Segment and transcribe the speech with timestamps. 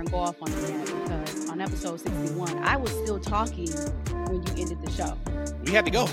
[0.00, 3.70] and go off on that because on episode 61, I was still talking
[4.28, 5.16] when you ended the show.
[5.64, 6.08] We had to go.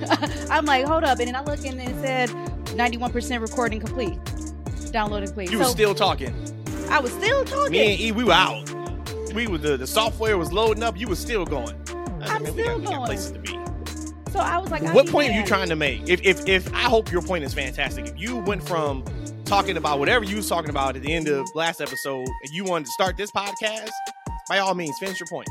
[0.50, 1.18] I'm like, hold up.
[1.18, 2.28] And then I look and it said
[2.76, 4.18] 91% recording complete.
[4.92, 5.50] Downloading complete.
[5.50, 6.34] You so, were still talking.
[6.90, 7.72] I was still talking.
[7.72, 8.68] Me and E, we were out.
[9.32, 10.98] We were the, the software was loading up.
[10.98, 11.74] You were still going.
[12.22, 13.06] I am still we got, going.
[13.06, 13.58] Places to be.
[14.30, 16.08] So I was like, what point are you trying to make?
[16.08, 18.06] If, if if I hope your point is fantastic.
[18.06, 19.04] If you went from
[19.50, 22.62] talking about whatever you was talking about at the end of last episode and you
[22.62, 23.90] wanted to start this podcast,
[24.48, 25.48] by all means, finish your point.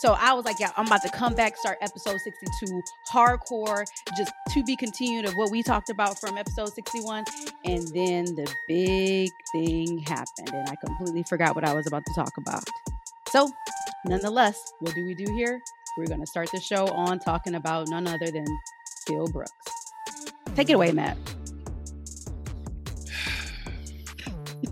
[0.00, 3.84] So I was like, yeah, I'm about to come back, start episode 62, hardcore,
[4.16, 7.24] just to be continued of what we talked about from episode 61.
[7.64, 12.12] And then the big thing happened, and I completely forgot what I was about to
[12.16, 12.64] talk about.
[13.28, 13.48] So,
[14.06, 15.60] nonetheless, what do we do here?
[15.96, 18.46] We're going to start the show on talking about none other than
[19.06, 19.52] Phil Brooks.
[20.56, 21.16] Take it away, Matt.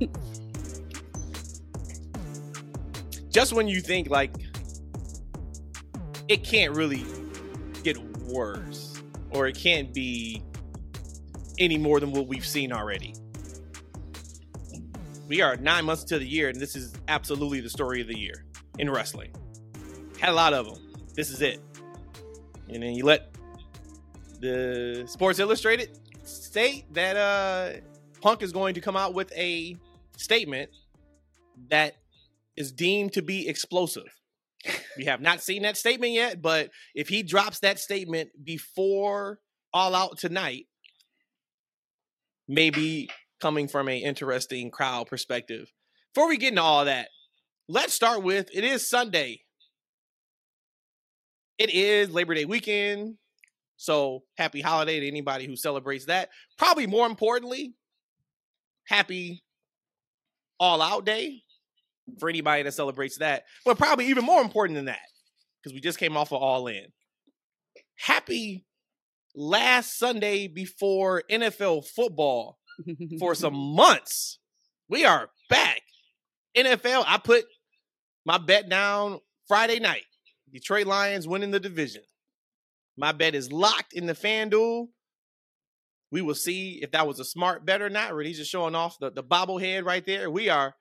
[3.30, 4.32] Just when you think like
[6.28, 7.04] it can't really
[7.82, 10.42] get worse or it can't be
[11.58, 13.14] any more than what we've seen already.
[15.26, 18.16] We are nine months to the year, and this is absolutely the story of the
[18.16, 18.44] year
[18.78, 19.30] in wrestling.
[20.18, 20.78] Had a lot of them.
[21.14, 21.60] This is it.
[22.68, 23.34] And then you let
[24.40, 27.80] the Sports Illustrated state that uh,
[28.20, 29.76] Punk is going to come out with a
[30.18, 30.70] statement
[31.70, 31.94] that
[32.56, 34.14] is deemed to be explosive.
[34.96, 39.38] We have not seen that statement yet, but if he drops that statement before
[39.72, 40.66] All Out tonight,
[42.48, 43.08] maybe
[43.40, 45.72] coming from an interesting crowd perspective.
[46.12, 47.08] Before we get into all that,
[47.68, 49.42] let's start with it is Sunday.
[51.58, 53.16] It is Labor Day weekend.
[53.76, 56.30] So happy holiday to anybody who celebrates that.
[56.56, 57.74] Probably more importantly,
[58.86, 59.44] happy
[60.58, 61.42] all out day
[62.18, 63.44] for anybody that celebrates that.
[63.64, 65.00] But probably even more important than that,
[65.62, 66.86] because we just came off of All In.
[67.96, 68.64] Happy
[69.34, 72.58] last Sunday before NFL football
[73.18, 74.38] for some months.
[74.88, 75.82] We are back.
[76.56, 77.44] NFL, I put
[78.24, 80.04] my bet down Friday night.
[80.52, 82.02] Detroit Lions winning the division.
[82.96, 84.88] My bet is locked in the FanDuel.
[86.10, 88.12] We will see if that was a smart bet or not.
[88.12, 90.30] Or he's just showing off the, the bobblehead right there.
[90.30, 90.74] We are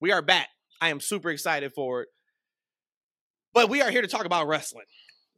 [0.00, 0.48] we are back.
[0.80, 2.08] I am super excited for it.
[3.54, 4.86] But we are here to talk about wrestling.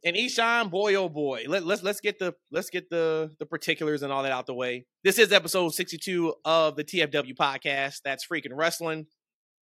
[0.05, 4.03] And Eshaun, boy oh boy, let, let's let's get the let's get the the particulars
[4.03, 4.85] and all that out the way.
[5.03, 8.01] This is episode 62 of the TFW podcast.
[8.05, 9.07] That's freaking wrestling.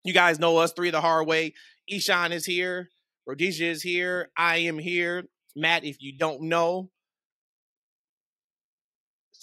[0.04, 1.54] You guys know us three the hard way.
[1.90, 2.90] Eshaun is here,
[3.26, 5.24] Rhodesia is here, I am here.
[5.56, 6.90] Matt, if you don't know,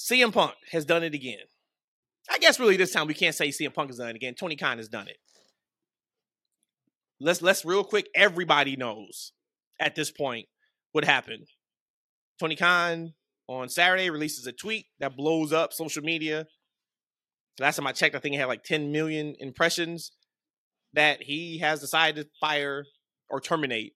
[0.00, 1.38] CM Punk has done it again.
[2.30, 4.34] I guess really this time we can't say CM Punk has done it again.
[4.34, 5.16] Tony Khan has done it
[7.20, 8.08] let's let's real quick.
[8.14, 9.32] Everybody knows
[9.78, 10.46] at this point
[10.92, 11.46] what happened.
[12.38, 13.12] Tony Khan
[13.46, 16.46] on Saturday releases a tweet that blows up social media.
[17.58, 20.12] Last time I checked, I think it had like 10 million impressions.
[20.92, 22.84] That he has decided to fire
[23.28, 23.92] or terminate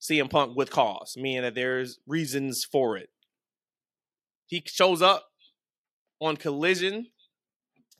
[0.00, 3.10] CM Punk with cause, meaning that there's reasons for it.
[4.52, 5.24] He shows up
[6.20, 7.06] on Collision.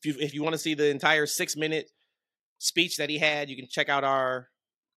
[0.03, 1.89] If you if you want to see the entire six minute
[2.59, 3.49] speech that he had.
[3.49, 4.51] You can check out our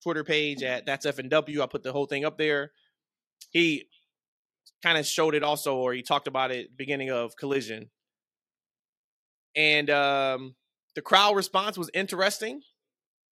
[0.04, 1.62] Twitter page at that's FNW.
[1.62, 2.74] I put the whole thing up there.
[3.52, 3.86] He
[4.84, 7.90] kind of showed it also, or he talked about it beginning of Collision.
[9.56, 10.56] And um,
[10.94, 12.64] the crowd response was interesting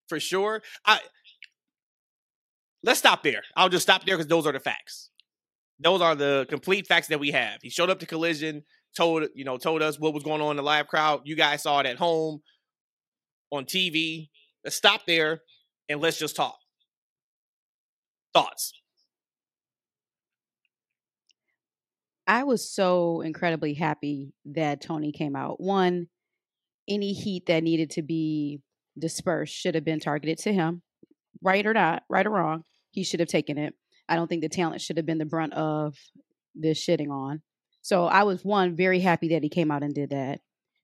[0.07, 0.61] for sure.
[0.85, 1.01] I
[2.83, 3.43] let's stop there.
[3.57, 5.09] I'll just stop there because those are the facts.
[5.79, 7.59] Those are the complete facts that we have.
[7.61, 8.63] He showed up to Collision,
[8.95, 11.21] told you know, told us what was going on in the live crowd.
[11.25, 12.41] You guys saw it at home
[13.51, 14.29] on TV.
[14.63, 15.41] Let's stop there
[15.89, 16.57] and let's just talk.
[18.33, 18.73] Thoughts?
[22.25, 25.59] I was so incredibly happy that Tony came out.
[25.59, 26.07] One,
[26.87, 28.61] any heat that needed to be
[28.97, 30.81] dispersed should have been targeted to him,
[31.41, 32.63] right or not, right or wrong.
[32.91, 33.73] He should have taken it.
[34.07, 35.95] I don't think the talent should have been the brunt of
[36.55, 37.41] this shitting on.
[37.81, 40.41] So I was one very happy that he came out and did that.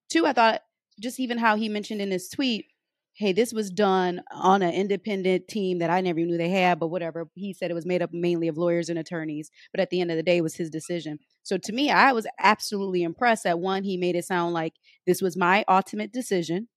[0.10, 0.62] Two, I thought
[1.00, 2.66] just even how he mentioned in his tweet,
[3.14, 6.88] hey, this was done on an independent team that I never knew they had, but
[6.88, 7.30] whatever.
[7.36, 10.10] He said it was made up mainly of lawyers and attorneys, but at the end
[10.10, 11.20] of the day, it was his decision.
[11.44, 14.74] So to me, I was absolutely impressed that one, he made it sound like
[15.06, 16.70] this was my ultimate decision.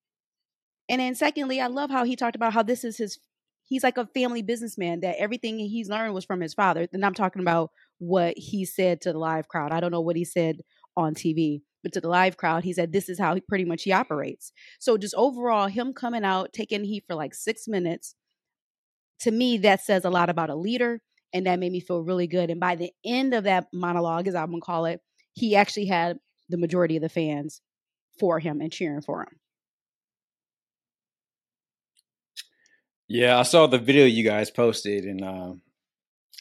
[0.89, 3.19] And then secondly, I love how he talked about how this is his
[3.73, 6.87] he's like a family businessman that everything he's learned was from his father.
[6.93, 9.73] And I'm talking about what he said to the live crowd.
[9.73, 10.61] I don't know what he said
[10.95, 13.85] on TV, but to the live crowd, he said this is how he pretty much
[13.85, 14.53] he operates.
[14.79, 18.15] So just overall, him coming out, taking heat for like six minutes,
[19.21, 21.01] to me, that says a lot about a leader.
[21.33, 22.51] And that made me feel really good.
[22.51, 25.01] And by the end of that monologue, as I'm gonna call it,
[25.33, 26.19] he actually had
[26.51, 27.63] the majority of the fans
[28.21, 29.41] for him and cheering for him.
[33.13, 35.53] Yeah, I saw the video you guys posted, and uh,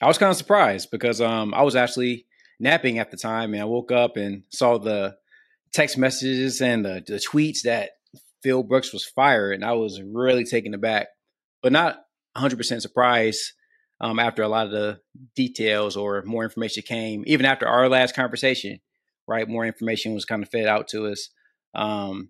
[0.02, 2.28] I was kind of surprised because um, I was actually
[2.62, 5.18] napping at the time, and I woke up and saw the
[5.74, 7.90] text messages and the, the tweets that
[8.42, 11.08] Phil Brooks was fired, and I was really taken aback,
[11.62, 11.98] but not
[12.38, 13.52] 100% surprised
[14.00, 15.02] um, after a lot of the
[15.36, 18.80] details or more information came, even after our last conversation,
[19.28, 19.46] right?
[19.46, 21.32] More information was kind of fed out to us.
[21.76, 22.30] Um,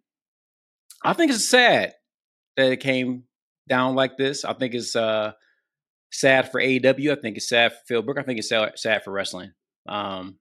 [1.04, 1.94] I think it's sad
[2.58, 3.26] that it came
[3.72, 4.44] down like this.
[4.44, 5.32] I think it's uh,
[6.12, 7.18] sad for AEW.
[7.18, 8.04] I think it's sad for Phil.
[8.18, 9.54] I think it's sad, sad for wrestling.
[9.88, 10.40] Um,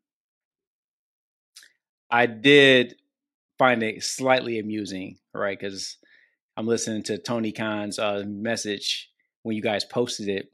[2.11, 2.97] I did
[3.57, 5.57] find it slightly amusing, right?
[5.57, 5.97] Because
[6.57, 9.09] I'm listening to Tony Khan's uh, message
[9.45, 10.49] when you guys posted it.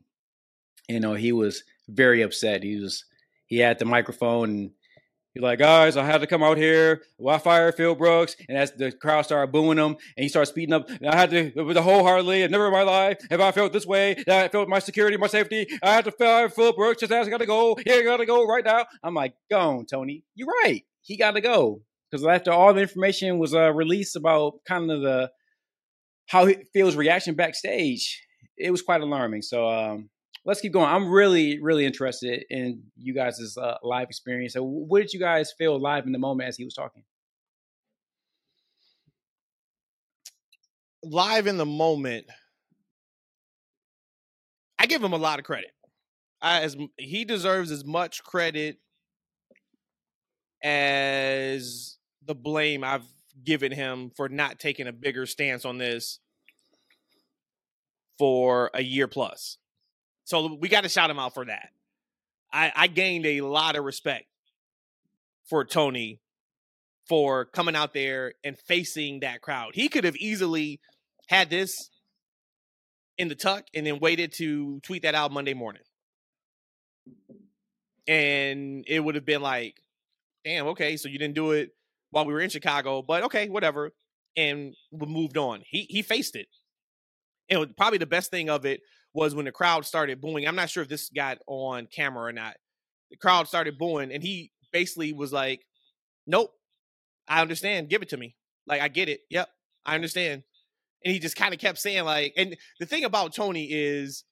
[0.86, 2.62] You know, he was very upset.
[2.62, 3.06] He was
[3.46, 4.70] he had the microphone and
[5.36, 7.02] He's like, guys, I had to come out here.
[7.18, 8.36] Why fire Phil Brooks?
[8.48, 11.52] And as the crowd started booing him, and he started speeding up, I had to,
[11.62, 14.16] with the wholeheartedly, and never in my life have I felt this way.
[14.26, 15.66] I felt my security, my safety.
[15.82, 17.00] I had to fire Phil Brooks.
[17.00, 17.76] Just as I got to go.
[17.84, 18.86] Here, got to go right now.
[19.02, 20.24] I'm like, go on, Tony.
[20.34, 20.82] You're right.
[21.02, 25.02] He got to go because after all the information was uh, released about kind of
[25.02, 25.30] the
[26.28, 28.22] how he feels reaction backstage,
[28.56, 29.42] it was quite alarming.
[29.42, 30.08] So um,
[30.46, 30.88] let's keep going.
[30.88, 34.54] I'm really, really interested in you guys' uh, live experience.
[34.54, 37.02] So, what did you guys feel live in the moment as he was talking?
[41.02, 42.26] Live in the moment,
[44.78, 45.70] I give him a lot of credit.
[46.40, 48.78] I, as he deserves as much credit
[50.62, 53.06] as the blame I've
[53.44, 56.18] given him for not taking a bigger stance on this
[58.18, 59.58] for a year plus.
[60.26, 61.68] So we got to shout him out for that.
[62.52, 64.26] I, I gained a lot of respect
[65.48, 66.20] for Tony
[67.08, 69.70] for coming out there and facing that crowd.
[69.74, 70.80] He could have easily
[71.28, 71.90] had this
[73.16, 75.82] in the tuck and then waited to tweet that out Monday morning.
[78.08, 79.76] And it would have been like,
[80.44, 81.70] damn, okay, so you didn't do it
[82.10, 83.92] while we were in Chicago, but okay, whatever.
[84.36, 85.62] And we moved on.
[85.64, 86.48] He he faced it.
[87.48, 88.80] And probably the best thing of it
[89.16, 90.46] was when the crowd started booing.
[90.46, 92.56] I'm not sure if this got on camera or not.
[93.10, 95.64] The crowd started booing, and he basically was like,
[96.26, 96.52] "Nope,
[97.26, 97.88] I understand.
[97.88, 98.36] Give it to me.
[98.66, 99.20] Like I get it.
[99.30, 99.48] Yep,
[99.86, 100.42] I understand."
[101.02, 104.24] And he just kind of kept saying like, and the thing about Tony is,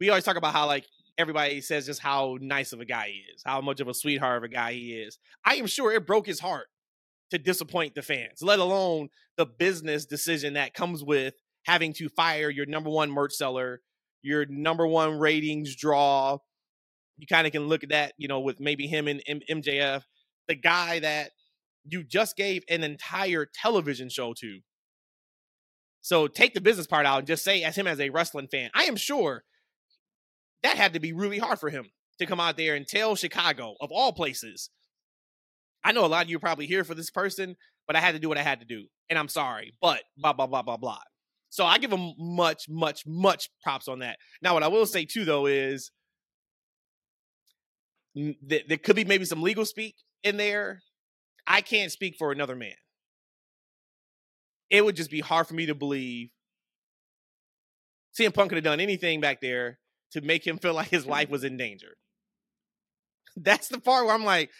[0.00, 0.84] we always talk about how like
[1.16, 4.36] everybody says just how nice of a guy he is, how much of a sweetheart
[4.36, 5.18] of a guy he is.
[5.46, 6.66] I am sure it broke his heart
[7.30, 9.08] to disappoint the fans, let alone
[9.38, 11.34] the business decision that comes with
[11.66, 13.80] having to fire your number one merch seller,
[14.22, 16.38] your number one ratings draw.
[17.18, 20.02] You kind of can look at that, you know, with maybe him and M- MJF,
[20.48, 21.32] the guy that
[21.84, 24.60] you just gave an entire television show to.
[26.02, 28.70] So take the business part out and just say, as him as a wrestling fan,
[28.74, 29.42] I am sure
[30.62, 31.86] that had to be really hard for him
[32.18, 34.70] to come out there and tell Chicago, of all places,
[35.84, 37.56] I know a lot of you are probably here for this person,
[37.86, 38.86] but I had to do what I had to do.
[39.08, 40.98] And I'm sorry, but blah, blah, blah, blah, blah.
[41.50, 44.18] So I give him much, much, much props on that.
[44.42, 45.90] Now, what I will say too, though, is
[48.14, 50.80] th- there could be maybe some legal speak in there.
[51.46, 52.74] I can't speak for another man.
[54.68, 56.30] It would just be hard for me to believe
[58.18, 59.78] CM Punk could have done anything back there
[60.12, 61.96] to make him feel like his life was in danger.
[63.36, 64.50] That's the part where I'm like,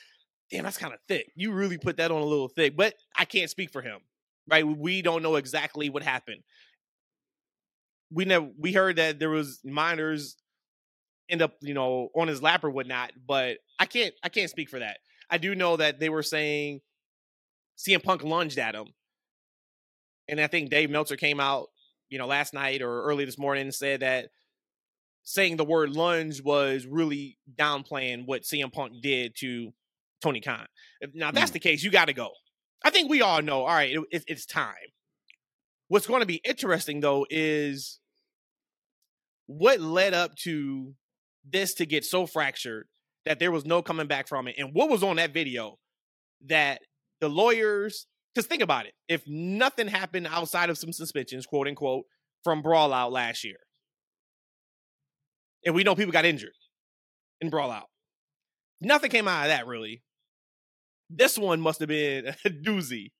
[0.50, 1.32] damn, that's kind of thick.
[1.34, 4.00] You really put that on a little thick, but I can't speak for him,
[4.48, 4.66] right?
[4.66, 6.42] We don't know exactly what happened
[8.10, 10.36] we never we heard that there was minors
[11.28, 14.68] end up you know on his lap or whatnot but i can't i can't speak
[14.68, 14.98] for that
[15.28, 16.80] i do know that they were saying
[17.76, 18.86] CM Punk lunged at him
[20.28, 21.66] and i think dave meltzer came out
[22.08, 24.28] you know last night or early this morning and said that
[25.26, 29.72] saying the word lunge was really downplaying what CM Punk did to
[30.22, 30.66] Tony Khan.
[31.14, 31.54] Now, if that's mm.
[31.54, 32.30] the case, you got to go.
[32.84, 34.74] I think we all know, all right, it, it's time.
[35.88, 38.00] What's going to be interesting though is
[39.46, 40.94] what led up to
[41.48, 42.88] this to get so fractured
[43.24, 44.56] that there was no coming back from it.
[44.58, 45.78] And what was on that video
[46.46, 46.80] that
[47.20, 52.04] the lawyers, because think about it, if nothing happened outside of some suspensions, quote unquote,
[52.44, 53.56] from Brawl Out last year,
[55.64, 56.52] and we know people got injured
[57.40, 57.88] in Brawl Out,
[58.80, 60.02] nothing came out of that really.
[61.08, 63.10] This one must have been a doozy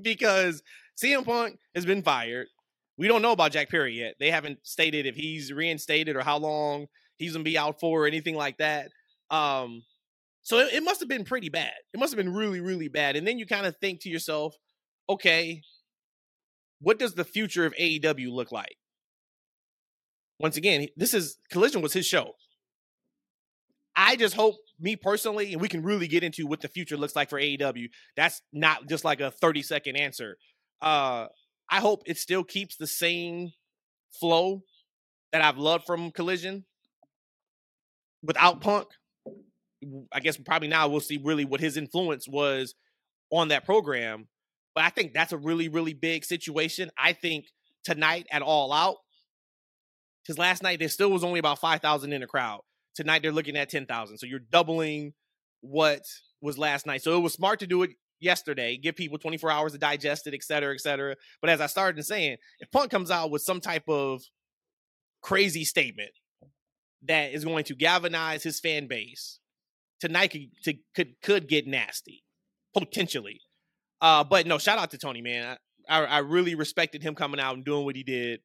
[0.00, 0.62] because
[0.96, 2.48] CM Punk has been fired.
[2.98, 4.14] We don't know about Jack Perry yet.
[4.20, 8.06] They haven't stated if he's reinstated or how long he's gonna be out for or
[8.06, 8.90] anything like that.
[9.30, 9.82] Um,
[10.42, 11.72] so it, it must have been pretty bad.
[11.94, 13.16] It must have been really, really bad.
[13.16, 14.54] And then you kind of think to yourself,
[15.08, 15.62] okay,
[16.80, 18.76] what does the future of AEW look like?
[20.38, 22.32] Once again, this is Collision was his show.
[23.94, 27.14] I just hope, me personally, and we can really get into what the future looks
[27.14, 27.88] like for AEW.
[28.16, 30.38] That's not just like a 30 second answer.
[30.82, 31.28] Uh,
[31.70, 33.52] I hope it still keeps the same
[34.20, 34.62] flow
[35.32, 36.64] that I've loved from Collision
[38.22, 38.88] without Punk.
[40.12, 42.74] I guess probably now we'll see really what his influence was
[43.30, 44.26] on that program.
[44.74, 46.90] But I think that's a really, really big situation.
[46.96, 47.46] I think
[47.84, 48.96] tonight at All Out,
[50.22, 52.60] because last night there still was only about 5,000 in the crowd.
[52.94, 54.18] Tonight they're looking at 10,000.
[54.18, 55.14] So you're doubling
[55.60, 56.02] what
[56.40, 57.02] was last night.
[57.02, 57.90] So it was smart to do it
[58.22, 61.16] yesterday, give people 24 hours to digest it, et cetera, et cetera.
[61.40, 64.22] But as I started saying, if Punk comes out with some type of
[65.20, 66.10] crazy statement
[67.06, 69.38] that is going to galvanize his fan base,
[70.00, 72.22] tonight could to, could could get nasty,
[72.74, 73.40] potentially.
[74.00, 75.56] Uh, but no, shout out to Tony, man.
[75.88, 78.40] I, I, I really respected him coming out and doing what he did.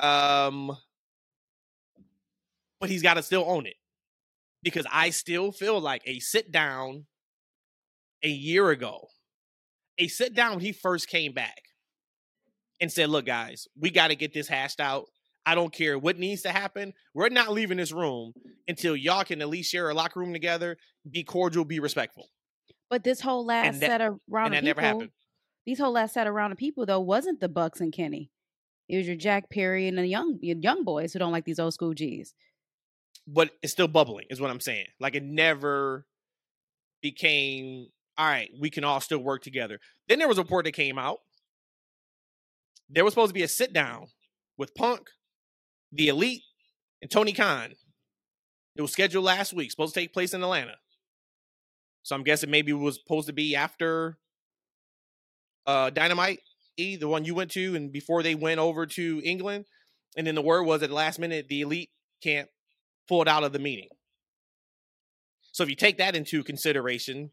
[0.00, 0.76] Um,
[2.80, 3.76] but he's got to still own it
[4.62, 7.06] because I still feel like a sit down
[8.24, 9.06] a year ago,
[9.98, 11.60] a sit down when he first came back
[12.80, 15.04] and said, Look, guys, we got to get this hashed out.
[15.46, 16.94] I don't care what needs to happen.
[17.12, 18.32] We're not leaving this room
[18.66, 20.78] until y'all can at least share a locker room together,
[21.08, 22.30] be cordial, be respectful.
[22.88, 25.10] But this whole last that- set of round of that never people, happened.
[25.66, 28.30] these whole last set of round of people though wasn't the Bucks and Kenny.
[28.88, 31.58] It was your Jack Perry and the young your young boys who don't like these
[31.58, 32.34] old school G's.
[33.26, 34.86] But it's still bubbling, is what I'm saying.
[34.98, 36.06] Like it never
[37.02, 39.78] became all right, we can all still work together.
[40.08, 41.18] Then there was a report that came out.
[42.88, 44.06] There was supposed to be a sit down
[44.56, 45.08] with Punk,
[45.90, 46.42] the Elite,
[47.02, 47.72] and Tony Khan.
[48.76, 50.76] It was scheduled last week, supposed to take place in Atlanta.
[52.02, 54.18] So I'm guessing maybe it was supposed to be after
[55.66, 56.40] uh Dynamite
[56.76, 59.64] E, the one you went to, and before they went over to England.
[60.16, 61.90] And then the word was at the last minute the Elite
[62.22, 62.48] can't
[63.08, 63.88] pull it out of the meeting.
[65.52, 67.30] So if you take that into consideration,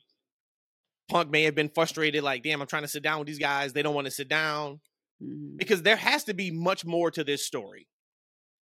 [1.11, 3.73] Punk may have been frustrated, like, damn, I'm trying to sit down with these guys.
[3.73, 4.79] They don't want to sit down.
[5.21, 5.57] Mhm.
[5.57, 7.87] Because there has to be much more to this story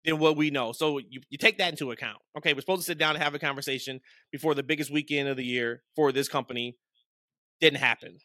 [0.04, 0.74] than what we know.
[0.74, 2.20] So you, you take that into account.
[2.38, 5.38] Okay, we're supposed to sit down and have a conversation before the biggest weekend of
[5.38, 6.78] the year for this company.
[7.62, 8.20] Didn't happen.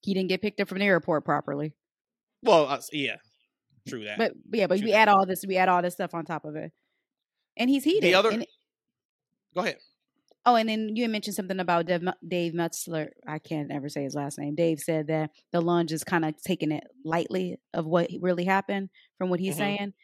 [0.00, 1.74] He didn't get picked up from the airport properly.
[2.42, 3.16] Well, uh, yeah,
[3.86, 4.16] true that.
[4.16, 5.00] But but yeah, but True we that.
[5.00, 6.72] add all this, we add all this stuff on top of it.
[7.58, 8.04] And he's heated.
[8.04, 8.46] The other- and-
[9.54, 9.78] Go ahead.
[10.48, 13.08] Oh, and then you mentioned something about Dave, Dave Metzler.
[13.26, 14.54] I can't ever say his last name.
[14.54, 18.88] Dave said that the lunge is kind of taking it lightly of what really happened
[19.18, 19.58] from what he's Mhm.
[19.58, 19.94] saying.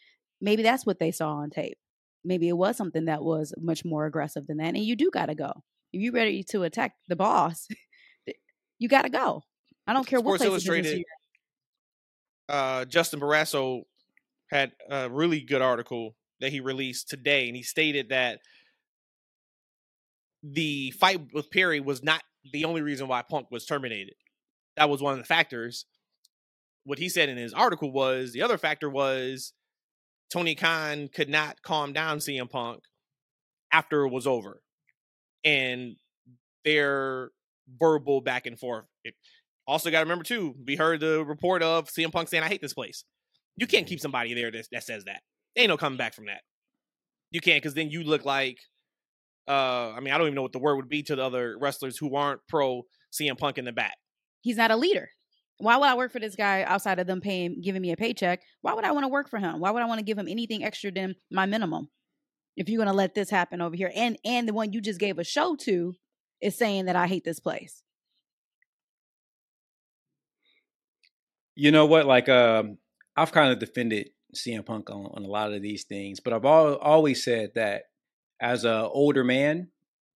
[0.42, 1.78] Maybe that's what they saw on tape.
[2.24, 4.74] Maybe it was something that was much more aggressive than that.
[4.74, 5.64] And you do got to go.
[5.94, 7.66] If you're ready to attack the boss,
[8.78, 9.44] you got to go.
[9.86, 11.04] I don't care what place Illustrated
[12.50, 13.84] uh, Justin Barrasso
[14.50, 18.40] had a really good article that he released today, and he stated that
[20.44, 22.22] the fight with Perry was not
[22.52, 24.14] the only reason why Punk was terminated.
[24.76, 25.86] That was one of the factors.
[26.84, 29.54] What he said in his article was the other factor was
[30.30, 32.82] Tony Khan could not calm down CM Punk
[33.72, 34.60] after it was over,
[35.44, 35.96] and
[36.64, 37.30] their
[37.80, 38.84] verbal back and forth.
[39.04, 39.14] It,
[39.66, 42.60] also, got to remember too, we heard the report of CM Punk saying, "I hate
[42.60, 43.04] this place."
[43.56, 45.22] You can't keep somebody there that, that says that.
[45.56, 46.42] Ain't no coming back from that.
[47.30, 48.58] You can't, because then you look like,
[49.48, 51.56] uh, I mean, I don't even know what the word would be to the other
[51.60, 52.82] wrestlers who aren't pro
[53.12, 53.96] CM Punk in the back.
[54.40, 55.10] he's not a leader.
[55.58, 58.40] Why would I work for this guy outside of them paying, giving me a paycheck?
[58.62, 59.60] Why would I want to work for him?
[59.60, 61.88] Why would I want to give him anything extra than my minimum?
[62.56, 65.18] If you're gonna let this happen over here, and and the one you just gave
[65.18, 65.94] a show to
[66.40, 67.82] is saying that I hate this place.
[71.56, 72.06] You know what?
[72.06, 72.78] Like, um,
[73.16, 76.44] I've kind of defended CM Punk on, on a lot of these things, but I've
[76.44, 77.84] al- always said that
[78.44, 79.68] as an older man,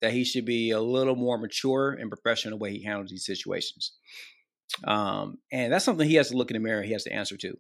[0.03, 3.11] that he should be a little more mature and professional in the way he handles
[3.11, 3.93] these situations.
[4.85, 6.83] Um, and that's something he has to look in the mirror.
[6.83, 7.57] He has to answer to.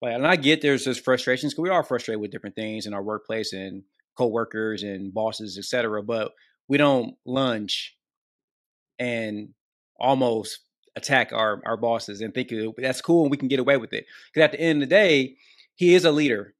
[0.00, 2.94] Like, and I get there's this frustrations because we are frustrated with different things in
[2.94, 3.82] our workplace and
[4.16, 6.02] coworkers and bosses, etc.
[6.02, 6.32] But
[6.66, 7.94] we don't lunge
[8.98, 9.50] and
[10.00, 10.60] almost
[10.96, 14.06] attack our our bosses and think that's cool and we can get away with it.
[14.32, 15.36] Because at the end of the day,
[15.74, 16.54] he is a leader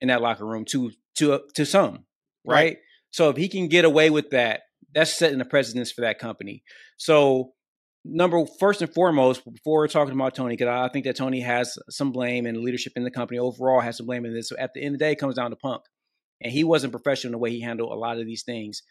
[0.00, 2.04] in that locker room to to to some,
[2.44, 2.54] right?
[2.54, 2.76] Right.
[3.10, 4.62] So if he can get away with that
[4.94, 6.62] that's setting the precedence for that company.
[6.96, 7.52] So
[8.04, 11.78] number first and foremost, before we're talking about Tony, because I think that Tony has
[11.88, 14.48] some blame and leadership in the company overall has some blame in this.
[14.48, 15.82] So at the end of the day, it comes down to Punk,
[16.40, 18.82] and he wasn't professional in the way he handled a lot of these things.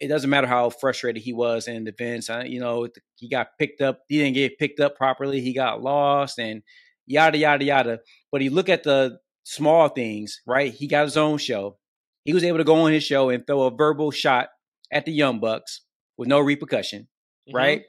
[0.00, 2.30] It doesn't matter how frustrated he was in the events.
[2.46, 4.00] You know, he got picked up.
[4.08, 5.42] He didn't get picked up properly.
[5.42, 6.62] He got lost and
[7.06, 7.98] yada yada yada.
[8.32, 10.72] But you look at the small things, right?
[10.72, 11.76] He got his own show.
[12.24, 14.48] He was able to go on his show and throw a verbal shot
[14.92, 15.82] at the Young Bucks
[16.16, 17.02] with no repercussion,
[17.48, 17.56] mm-hmm.
[17.56, 17.82] right?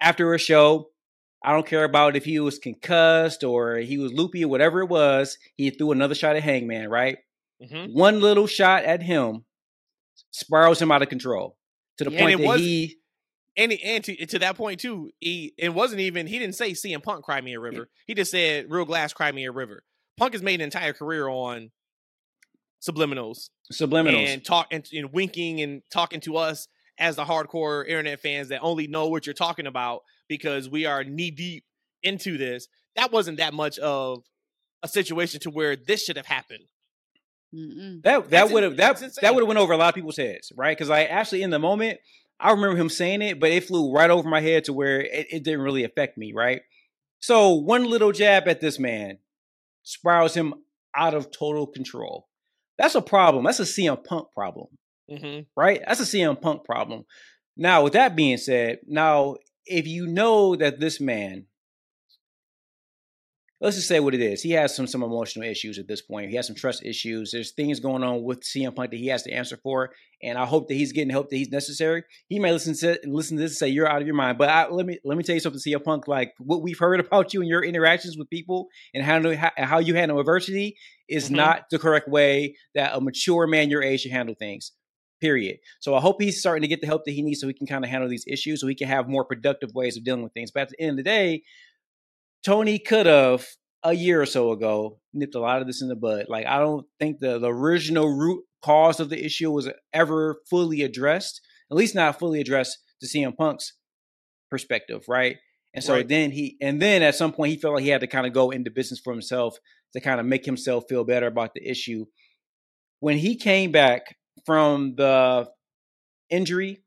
[0.00, 0.90] After a show,
[1.42, 4.88] I don't care about if he was concussed or he was loopy or whatever it
[4.88, 5.38] was.
[5.56, 7.18] He threw another shot at Hangman, right?
[7.62, 7.92] Mm-hmm.
[7.92, 9.44] One little shot at him
[10.30, 11.56] spirals him out of control
[11.98, 12.96] to the yeah, point that was, he.
[13.56, 17.02] And, and to, to that point too, he it wasn't even he didn't say CM
[17.02, 17.88] Punk cry me a river.
[18.06, 19.82] He just said real glass cry me a river.
[20.18, 21.70] Punk has made an entire career on
[22.80, 26.68] subliminals, subliminals, and talk and, and winking and talking to us
[26.98, 31.04] as the hardcore internet fans that only know what you're talking about because we are
[31.04, 31.64] knee deep
[32.02, 32.68] into this.
[32.96, 34.24] That wasn't that much of
[34.82, 36.64] a situation to where this should have happened.
[37.54, 38.02] Mm-mm.
[38.02, 40.52] That that would have that that would have went over a lot of people's heads,
[40.56, 40.76] right?
[40.76, 42.00] Because I actually in the moment
[42.38, 45.26] I remember him saying it, but it flew right over my head to where it,
[45.30, 46.62] it didn't really affect me, right?
[47.20, 49.18] So one little jab at this man
[49.82, 50.54] spirals him
[50.94, 52.25] out of total control.
[52.78, 53.44] That's a problem.
[53.44, 54.66] That's a CM Punk problem,
[55.10, 55.40] mm-hmm.
[55.56, 55.80] right?
[55.86, 57.04] That's a CM Punk problem.
[57.56, 61.46] Now, with that being said, now if you know that this man
[63.60, 64.42] let's just say what it is.
[64.42, 66.30] He has some some emotional issues at this point.
[66.30, 67.30] He has some trust issues.
[67.30, 69.90] There's things going on with CM Punk that he has to answer for,
[70.22, 72.04] and I hope that he's getting help that he's necessary.
[72.28, 74.48] He may listen to listen to this and say you're out of your mind, but
[74.48, 76.06] I, let me let me tell you something, CM Punk.
[76.08, 79.78] Like what we've heard about you and your interactions with people and how how, how
[79.78, 80.76] you handle adversity
[81.08, 81.36] is mm-hmm.
[81.36, 84.72] not the correct way that a mature man your age should handle things.
[85.20, 85.58] Period.
[85.80, 87.66] So I hope he's starting to get the help that he needs so he can
[87.66, 90.34] kind of handle these issues, so he can have more productive ways of dealing with
[90.34, 90.50] things.
[90.50, 91.42] But at the end of the day,
[92.44, 93.46] Tony could have
[93.82, 96.26] a year or so ago nipped a lot of this in the bud.
[96.28, 100.82] Like I don't think the, the original root cause of the issue was ever fully
[100.82, 101.40] addressed,
[101.70, 103.74] at least not fully addressed to CM Punk's
[104.50, 105.36] perspective, right?
[105.72, 106.08] And so right.
[106.08, 108.32] then he, and then at some point he felt like he had to kind of
[108.32, 109.58] go into business for himself
[109.92, 112.06] to kind of make himself feel better about the issue.
[113.00, 115.48] When he came back from the
[116.30, 116.82] injury,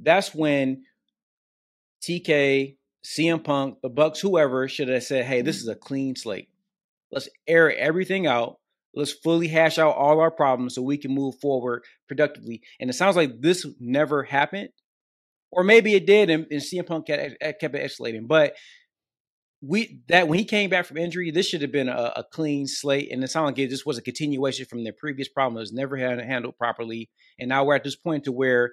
[0.00, 0.84] that's when
[2.02, 5.70] TK CM Punk, the Bucks, whoever should have said, "Hey, this mm-hmm.
[5.70, 6.48] is a clean slate.
[7.10, 8.58] Let's air everything out.
[8.94, 12.94] Let's fully hash out all our problems so we can move forward productively." And it
[12.94, 14.70] sounds like this never happened,
[15.50, 18.26] or maybe it did, and, and CM Punk kept, kept it escalating.
[18.26, 18.54] But
[19.64, 22.66] we that when he came back from injury, this should have been a, a clean
[22.66, 25.72] slate, and it sounds like it was a continuation from their previous problem that was
[25.72, 27.08] never had handled properly.
[27.38, 28.72] And now we're at this point to where,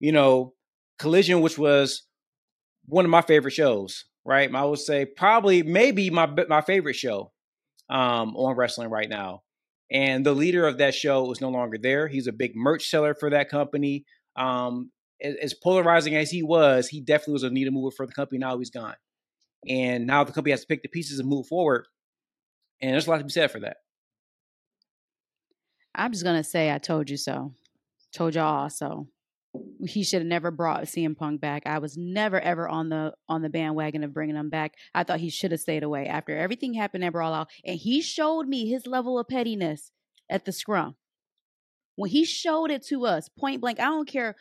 [0.00, 0.54] you know,
[0.98, 2.02] collision, which was
[2.86, 4.52] one of my favorite shows, right?
[4.52, 7.32] I would say probably maybe my my favorite show
[7.88, 9.42] um, on wrestling right now.
[9.90, 12.08] And the leader of that show is no longer there.
[12.08, 14.04] He's a big merch seller for that company.
[14.34, 14.90] Um,
[15.22, 18.38] as, as polarizing as he was, he definitely was a needle mover for the company.
[18.38, 18.96] Now he's gone,
[19.68, 21.86] and now the company has to pick the pieces and move forward.
[22.80, 23.78] And there's a lot to be said for that.
[25.94, 27.54] I'm just gonna say I told you so.
[28.12, 29.08] Told y'all so
[29.86, 31.62] he should have never brought CM Punk back.
[31.66, 34.74] I was never ever on the on the bandwagon of bringing him back.
[34.94, 38.00] I thought he should have stayed away after everything happened at Brawl Out, and he
[38.00, 39.92] showed me his level of pettiness
[40.28, 40.96] at the scrum
[41.96, 43.78] when he showed it to us point blank.
[43.78, 44.36] I don't care.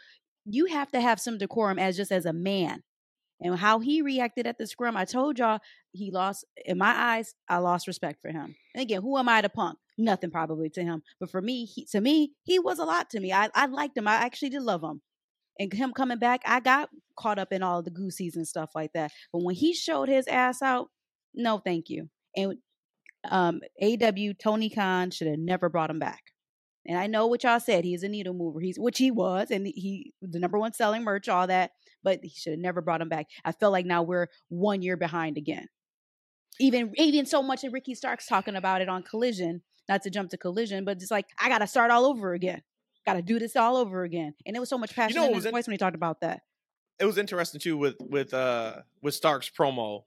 [0.45, 2.83] You have to have some decorum as just as a man.
[3.41, 5.59] And how he reacted at the scrum, I told y'all
[5.91, 7.35] he lost in my eyes.
[7.49, 8.55] I lost respect for him.
[8.73, 9.77] And again, who am I to punk?
[9.97, 13.19] Nothing probably to him, but for me, he, to me, he was a lot to
[13.19, 13.31] me.
[13.31, 14.07] I, I liked him.
[14.07, 15.01] I actually did love him.
[15.59, 18.91] And him coming back, I got caught up in all the goosies and stuff like
[18.93, 19.11] that.
[19.31, 20.89] But when he showed his ass out,
[21.35, 22.09] no, thank you.
[22.35, 22.57] And
[23.29, 26.33] um, AEW Tony Khan should have never brought him back.
[26.85, 27.85] And I know what y'all said.
[27.85, 28.59] He's a needle mover.
[28.59, 31.71] He's which he was, and he the number one selling merch, all that.
[32.03, 33.27] But he should have never brought him back.
[33.45, 35.67] I felt like now we're one year behind again.
[36.59, 39.61] Even even so much that Ricky Starks talking about it on Collision.
[39.89, 42.61] Not to jump to Collision, but just like I got to start all over again.
[43.05, 44.33] Got to do this all over again.
[44.45, 45.95] And it was so much passion you know, in his in- voice when he talked
[45.95, 46.41] about that.
[46.99, 50.03] It was interesting too with with uh with Starks promo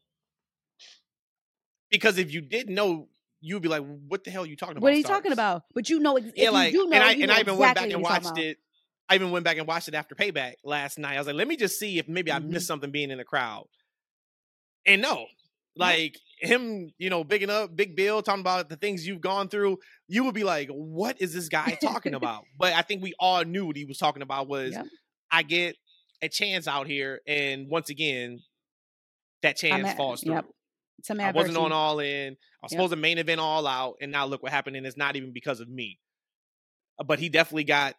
[1.91, 3.09] because if you didn't know
[3.41, 5.19] you'd be like, "What the hell are you talking about?" What are you Starks?
[5.19, 5.63] talking about?
[5.75, 7.91] But you know, yeah, like, you know, and I and I even exactly went back
[7.91, 8.59] and watched it.
[9.09, 11.14] I even went back and watched it after Payback last night.
[11.14, 12.51] I was like, let me just see if maybe I mm-hmm.
[12.51, 13.66] missed something being in the crowd.
[14.85, 15.27] And no,
[15.77, 19.79] Like him, you know, bigging up Big Bill, talking about the things you've gone through,
[20.09, 23.45] you would be like, "What is this guy talking about?" but I think we all
[23.45, 24.87] knew what he was talking about was, Yep.
[25.31, 25.77] I get
[26.23, 28.40] a chance out here, and once again,
[29.42, 30.35] that chance at- falls through.
[30.35, 30.47] yep.
[31.03, 32.33] Some I wasn't on all in.
[32.33, 32.79] I was Yep.
[32.79, 35.33] supposed to main event all out, and now look what happened, and it's not even
[35.33, 36.01] because of me.
[36.99, 37.97] Uh, But he definitely got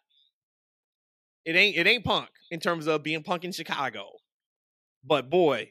[1.48, 4.04] it ain't it ain't punk in terms of being punk in Chicago.
[5.02, 5.70] But boy,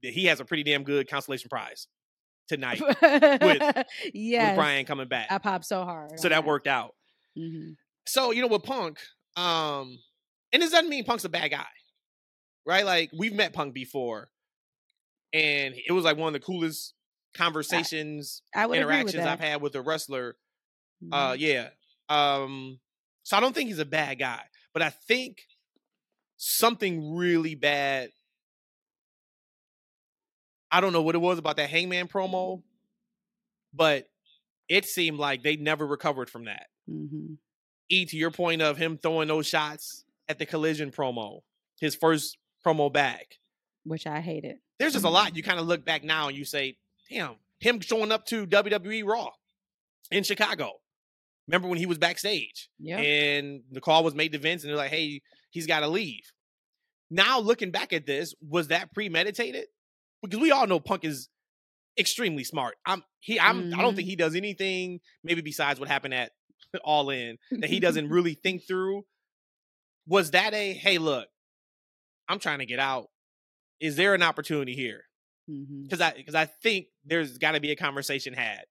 [0.00, 1.88] he has a pretty damn good consolation prize
[2.48, 4.56] tonight with yes.
[4.56, 5.26] Bryan coming back.
[5.30, 6.20] I popped so hard.
[6.20, 6.94] So that worked out.
[7.36, 7.70] hmm
[8.06, 9.00] So, you know, with Punk,
[9.36, 9.98] um,
[10.52, 11.66] and this doesn't mean Punk's a bad guy.
[12.64, 12.84] Right?
[12.84, 14.28] Like we've met Punk before.
[15.32, 16.94] And it was like one of the coolest
[17.34, 19.26] conversations I with interactions.
[19.26, 20.36] I've had with a wrestler.
[21.04, 21.08] Mhm.
[21.12, 21.70] Uh yeah.
[22.08, 22.78] Um
[23.24, 24.40] so I don't think he's a bad guy,
[24.76, 25.38] but I think
[26.36, 28.10] something really bad
[30.70, 32.62] I don't know what it was about that Hangman promo,
[33.72, 34.06] but
[34.68, 36.66] it seemed like they never recovered from that.
[36.86, 37.38] Mhm.
[37.88, 41.40] E to your point of him throwing those shots at the collision promo,
[41.80, 43.38] his first promo back.
[43.84, 44.58] which I hated.
[44.78, 46.76] There's just a lot you kind of look back now and you say,
[47.08, 49.30] damn, him showing up to WWE Raw
[50.10, 50.80] in Chicago.
[51.48, 52.98] Remember when he was backstage Yeah.
[52.98, 56.24] and the call was made to Vince and they're like, hey, he's got to leave.
[57.10, 59.66] Now looking back at this, was that premeditated?
[60.22, 61.28] Because we all know Punk is
[61.98, 62.74] extremely smart.
[62.84, 63.96] I'm he I'm I don't Mhm.
[63.96, 66.32] think he does anything maybe besides what happened at
[66.84, 69.06] All In that he doesn't really think through.
[70.06, 71.28] Was that a hey look,
[72.28, 73.08] I'm trying to get out.
[73.80, 75.02] Is there an opportunity here?
[75.46, 78.64] Because I because I think there's got to be a conversation had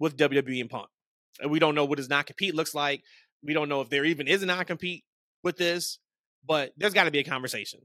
[0.00, 0.88] with WWE and Punk.
[1.40, 3.02] And we don't know what his non compete looks like.
[3.42, 5.04] We don't know if there even is a non compete
[5.42, 5.98] with this,
[6.46, 7.80] but there's got to be a conversation.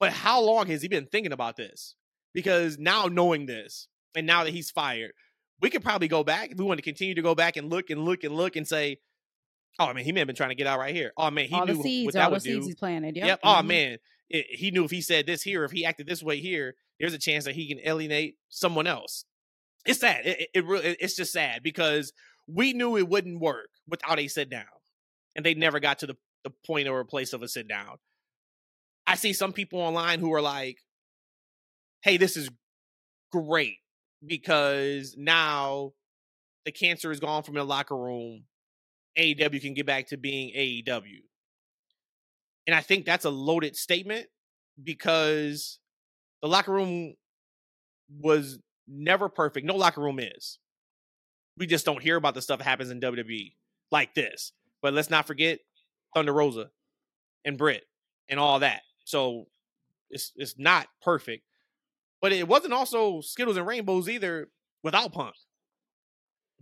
[0.00, 1.94] But how long has he been thinking about this?
[2.32, 5.12] Because now knowing this, and now that he's fired,
[5.60, 6.52] we could probably go back.
[6.52, 8.66] If we want to continue to go back and look and look and look and
[8.66, 8.98] say,
[9.78, 11.54] "Oh man, he may have been trying to get out right here." Oh man, he
[11.54, 12.66] all knew seeds, what that would seeds do.
[12.66, 13.16] he's planted.
[13.16, 13.26] Yep.
[13.26, 13.40] Yep.
[13.42, 13.66] Oh mhm.
[13.66, 16.74] man, it, he knew if he said this here, if he acted this way here,
[17.00, 19.24] there's a chance that he can alienate someone else.
[19.86, 20.26] It's sad.
[20.26, 22.12] It, it, it it's just sad because
[22.46, 24.64] we knew it wouldn't work without a sit down,
[25.36, 27.96] and they never got to the the point or a place of a sit down.
[29.06, 30.78] I see some people online who are like,
[32.02, 32.50] "Hey, this is
[33.32, 33.78] great
[34.24, 35.92] because now
[36.64, 38.44] the cancer is gone from the locker room.
[39.16, 41.22] AEW can get back to being AEW."
[42.66, 44.26] And I think that's a loaded statement
[44.82, 45.78] because
[46.42, 47.14] the locker room
[48.20, 48.58] was
[48.88, 49.66] never perfect.
[49.66, 50.58] No locker room is.
[51.56, 53.52] We just don't hear about the stuff that happens in WWE
[53.90, 54.52] like this.
[54.80, 55.58] But let's not forget
[56.14, 56.70] Thunder Rosa
[57.44, 57.84] and Britt
[58.28, 58.82] and all that.
[59.04, 59.46] So
[60.10, 61.44] it's it's not perfect.
[62.20, 64.48] But it wasn't also Skittles and Rainbows either
[64.82, 65.34] without Punk.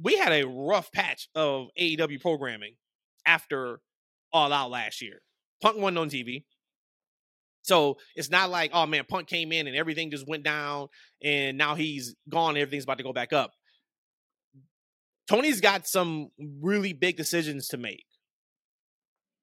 [0.03, 2.75] We had a rough patch of AEW programming
[3.27, 3.81] after
[4.33, 5.23] All Out last year.
[5.63, 6.45] Punk wasn't on TV.
[7.67, 10.87] So it's not like, oh man, Punk came in and everything just went down
[11.23, 13.51] and now he's gone everything's about to go back up.
[15.29, 18.07] Tony's got some really big decisions to make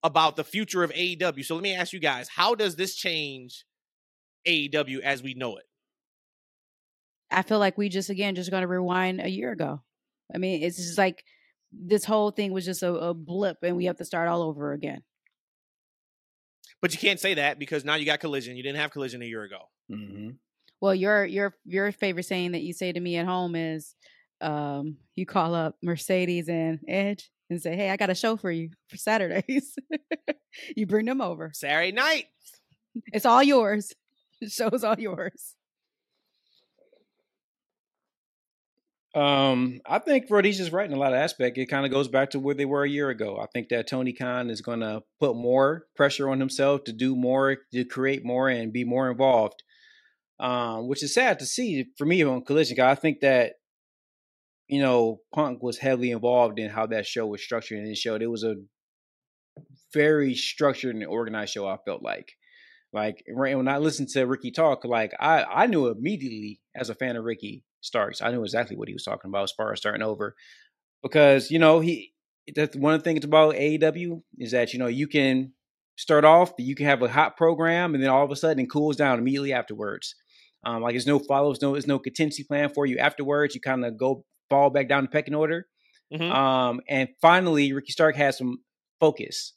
[0.04, 1.44] about the future of AEW.
[1.44, 3.66] So let me ask you guys, how does this change
[4.48, 5.66] AEW as we know it?
[7.30, 9.82] I feel like we just again just going to rewind a year ago.
[10.34, 11.26] I mean, it's just like
[11.74, 14.72] this whole thing was just a, a blip, and we have to start all over
[14.72, 15.02] again.
[16.84, 18.58] But you can't say that because now you got collision.
[18.58, 19.70] You didn't have collision a year ago.
[19.90, 20.32] hmm
[20.82, 23.96] Well, your your your favorite saying that you say to me at home is,
[24.42, 28.52] um, you call up Mercedes and Edge and say, "Hey, I got a show for
[28.52, 29.78] you for Saturdays."
[30.76, 31.52] you bring them over.
[31.54, 32.26] Saturday night.
[33.14, 33.94] It's all yours.
[34.42, 35.56] The show's all yours.
[39.16, 41.58] Um, I think is right in a lot of aspect.
[41.58, 43.38] It kind of goes back to where they were a year ago.
[43.40, 47.16] I think that Tony Khan is going to put more pressure on himself to do
[47.16, 49.62] more, to create more, and be more involved.
[50.40, 52.80] Um, which is sad to see for me on Collision.
[52.80, 53.54] I think that
[54.68, 58.24] you know Punk was heavily involved in how that show was structured, and it showed
[58.24, 58.56] it was a
[59.94, 61.68] very structured and organized show.
[61.68, 62.34] I felt like.
[62.92, 67.16] Like when I listened to Ricky talk, like I I knew immediately as a fan
[67.16, 70.02] of Ricky Starks, I knew exactly what he was talking about as far as starting
[70.02, 70.36] over,
[71.02, 72.14] because you know he
[72.56, 75.54] that's one of the things about AEW is that you know you can
[75.98, 78.70] start off, you can have a hot program, and then all of a sudden it
[78.70, 80.16] cools down immediately afterwards.
[80.66, 83.54] Um, like there's no follows, no there's no contingency plan for you afterwards.
[83.54, 85.68] You kind of go fall back down the pecking order.
[86.14, 86.32] Mhm.
[86.32, 88.60] Um, and finally, Ricky Starks has some
[89.00, 89.54] focus.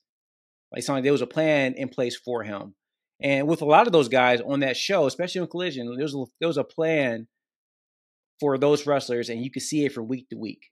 [0.72, 2.74] Like something there was a plan in place for him.
[3.20, 6.14] And with a lot of those guys on that show, especially on Collision, there was
[6.14, 7.28] a, there was a plan
[8.40, 10.70] for those wrestlers, and you can see it from week to week.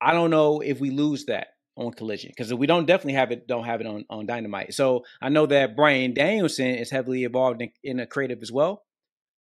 [0.00, 3.46] I don't know if we lose that on Collision because we don't definitely have it.
[3.46, 4.74] Don't have it on on Dynamite.
[4.74, 8.82] So I know that Bryan Danielson is heavily involved in, in a creative as well.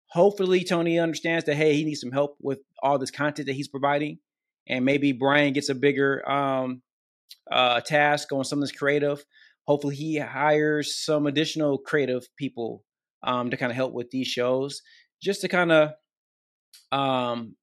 [0.08, 3.68] Hopefully, Tony understands that hey, he needs some help with all this content that he's
[3.68, 4.18] providing,
[4.68, 6.82] and maybe Bryan gets a bigger um,
[7.50, 9.24] uh, task on some of this creative.
[9.66, 12.84] Hopefully, he hires some additional creative people
[13.22, 14.82] um, to kind of help with these shows,
[15.22, 15.92] just to kind of
[16.92, 17.56] um,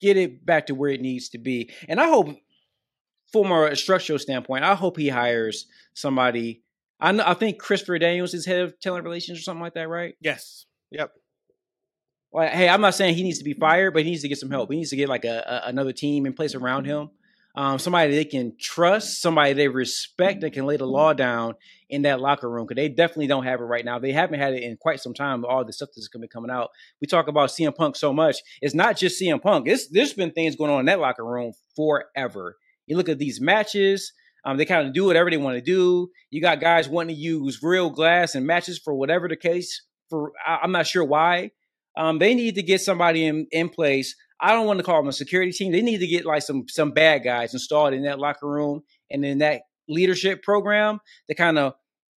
[0.00, 1.70] get it back to where it needs to be.
[1.88, 2.28] And I hope,
[3.32, 6.62] from a structural standpoint, I hope he hires somebody.
[7.00, 9.88] I know, I think Christopher Daniels is head of talent relations or something like that,
[9.88, 10.14] right?
[10.20, 10.66] Yes.
[10.90, 11.12] Yep.
[12.32, 14.38] Like, hey, I'm not saying he needs to be fired, but he needs to get
[14.38, 14.70] some help.
[14.70, 17.10] He needs to get like a, a another team in place around him
[17.54, 21.54] um, somebody they can trust, somebody they respect that can lay the law down
[21.88, 23.98] in that locker room because they definitely don't have it right now.
[23.98, 25.44] They haven't had it in quite some time.
[25.44, 26.70] All the stuff that's going to be coming out.
[27.00, 28.36] We talk about CM Punk so much.
[28.62, 29.66] It's not just CM Punk.
[29.68, 32.56] It's, there's been things going on in that locker room forever.
[32.86, 34.12] You look at these matches.
[34.44, 36.10] Um, they kind of do whatever they want to do.
[36.30, 39.82] You got guys wanting to use real glass and matches for whatever the case.
[40.08, 41.50] For I, am not sure why.
[41.96, 45.08] Um, they need to get somebody in in place I don't want to call them
[45.08, 45.72] a security team.
[45.72, 49.24] They need to get like some some bad guys installed in that locker room and
[49.24, 51.74] in that leadership program to kind of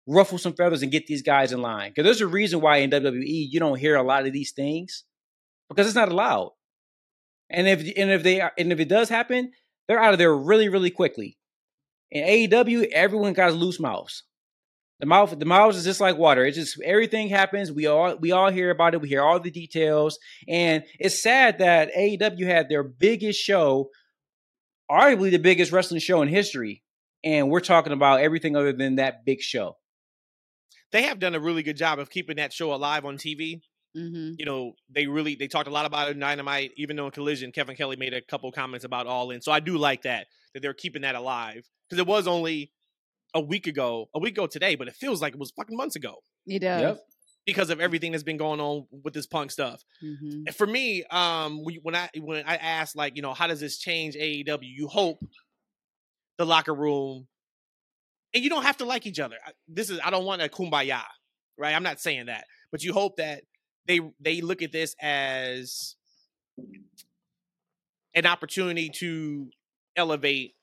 [0.07, 1.91] ruffle some feathers and get these guys in line.
[1.91, 5.05] Because there's a reason why in WWE you don't hear a lot of these things
[5.69, 6.53] because it's not allowed.
[7.51, 9.53] And if and if they and if it does happen,
[9.89, 11.39] they're out of there really really quickly.
[12.11, 14.25] In AEW, everyone got loose mouths.
[15.03, 16.47] The mouth, the mouths is just like water.
[16.47, 17.73] It's just everything happens.
[17.73, 19.01] We all we all hear about it.
[19.01, 23.91] We hear all the details, and it's sad that AEW had their biggest show,
[24.89, 26.85] arguably the biggest wrestling show in history,
[27.25, 29.77] and we're talking about everything other than that big show.
[30.93, 33.61] They have done a really good job of keeping that show alive on TV.
[33.97, 34.35] Mm-hmm.
[34.39, 36.75] You know, they really they talked a lot about it in Dynamite.
[36.77, 39.59] Even though in Collision, Kevin Kelly made a couple comments about All In, so I
[39.59, 42.71] do like that that they're keeping that alive because it was only
[43.35, 45.97] a week ago, a week ago today, but it feels like it was fucking months
[45.97, 46.17] ago.
[46.47, 46.81] It does.
[46.81, 47.01] Yep.
[47.45, 49.83] Because of everything that's been going on with this punk stuff.
[50.03, 50.45] Mm-hmm.
[50.47, 53.79] And for me, um, when I when I asked like, you know, how does this
[53.79, 54.59] change AEW?
[54.63, 55.19] You hope
[56.39, 57.27] the locker room,
[58.33, 59.37] and you don't have to like each other.
[59.67, 61.03] This is I don't want a kumbaya,
[61.59, 61.75] right?
[61.75, 63.43] I'm not saying that, but you hope that
[63.87, 65.97] they they look at this as
[68.15, 69.49] an opportunity to
[69.97, 70.55] elevate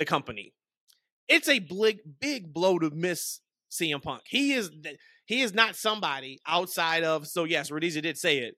[0.00, 0.52] the company
[1.28, 4.22] it's a big big blow to miss CM Punk.
[4.26, 4.70] He is
[5.26, 8.54] he is not somebody outside of so yes, Rhodesia did say it.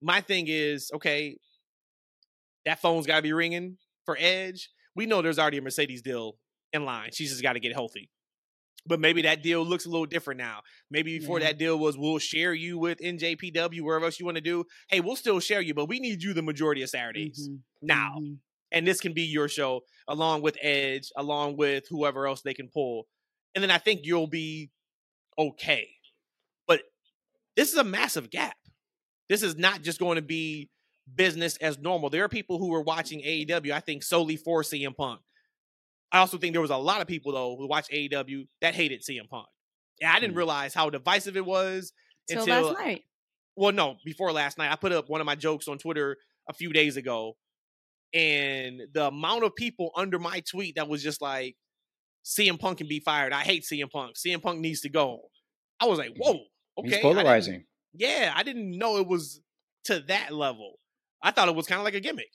[0.00, 1.36] My thing is, okay,
[2.64, 4.70] that phone's gotta be ringing for Edge.
[4.94, 6.34] We know there's already a Mercedes deal
[6.72, 7.10] in line.
[7.12, 8.10] She's just gotta get healthy.
[8.86, 10.60] But maybe that deal looks a little different now.
[10.90, 11.48] Maybe before yeah.
[11.48, 14.64] that deal was we'll share you with NJPW, wherever else you want to do.
[14.88, 17.86] Hey, we'll still share you, but we need you the majority of Saturdays mm-hmm.
[17.86, 18.14] now.
[18.18, 18.34] Mm-hmm
[18.72, 22.68] and this can be your show along with Edge, along with whoever else they can
[22.68, 23.06] pull.
[23.54, 24.70] And then I think you'll be
[25.38, 25.88] okay.
[26.66, 26.82] But
[27.56, 28.56] this is a massive gap.
[29.28, 30.70] This is not just going to be
[31.14, 32.10] business as normal.
[32.10, 35.20] There are people who were watching AEW, I think, solely for CM Punk.
[36.10, 39.02] I also think there was a lot of people though who watched AEW that hated
[39.02, 39.46] CM Punk.
[40.00, 40.38] And I didn't mm.
[40.38, 41.92] realize how divisive it was
[42.28, 43.02] until, until last night.
[43.56, 44.70] Well, no, before last night.
[44.70, 46.16] I put up one of my jokes on Twitter
[46.48, 47.36] a few days ago
[48.14, 51.56] and the amount of people under my tweet that was just like,
[52.24, 53.32] CM Punk can be fired.
[53.32, 54.16] I hate CM Punk.
[54.16, 55.20] CM Punk needs to go.
[55.80, 56.20] I was like, mm-hmm.
[56.20, 56.40] whoa,
[56.78, 56.88] okay.
[56.90, 57.60] He's polarizing.
[57.60, 59.40] I yeah, I didn't know it was
[59.84, 60.74] to that level.
[61.22, 62.30] I thought it was kind of like a gimmick,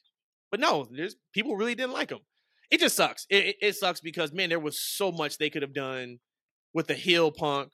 [0.51, 2.19] but no, there's people really didn't like him.
[2.71, 3.25] It just sucks.
[3.29, 6.19] It, it, it sucks because man, there was so much they could have done
[6.73, 7.71] with the heel Punk.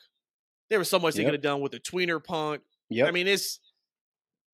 [0.69, 1.17] There was so much yep.
[1.17, 2.61] they could have done with the tweener Punk.
[2.89, 3.59] Yeah, I mean, it's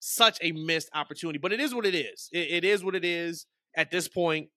[0.06, 1.39] such a missed opportunity.
[1.39, 2.30] But it is what it is.
[2.32, 4.50] It, it is what it is at this point.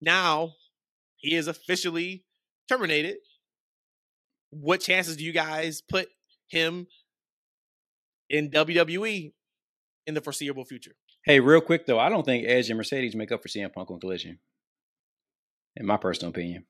[0.00, 0.52] Now
[1.16, 2.24] he is officially
[2.68, 3.16] terminated.
[4.50, 6.08] What chances do you guys put
[6.48, 6.86] him
[8.30, 9.32] in WWE
[10.06, 10.92] in the foreseeable future?
[11.24, 13.90] Hey, real quick though, I don't think Edge and Mercedes make up for CM Punk
[13.90, 14.38] on Collision.
[15.74, 16.64] In my personal opinion.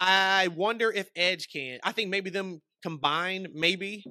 [0.00, 1.80] I wonder if Edge can.
[1.82, 4.04] I think maybe them combined, maybe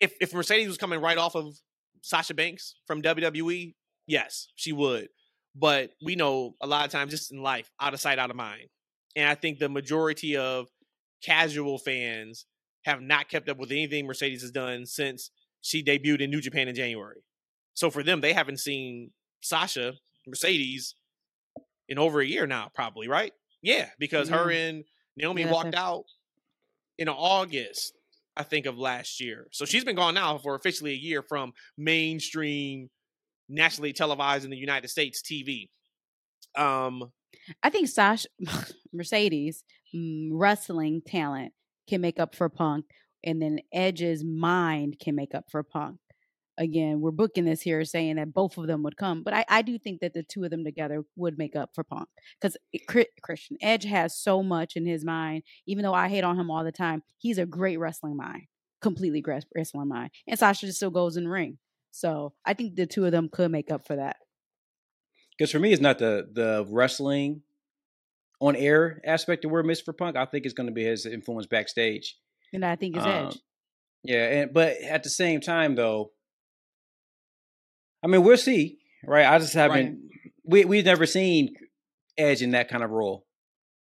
[0.00, 1.54] if if Mercedes was coming right off of
[2.02, 3.74] Sasha Banks from WWE,
[4.06, 5.08] yes, she would.
[5.54, 8.36] But we know a lot of times just in life, out of sight, out of
[8.36, 8.68] mind.
[9.16, 10.68] And I think the majority of
[11.22, 12.46] casual fans
[12.84, 16.68] have not kept up with anything Mercedes has done since she debuted in New Japan
[16.68, 17.22] in January.
[17.74, 19.10] So for them, they haven't seen
[19.40, 19.94] Sasha
[20.26, 20.94] Mercedes
[21.88, 23.32] in over a year now, probably, right?
[23.62, 24.50] Yeah, because her mm-hmm.
[24.50, 24.84] and
[25.16, 26.04] Naomi Yeah, walked out
[26.98, 27.92] in August,
[28.36, 29.46] I think, of last year.
[29.52, 32.88] So she's been gone now for officially a year from mainstream,
[33.48, 35.68] nationally televised in the United States TV.
[36.56, 37.10] Um,
[37.62, 38.28] I think Sasha
[38.92, 39.64] Mercedes
[39.94, 41.52] mm, wrestling talent
[41.88, 42.86] can make up for Punk,
[43.24, 45.98] and then Edge's mind can make up for Punk.
[46.60, 49.62] Again, we're booking this here saying that both of them would come, but I, I
[49.62, 52.54] do think that the two of them together would make up for Punk because
[53.22, 55.42] Christian Edge has so much in his mind.
[55.66, 58.42] Even though I hate on him all the time, he's a great wrestling mind,
[58.82, 61.56] completely great wrestling mind, and Sasha just still goes in the ring.
[61.92, 64.16] So I think the two of them could make up for that.
[65.36, 67.40] Because for me, it's not the the wrestling
[68.38, 70.14] on air aspect of where Miss for Punk.
[70.14, 72.18] I think it's going to be his influence backstage.
[72.52, 73.38] And I think it's Um, Edge.
[74.02, 76.12] Yeah, and but at the same time, though,
[78.02, 79.26] I mean, we'll see, right?
[79.26, 80.10] I just haven't.
[80.44, 81.54] We we've never seen
[82.16, 83.26] Edge in that kind of role.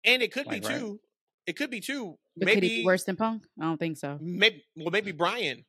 [0.05, 0.79] and it could be Like, right.
[0.79, 1.01] too.
[1.47, 2.17] It could be too.
[2.37, 3.45] But could he Maybe be worse than Punk?
[3.61, 4.19] I don't think so.
[4.21, 5.65] maybe well maybe Bryan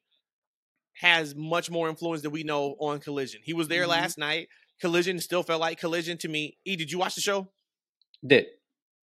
[0.96, 3.42] has much more influence than we know on Collision.
[3.44, 3.90] He was there Mhm.
[3.90, 4.48] last night.
[4.80, 6.58] Collision still felt like Collision to me.
[6.66, 7.52] E, did you watch the show?
[8.26, 8.48] Did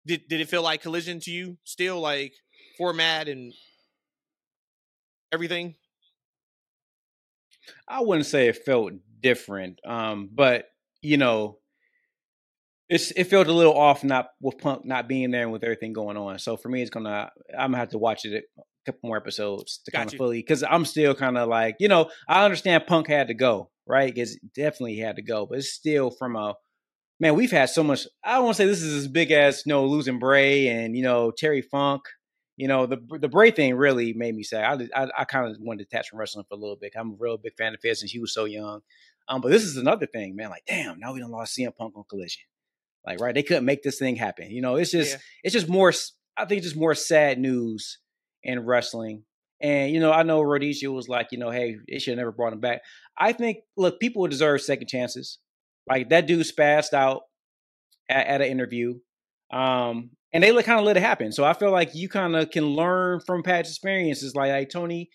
[0.06, 1.58] Did did it feel like Collision to you?
[1.64, 2.34] Still like
[2.78, 3.54] format and
[5.32, 5.76] everything?
[7.88, 8.94] I wouldn't say it felt
[9.26, 10.66] different, um, but
[11.02, 11.58] you know,
[12.90, 15.94] it's it felt a little off not with Punk not being there and with everything
[15.94, 16.38] going on.
[16.38, 19.80] So for me, it's gonna I'm gonna have to watch it a couple more episodes
[19.86, 23.08] to kind of fully because I'm still kind of like you know I understand Punk
[23.08, 26.56] had to go right because definitely he had to go, but it's still from a
[27.20, 28.08] man we've had so much.
[28.24, 30.96] I don't want to say this is as big as you know losing Bray and
[30.96, 32.04] you know Terry Funk.
[32.58, 34.90] You know the the Bray thing really made me sad.
[34.94, 36.94] I I, I kind of wanted to detach from wrestling for a little bit.
[36.96, 38.82] I'm a real big fan of his since he was so young.
[39.28, 40.50] Um, but this is another thing, man.
[40.50, 42.44] Like, damn, now we done lost CM Punk on Collision.
[43.06, 43.34] Like, right?
[43.34, 44.50] They couldn't make this thing happen.
[44.52, 45.20] You know, it's just Yeah.
[45.44, 45.94] it's just more.
[46.38, 48.00] I think just more sad news
[48.44, 49.24] in wrestling.
[49.62, 52.32] And you know, I know Rhodesia was like, you know, hey, they should have never
[52.32, 52.82] brought him back.
[53.18, 55.40] I think, look, people deserve second chances.
[55.88, 57.22] Like that dude spazzed out
[58.10, 58.96] at, at an interview,
[59.52, 61.32] um, and they kind of let it happen.
[61.32, 64.36] So I feel like you kind of can learn from past experiences.
[64.36, 65.10] Like, hey, Tony,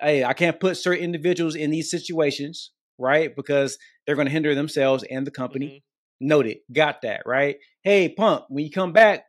[0.00, 2.70] hey, I can't put certain individuals in these situations,
[3.02, 3.34] right?
[3.34, 5.66] Because they're going to hinder themselves and the company.
[5.66, 5.82] Mhm.
[6.28, 6.58] Noted.
[6.72, 7.56] Got that, right?
[7.82, 9.24] Hey, Punk, when you come back,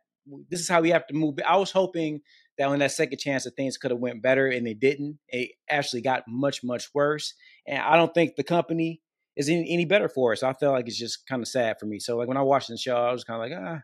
[0.48, 1.34] this is how we have to move.
[1.46, 2.20] I was hoping
[2.56, 5.18] that on that second chance that things could have went better and they didn't.
[5.28, 7.34] It actually got much, much worse.
[7.66, 9.00] And I don't think the company
[9.36, 10.36] is any, any better for it.
[10.38, 11.98] So I feel like it's just kind of sad for me.
[11.98, 13.80] So like when I watched the show, I was kind of like, ah,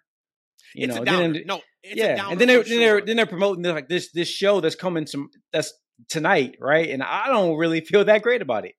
[0.77, 3.27] you it's know, then- no, it's yeah, and then they're for then they're then they're
[3.27, 5.73] promoting this, like this this show that's coming to that's
[6.09, 6.91] tonight, right?
[6.91, 8.75] And I don't really feel that great about it.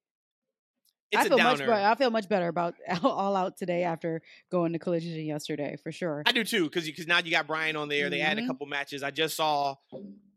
[1.11, 1.73] It's I feel much better.
[1.73, 6.23] I feel much better about All Out today after going to Collision yesterday for sure.
[6.25, 8.09] I do too, because because now you got Bryan on there.
[8.09, 9.03] They added a couple matches.
[9.03, 9.75] I just saw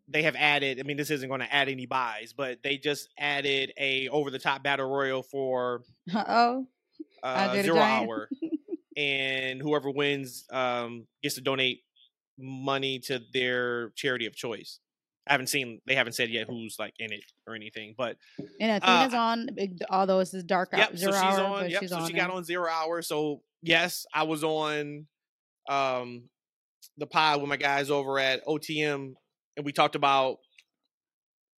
[0.08, 0.80] they have added.
[0.80, 4.30] I mean, this isn't going to add any buys, but they just added a over
[4.30, 5.82] the top battle royal for
[6.14, 6.66] Uh-oh.
[7.22, 8.28] uh, the zero hour,
[8.96, 11.82] and whoever wins um, gets to donate
[12.37, 14.80] money to their charity of choice.
[15.26, 15.80] I haven't seen.
[15.87, 18.16] They haven't said yet who's like in it or anything, but
[18.60, 19.48] and Athena's on.
[19.90, 20.88] Although this is dark Uh, yep.
[20.90, 21.60] out, So zero she's hour, on.
[21.62, 21.80] but Yep.
[21.82, 22.37] she's So on she got there.
[22.37, 23.00] on zero hour.
[23.02, 25.06] So yes, I was on
[25.68, 26.28] um
[26.98, 29.14] the pod with my guys over at OTM,
[29.56, 30.37] and we talked about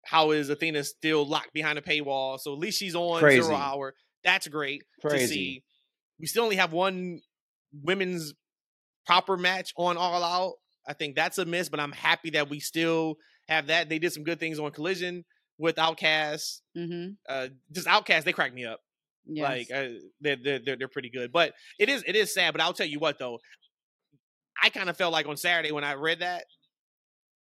[0.05, 2.39] how is Athena still locked behind a paywall.
[2.39, 3.41] So at least she's on Crazy.
[3.41, 3.95] zero hour.
[4.23, 5.63] That's great to see.
[6.19, 7.21] We still only have one
[7.83, 8.33] women's
[9.07, 10.53] proper match on All Out.
[10.87, 13.15] I think that's a miss, but I'm happy that we still
[13.47, 13.89] have that.
[13.89, 15.23] They did some good things on Collision
[15.57, 16.61] with Outcast.
[16.77, 17.11] Mm-hmm.
[17.27, 18.79] Uh, just Outcast, they crack me up.
[19.27, 19.43] Yes.
[19.49, 22.51] Like uh, they're, they're they're they're pretty good, but it is it is sad.
[22.51, 23.39] But I'll tell you what though,
[24.61, 26.45] I kind of felt like on Saturday when I read that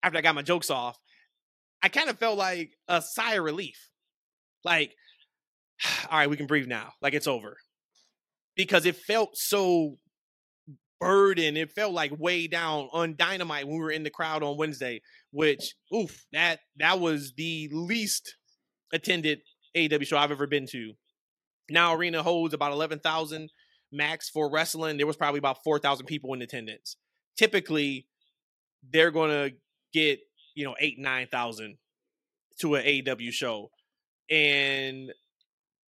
[0.03, 0.97] after I got my jokes off,
[1.81, 3.89] I kind of felt like a sigh of relief.
[4.63, 4.93] Like,
[6.11, 6.93] all right, we can breathe now.
[7.01, 7.57] Like it's over
[8.55, 9.97] because it felt so
[11.03, 11.57] burdened.
[11.57, 15.01] It felt like way down on Dynamite when we were in the crowd on Wednesday.
[15.31, 18.35] Which, oof, that that was the least
[18.91, 19.41] attended
[19.75, 20.93] AEW show I've ever been to.
[21.69, 23.51] Now arena holds about eleven thousand
[23.91, 24.97] max for wrestling.
[24.97, 26.95] There was probably about four thousand people in attendance.
[27.37, 28.07] Typically,
[28.91, 29.51] they're gonna
[29.93, 30.19] get
[30.55, 31.77] you know eight nine thousand
[32.59, 33.71] to an AEW show,
[34.29, 35.11] and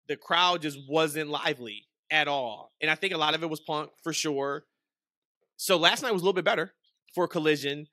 [0.08, 2.72] the crowd just wasn't lively at all.
[2.80, 4.64] And I think a lot of it was Punk for sure.
[5.64, 6.74] So last night was a little bit better
[7.14, 7.86] for Collision.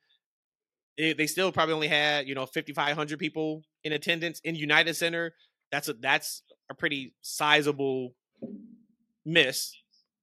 [0.98, 5.34] It- they still probably only had you know 5,500 people in attendance in United Center.
[5.72, 8.14] That's a that's a pretty sizable
[9.26, 9.72] miss.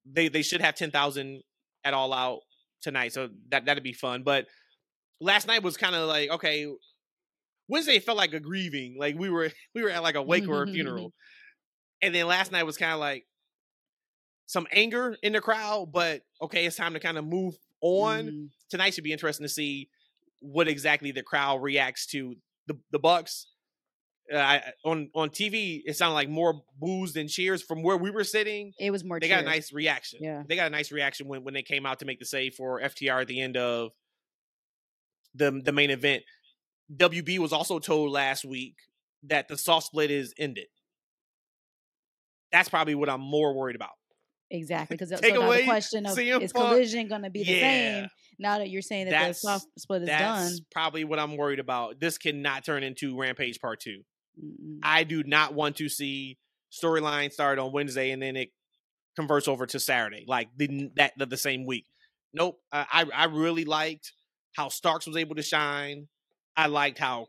[0.04, 1.42] They they should have 10,000
[1.84, 2.40] at all out
[2.82, 4.24] tonight, so that that'd be fun.
[4.24, 4.46] But
[5.18, 6.66] last night was kind of like okay.
[7.66, 10.64] Wednesday felt like a grieving, like we were we were at like a wake or
[10.64, 11.14] a funeral,
[12.02, 13.24] and then last night was kind of like
[14.48, 15.92] some anger in the crowd.
[15.92, 18.26] But okay, it's time to kind of move on.
[18.26, 18.48] Mm.
[18.70, 19.88] Tonight should be interesting to see
[20.40, 22.34] what exactly the crowd reacts to
[22.66, 23.46] the the Bucks.
[24.32, 28.24] Uh, on on TV, it sounded like more boos than cheers from where we were
[28.24, 28.72] sitting.
[28.78, 29.20] It was more.
[29.20, 30.20] They got a nice reaction.
[30.22, 30.42] Yeah.
[30.46, 32.80] They got a nice reaction when, when they came out to make the save for
[32.80, 33.90] FTR at the end of
[35.34, 36.24] the the main event.
[36.94, 38.76] WB was also told last week
[39.24, 40.66] that the soft split is ended.
[42.50, 43.97] That's probably what I'm more worried about.
[44.50, 46.68] Exactly, because Take so away the question of CM is Punk.
[46.70, 47.60] collision going to be the Yeah.
[48.00, 50.66] same now that you're saying that the That's- soft split is That's done?
[50.70, 52.00] probably what I'm worried about.
[52.00, 54.04] This cannot turn into Rampage Part Two.
[54.42, 54.78] Mm-mm.
[54.82, 56.38] I do not want to see
[56.72, 58.50] storyline start on Wednesday and then it
[59.16, 61.86] converts over to Saturday, like the that the, the same week.
[62.32, 62.58] Nope.
[62.72, 64.12] I I I really liked
[64.54, 66.08] how Starks was able to shine.
[66.56, 67.28] I liked how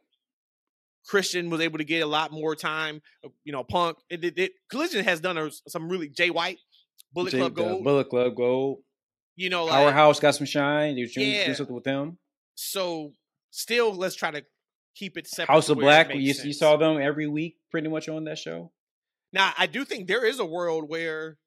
[1.07, 3.01] Christian was able to get a lot more time.
[3.25, 3.97] Uh, You know, Punk.
[4.09, 6.59] It, it, it- Collision has done a- some really Jay White,
[7.13, 7.83] Bullet Jay- Club Gold.
[7.83, 8.79] Bullet Club Gold.
[9.35, 10.97] you know, like, Powerhouse got some shine.
[10.97, 11.45] You doing, Yeah.
[11.45, 12.17] doing something with them.
[12.55, 13.13] so
[13.51, 14.45] still let's try to
[14.95, 15.53] keep it separate.
[15.53, 16.13] House of Black.
[16.13, 18.71] You, you saw them every week, pretty much on that show.
[19.31, 21.37] Now, I do think there is a world where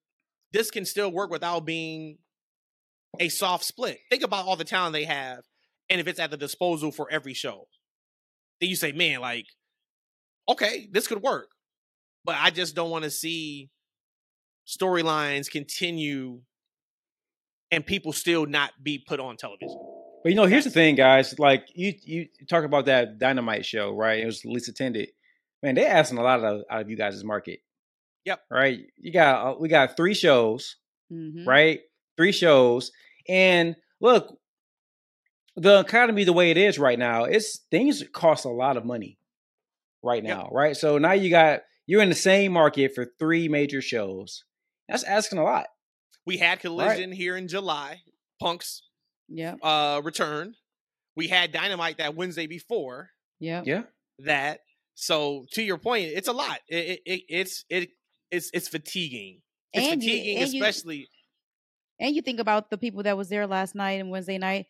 [0.52, 2.18] this can still work without being
[3.20, 3.98] a soft split.
[4.10, 5.40] Think about all the talent they have,
[5.90, 7.68] and if it's at the disposal for every show,
[8.60, 9.46] then you say, man, like,
[10.48, 11.48] okay, this could work.
[12.24, 13.68] But I just don't want to see
[14.78, 16.40] storylines continue
[17.70, 19.78] and people still not be put on television.
[20.22, 21.38] But you know, here's the thing, guys.
[21.38, 24.20] Like you, you talk about that Dynamite show, right?
[24.20, 25.08] It was least attended.
[25.62, 27.60] Man, they're asking a lot of, out of you guys' market.
[28.24, 28.40] Yep.
[28.50, 28.80] Right.
[28.98, 30.76] You got uh, we got three shows,
[31.12, 31.44] Mhm.
[31.46, 31.80] right?
[32.16, 32.92] Three shows,
[33.28, 34.38] and look,
[35.56, 39.18] the economy the way it is right now, it's things cost a lot of money
[40.04, 40.36] right Yep.
[40.36, 40.76] now, right?
[40.76, 44.44] So now you got you're in the same market for three major shows.
[44.92, 45.66] That's asking a lot.
[46.24, 48.02] We had Collision here in July,
[48.40, 48.82] Punk's
[49.28, 50.54] yeah uh, return.
[51.16, 53.10] We had Dynamite that Wednesday before.
[53.40, 53.82] Yeah, Yeah.
[54.20, 54.60] that.
[54.94, 56.58] So to your point, it's a lot.
[56.68, 57.90] It, it, it it's it
[58.30, 59.40] it's it's fatiguing.
[59.72, 61.08] It's And you- fatiguing, and you- especially.
[62.00, 64.66] And you think about the people that was there last night and Wednesday night,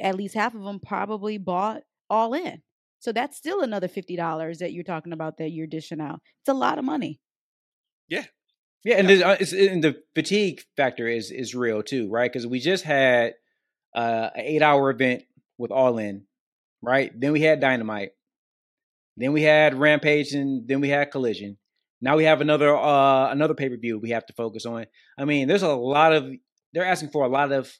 [0.00, 2.62] at least half of them probably bought all in.
[2.98, 6.20] So that's still another fifty dollars that you're talking about that you're dishing out.
[6.42, 7.20] It's a lot of money.
[8.08, 8.24] Yeah,
[8.84, 12.30] and, there's, uh, it's, and the fatigue factor is is real too, right?
[12.30, 13.34] Because we just had
[13.94, 15.24] uh, an eight hour event
[15.58, 16.24] with All In,
[16.82, 17.10] right?
[17.18, 18.10] Then we had Dynamite,
[19.16, 21.56] then we had Rampage, and then we had Collision.
[22.00, 24.86] Now we have another uh, another pay per view we have to focus on.
[25.18, 26.30] I mean, there's a lot of
[26.72, 27.72] they're asking for a lot of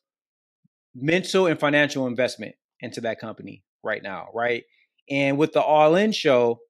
[0.95, 4.65] mental and financial investment into that company right now, right?
[5.11, 6.61] And with the All In show,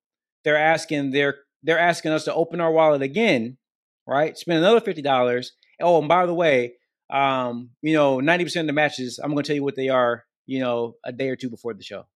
[0.45, 3.57] they're asking they're they're asking us to open our wallet again
[4.07, 4.37] right?
[4.37, 5.53] Spend another fifty dollars.
[5.81, 6.75] Oh, and by the way,
[7.11, 9.89] um, you know, ninety percent of the matches, I'm going to tell you what they
[9.89, 10.25] are.
[10.47, 12.07] You know, a day or two before the show.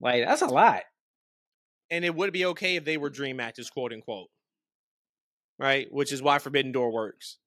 [0.00, 0.82] Like that's a lot.
[1.90, 4.28] And it would be okay if they were dream matches, quote unquote.
[5.58, 5.86] Right?
[5.90, 7.38] Which is why Forbidden Door works.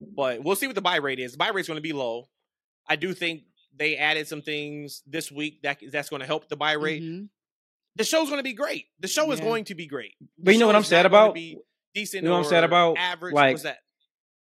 [0.00, 1.32] But we'll see what the buy rate is.
[1.32, 2.28] The buy rate's going to be low.
[2.88, 3.42] I do think
[3.74, 7.02] they added some things this week that that's going to help the buy rate.
[7.02, 7.28] Mhm.
[7.96, 8.86] The show's going to be great.
[9.00, 10.14] The show is going to be great.
[10.38, 11.34] But you know what I'm sad about?
[11.34, 11.58] Be
[11.96, 12.22] decent.
[12.22, 12.96] You know what I'm saying about?
[12.98, 13.34] Average.
[13.34, 13.78] Like- What's that?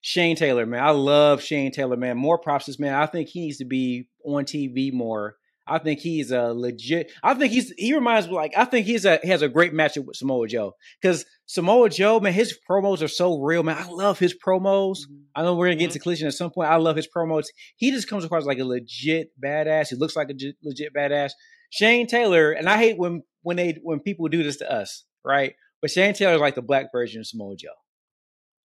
[0.02, 2.16] Shane Taylor, man, I love Shane Taylor, man.
[2.18, 2.94] More props, to this man.
[2.94, 5.36] I think he needs to be on TV more.
[5.68, 7.12] I think he's a legit.
[7.24, 9.74] I think he's he reminds me like I think he's a he has a great
[9.74, 13.78] matchup with Samoa Joe because Samoa Joe, man, his promos are so real, man.
[13.80, 14.98] I love his promos.
[15.10, 15.24] Mhm.
[15.36, 15.94] I know we're gonna get Mhm.
[15.94, 16.70] to collision at some point.
[16.70, 17.46] I love his promos.
[17.78, 19.90] He just comes across like a legit badass.
[19.90, 21.32] He looks like a legit badass.
[21.72, 25.56] Shane Taylor, and I hate when when they when people do this to us, right?
[25.86, 27.68] But Shane Taylor is like the black version of Samoa Joe,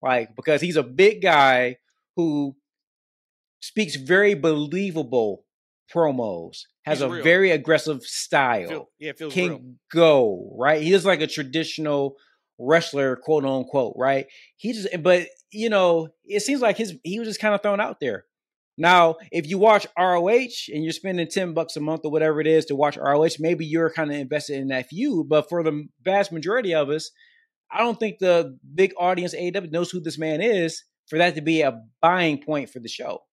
[0.01, 1.75] like because he's a big guy
[2.15, 2.55] who
[3.59, 5.43] speaks very believable
[5.93, 7.21] promos, has He's a real.
[7.21, 9.61] very aggressive style Feel, yeah, feels can real.
[9.91, 10.81] go right.
[10.81, 12.15] He is like a traditional
[12.57, 14.27] wrestler, quote unquote, right?
[14.55, 17.81] He just, but you know, it seems like his he was just kind of thrown
[17.81, 18.23] out there.
[18.79, 22.47] Now, if you watch ROH and you're spending ten bucks a month or whatever it
[22.47, 25.27] is to watch ROH, maybe you're kind of invested in that feud.
[25.27, 27.11] But for the vast majority of us,
[27.69, 31.41] I don't think the big audience AEW knows who this man is for that to
[31.41, 33.23] be a buying point for the show.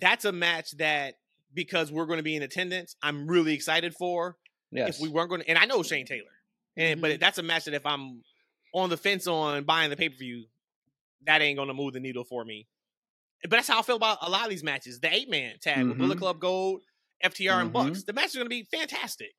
[0.00, 1.14] That's a match that
[1.54, 4.36] because we're going to be in attendance, I'm really excited for.
[4.72, 6.24] Yes, If we weren't going to, and I know Shane Taylor,
[6.76, 7.02] and Mhm.
[7.02, 8.22] but that's a match that if I'm
[8.74, 10.46] on the fence on buying the pay per view,
[11.26, 12.66] that ain't going to move the needle for me.
[13.42, 15.00] But that's how I feel about a lot of these matches.
[15.00, 16.20] The eight man tag with Bullet Mhm.
[16.20, 16.82] Club Gold,
[17.22, 17.72] FTR, and Mhm.
[17.72, 18.04] Bucks.
[18.04, 19.32] The match is going to be fantastic.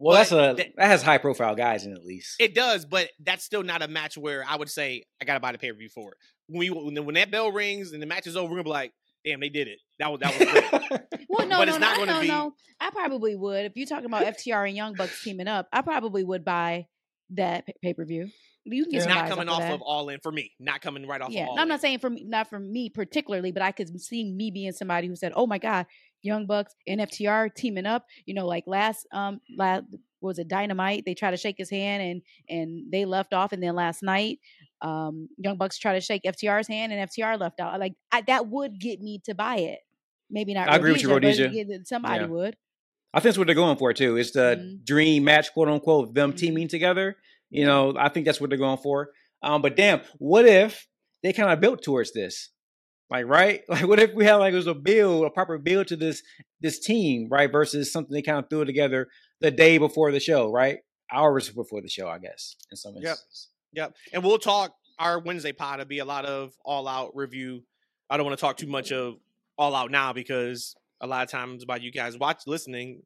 [0.00, 2.36] Well, But that's a that- that has high profile guys in at least.
[2.38, 5.40] It does, but that's still not a match where I would say I got to
[5.40, 6.18] buy the pay per view for it.
[6.46, 8.70] When, we, when when that bell rings and the match is over, we're gonna be
[8.70, 8.92] like,
[9.24, 9.80] "Damn, they did it.
[9.98, 12.28] That was that was great." Well, no, But no, it's no, not gonna no, be-
[12.28, 12.54] no.
[12.80, 15.68] I probably would if you're talking about FTR and Young Bucks teaming up.
[15.72, 16.86] I probably would buy
[17.30, 18.30] that pay per view.
[18.64, 20.52] You can get it's not coming off off of, of All In for me.
[20.60, 21.30] Not coming right off.
[21.30, 21.68] yeah, of all I'm In.
[21.68, 25.06] not saying for me, not for me particularly, but I could see me being somebody
[25.08, 25.86] who said, "Oh my God,
[26.22, 29.84] Young Bucks and FTR teaming up." You know, like last um last
[30.20, 31.04] was it Dynamite?
[31.06, 34.38] They tried to shake his hand and and they left off, and then last night,
[34.82, 37.78] um, Young Bucks tried to shake FTR's hand and FTR left out.
[37.80, 39.78] Like I, that would get me to buy it.
[40.30, 40.68] Maybe not.
[40.68, 41.48] I agree with you, but Rhodesia.
[41.52, 42.26] yeah, Somebody Yeah.
[42.26, 42.56] would.
[43.14, 44.16] I think that's what they're going for too.
[44.18, 44.84] It's the Mhm.
[44.84, 46.36] dream match, quote unquote, them Mhm.
[46.36, 47.16] teaming together.
[47.50, 49.08] You know, I think that's what they're going for.
[49.42, 50.86] Um, but damn, what if
[51.22, 52.50] they kind of built towards this?
[53.10, 53.62] Like, right?
[53.68, 56.22] Like, what if we had like it was a build, a proper build to this
[56.60, 57.50] this team, right?
[57.50, 59.08] Versus something they kind of threw together
[59.40, 60.78] the day before the show, right?
[61.12, 62.56] Hours before the show, I guess.
[62.70, 63.02] In some Yep.
[63.10, 63.48] instances.
[63.72, 63.94] Yep.
[64.12, 67.62] And we'll talk our Wednesday pod will be a lot of all out review.
[68.10, 69.14] I don't want to talk too much of
[69.56, 73.02] all out now because a lot of times by you guys watch listening,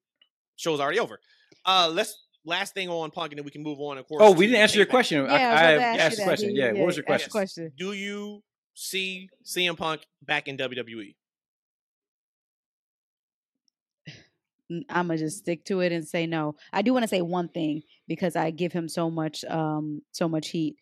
[0.57, 1.20] show's already over.
[1.66, 4.20] Uh let's last thing on punk and then we can move on, of course.
[4.22, 5.24] Oh, we didn't answer your question.
[5.24, 6.57] Yeah, I, I was I ask asked you the question.
[6.57, 7.28] Yeah, what was your question?
[7.28, 7.72] the question.
[7.76, 8.43] Do you
[8.74, 10.57] see CM Punk back in?
[10.57, 11.14] WWE?
[14.88, 16.57] I'm gonna just stick to it and say no.
[16.72, 20.28] I do want to say one thing because I give him so much, um, so
[20.28, 20.76] much heat.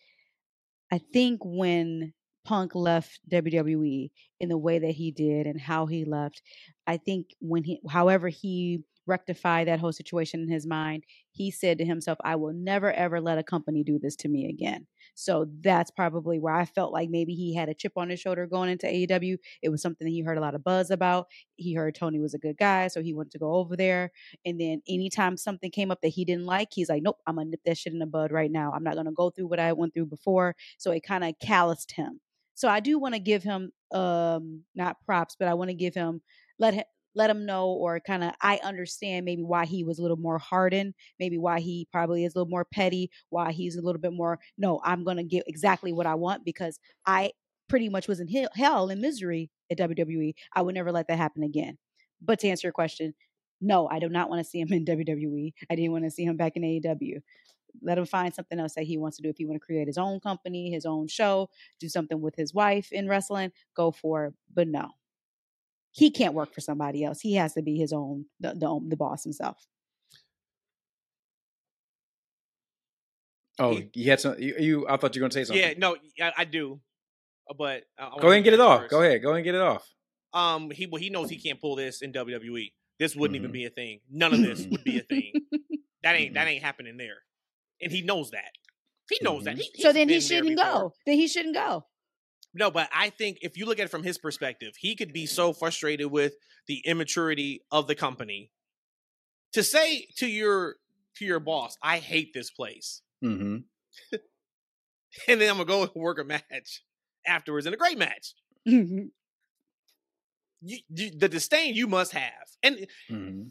[0.93, 2.13] I think when
[2.45, 4.11] Punk left WWE
[4.41, 6.43] in the way that he did and how he left,
[6.87, 11.79] I think when he, however he rectified that whole situation in his mind, he said
[11.79, 15.47] to himself, "I will never ever let a company do this to me again." So
[15.61, 18.71] that's probably where I felt like maybe he had a chip on his shoulder going
[18.71, 19.39] into AEW.
[19.63, 21.27] It was something that he heard a lot of buzz about.
[21.57, 24.13] He heard Tony was a good guy, so he wanted to go over there.
[24.45, 27.51] And then anytime something came up that he didn't like, he's like, "Nope, I'm gonna
[27.51, 28.73] nip that shit in the bud right now.
[28.73, 31.93] I'm not gonna go through what I went through before." So it kind of calloused
[31.93, 32.21] him.
[32.61, 35.95] So I do want to give him um not props, but I want to give
[35.95, 36.21] him
[36.59, 36.85] let him
[37.15, 40.39] let him know or kind of I understand maybe why he was a little more
[40.39, 44.13] hardened, maybe why he probably is a little more petty, why he's a little bit
[44.13, 47.33] more no, I'm going to get exactly what I want because I
[47.71, 50.35] pretty much was in hell, and misery at WWE.
[50.55, 51.79] I would never let that happen again.
[52.21, 53.15] But to answer your question,
[53.61, 55.53] no, I do not want to see him in WWE.
[55.71, 57.21] I didn't want to see him back in AEW.
[57.83, 59.29] Let him find something else that he wants to do.
[59.29, 61.49] If he want to create his own company, his own show,
[61.79, 64.35] do something with his wife in wrestling, go for it.
[64.53, 64.89] But no,
[65.93, 67.21] he can't work for somebody else.
[67.21, 69.67] He has to be his own, the the, the boss himself.
[73.59, 74.37] Oh, you had some.
[74.39, 75.63] You, you I thought you were going to say something.
[75.63, 76.81] Yeah, no, I, I do.
[77.49, 78.89] uh, But I- I Go ahead and get it that off.
[78.89, 79.21] Go ahead.
[79.23, 79.87] Go ahead and get it off.
[80.33, 82.73] Um, he well, he knows he can't pull this in WWE.
[83.01, 83.55] This wouldn't even Mhm.
[83.55, 84.01] be a thing.
[84.11, 85.33] None of this would be a thing.
[86.03, 86.35] That ain't Mm-hmm.
[86.35, 87.19] that ain't happening there,
[87.83, 88.53] and he knows that.
[89.11, 89.57] He knows that.
[89.57, 89.61] Mhm.
[89.75, 90.95] He, so then he shouldn't go.
[91.05, 91.85] Then he shouldn't go.
[92.55, 95.27] No, but I think if you look at it from his perspective, he could be
[95.27, 96.33] so frustrated with
[96.69, 98.51] the immaturity of the company
[99.53, 100.77] to say to your
[101.17, 103.57] to your boss, "I hate this place," Mm-hmm.
[105.29, 106.83] and then I'm gonna go work a match
[107.27, 108.33] afterwards in a great match.
[108.67, 109.11] Mhm.
[110.63, 112.33] You, you, the disdain you must have,
[112.63, 113.43] and Mm-hmm.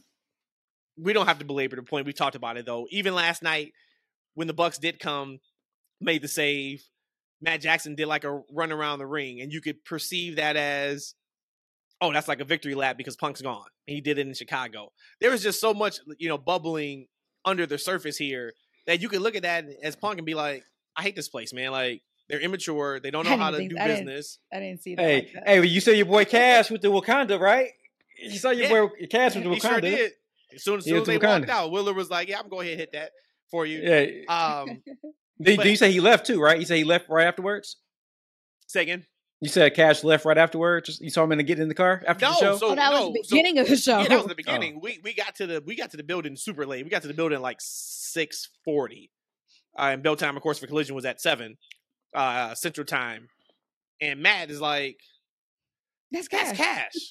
[0.97, 2.05] we don't have to belabor the point.
[2.05, 2.87] We talked about it though.
[2.91, 3.73] Even last night,
[4.35, 5.39] when the Bucks did come,
[5.99, 6.83] made the save,
[7.41, 11.15] Matt Jackson did like a run around the ring, and you could perceive that as,
[12.01, 13.65] oh, that's like a victory lap because Punk's gone.
[13.87, 14.91] And he did it in Chicago.
[15.19, 17.07] There was just so much, you know, bubbling
[17.45, 18.53] under the surface here
[18.85, 20.63] that you could look at that as Punk and be like,
[20.95, 21.71] I hate this place, man.
[21.71, 22.99] Like they're immature.
[22.99, 24.37] They don't know how to think- do I didn't- business.
[24.53, 25.01] I didn't see that.
[25.01, 25.47] Hey, like that.
[25.47, 27.71] hey, you saw your boy Cash with the Wakanda, right?
[28.21, 28.69] You saw your Yeah.
[28.87, 29.69] boy Cash with the He Wakanda.
[29.71, 30.11] sure did.
[30.53, 32.61] As soon as, soon as to they walked out, Wheeler was like, "Yeah, I'm gonna
[32.61, 33.11] ahead and hit that
[33.51, 34.25] for you." Yeah.
[34.27, 34.81] Um,
[35.41, 36.59] did, but- did you say he left too, right?
[36.59, 37.77] You say he left right afterwards?
[38.67, 39.05] second,
[39.41, 40.99] You said Cash left right afterwards.
[41.01, 42.57] You saw him in the, getting in the car after No, the show.
[42.57, 43.99] so- oh, that no, was the so- beginning of the show.
[44.01, 44.35] yeah, that was the Oh.
[44.35, 44.79] beginning.
[44.81, 46.83] We we got to the we got to the building super late.
[46.83, 49.11] We got to the building like six forty.
[49.77, 51.57] Uh, and build time, of course, for collision was at seven
[52.13, 53.27] uh, Central Time.
[54.01, 54.97] And Matt is like,
[56.11, 56.75] That's cash." "That's cash.
[56.93, 57.09] cash."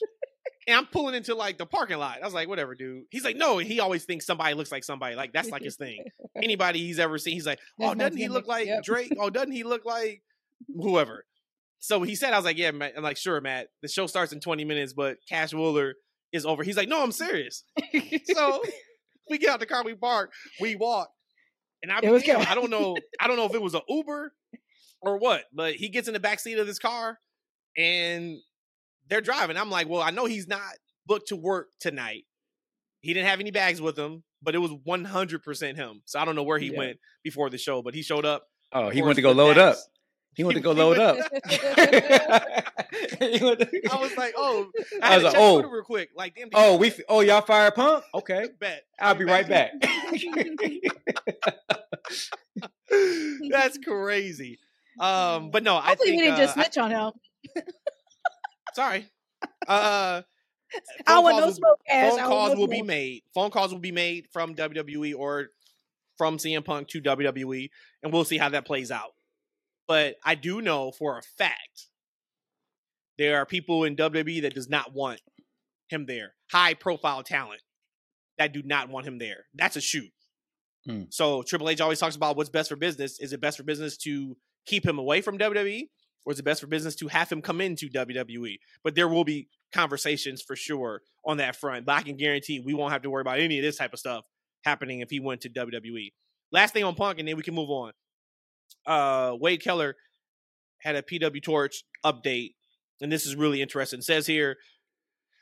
[0.66, 2.18] and I'm pulling into like the parking lot.
[2.20, 5.14] I was like, "Whatever, dude." He's like, "No." He always thinks somebody looks like somebody.
[5.16, 6.05] Like that's like his thing.
[6.36, 8.84] Anybody he's ever seen, he's like, "Oh, doesn't he look like Yep.
[8.84, 9.12] Drake?
[9.18, 10.22] Oh, doesn't he look like
[10.76, 11.24] whoever?"
[11.80, 13.68] So he said, "I was like, yeah, Matt." I'm like, "Sure, Matt.
[13.82, 15.94] The show starts in 20 minutes, but Cash Wheeler
[16.32, 17.64] is over." He's like, "No, I'm serious."
[18.24, 18.62] So
[19.30, 21.09] we get out the car, we park, we walk,
[21.82, 22.40] and I, It was damn.
[22.46, 24.32] I don't know, I don't know if it was an Uber
[25.01, 27.18] or what, but he gets in the back seat of this car,
[27.76, 28.36] and
[29.09, 29.57] they're driving.
[29.57, 30.61] I'm like, well, I know he's not
[31.07, 32.24] booked to work tonight.
[33.01, 36.03] He didn't have any bags with him, but it was 100% him.
[36.05, 36.78] So I don't know where he Yeah.
[36.78, 38.44] went before the show, but he showed up.
[38.72, 39.76] Oh, he went to go load up.
[40.34, 41.16] He went to go load up.
[43.20, 44.70] He went to- I was like, oh,
[45.03, 45.62] I, I was like, oh.
[45.62, 46.11] Real quick.
[46.16, 48.05] Like, damn, oh, we f- oh y'all fire punk?
[48.14, 48.84] Okay, bet.
[49.01, 49.72] I'll be right back.
[53.51, 54.59] That's crazy.
[55.01, 57.62] Um, but no, I Hopefully think we didn't just uh, I- on him.
[58.74, 59.07] sorry.
[59.66, 60.22] Uh, I
[61.07, 63.22] phone want no calls will- smoke, phone calls no will be made.
[63.34, 65.49] Phone calls will be made from WWE or
[66.16, 67.70] from CM Punk to WWE,
[68.03, 69.12] and we'll see how that plays out.
[69.86, 71.86] But I do know for a fact
[73.18, 75.20] there are people in WWE that does not want
[75.88, 76.34] him there.
[76.51, 77.62] High profile talent
[78.36, 79.46] that do not want him there.
[79.55, 80.11] That's a shoot.
[80.86, 81.05] Hmm.
[81.11, 83.18] So Triple H always talks about what's best for business.
[83.20, 84.36] Is it best for business to
[84.67, 85.89] keep him away from WWE,
[86.25, 88.59] or is it best for business to have him come into WWE?
[88.83, 91.87] But there will be conversations for sure on that front.
[91.87, 93.99] But I can guarantee we won't have to worry about any of this type of
[93.99, 94.25] stuff
[94.65, 96.13] happening if he went to WWE.
[96.51, 97.93] Last thing on Punk, and then we can move on.
[98.87, 99.97] Uh, Wade Keller
[100.79, 102.55] had a PW Torch update,
[103.01, 104.01] and this is really interesting.
[104.01, 104.57] It says here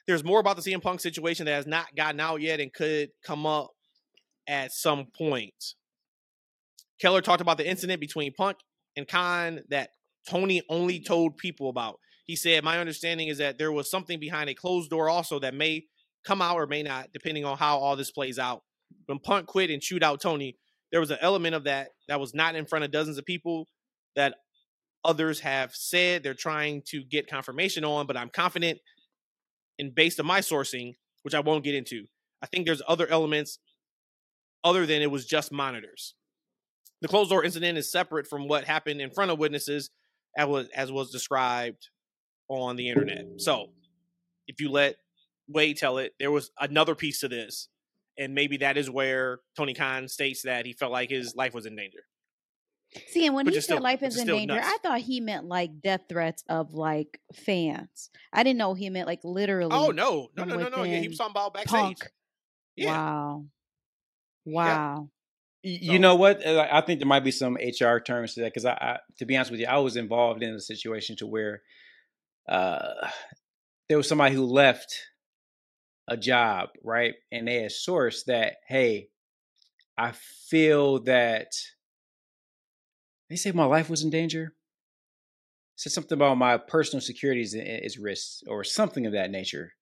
[0.07, 3.11] there's more about the CM Punk situation that has not gotten out yet and could
[3.25, 3.71] come up
[4.47, 5.75] at some point.
[7.01, 8.57] Keller talked about the incident between Punk
[8.97, 9.91] and Khan that
[10.29, 11.05] Tony only mm-hmm.
[11.05, 11.99] told people about.
[12.25, 15.55] He said, My understanding is that there was something behind a closed door also that
[15.55, 15.85] may
[16.25, 18.63] come out or may not, depending on how all this plays out.
[19.07, 20.57] When Punk quit and chewed out Tony,
[20.91, 23.69] there was an element of that that was not in front of dozens of people
[24.17, 24.35] that
[25.05, 28.81] others have said they're trying to get confirmation on, but I'm confident
[29.79, 32.07] and based on my sourcing, which I won't get into.
[32.43, 33.59] I think there's other elements
[34.65, 36.15] other than it was just monitors.
[37.03, 39.91] The closed door incident is separate from what happened in front of witnesses
[40.37, 41.89] as was, as was described
[42.49, 43.27] on the internet.
[43.39, 43.67] So,
[44.47, 44.97] if you let
[45.49, 47.69] Wade tell it, there was another piece to this.
[48.19, 51.67] And maybe that is where Tony Khan states that he felt like his life was
[51.67, 51.99] in danger.
[53.09, 54.67] See, and when Which he said still- life is in danger, nuts.
[54.67, 58.09] I thought he meant like death threats of like fans.
[58.33, 59.71] I didn't know he meant like literally.
[59.75, 60.29] Oh, no.
[60.37, 60.83] No, no, no, no.
[60.85, 61.71] Yeah, he was talking about backstage.
[61.79, 62.11] Punk.
[62.77, 62.93] Yeah.
[62.93, 63.47] Wow.
[64.47, 65.11] Wow.
[65.67, 66.47] Y- So- You know what?
[66.47, 69.27] Uh, I think there might be some HR terms to that because I, I, to
[69.27, 71.63] be honest with you, I was involved in a situation to where
[72.49, 73.09] uh,
[73.89, 74.95] there was somebody who left
[76.09, 79.09] a job, right, and they had sourced that, hey,
[79.99, 81.49] I feel that
[83.29, 84.55] they say my life was in danger.
[85.75, 89.73] Said something about my personal security is, is risk or something of that nature.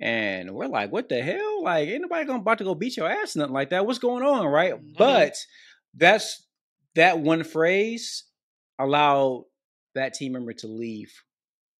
[0.00, 1.62] And we're like, what the hell?
[1.62, 3.86] Like, ain't nobody gonna about to go beat your ass, nothing like that.
[3.86, 4.74] What's going on, right?
[4.74, 4.96] Mhm.
[4.96, 5.36] But
[5.94, 6.46] that's
[6.94, 8.24] that one phrase
[8.78, 9.44] allowed
[9.94, 11.12] that team member to leave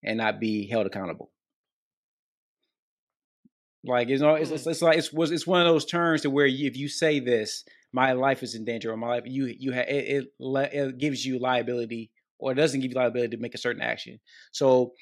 [0.04, 1.30] and not be held accountable.
[3.84, 6.30] Like you know, it's, it's, it's like it's was it's one of those terms to
[6.30, 9.46] where you, if you say this, my life is in danger, or my life, you
[9.46, 13.42] you ha, it, it it gives you liability, or it doesn't give you liability to
[13.42, 14.20] make a certain action.
[14.52, 14.92] So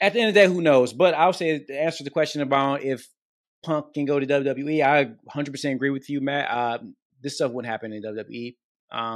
[0.00, 0.92] at the end of the day, who knows?
[0.92, 3.06] But I'll say to answer the question about if
[3.62, 6.50] Punk can go to WWE, I 100% agree with you, Matt.
[6.50, 6.78] Uh,
[7.22, 8.56] this stuff wouldn't happen in WWE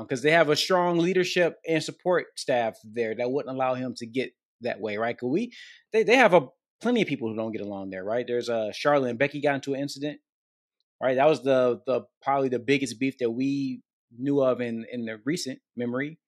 [0.03, 4.07] because they have a strong leadership and support staff there that wouldn't allow him to
[4.07, 5.18] get that way, right?
[5.18, 5.53] Cause we
[5.93, 6.49] they they have a
[6.80, 8.26] plenty of people who don't get along there, right?
[8.26, 10.20] There's uh Charlotte and Becky got into an incident,
[11.03, 11.16] right?
[11.16, 13.82] That was the the probably the biggest beef that we
[14.16, 16.18] knew of in in the recent memory,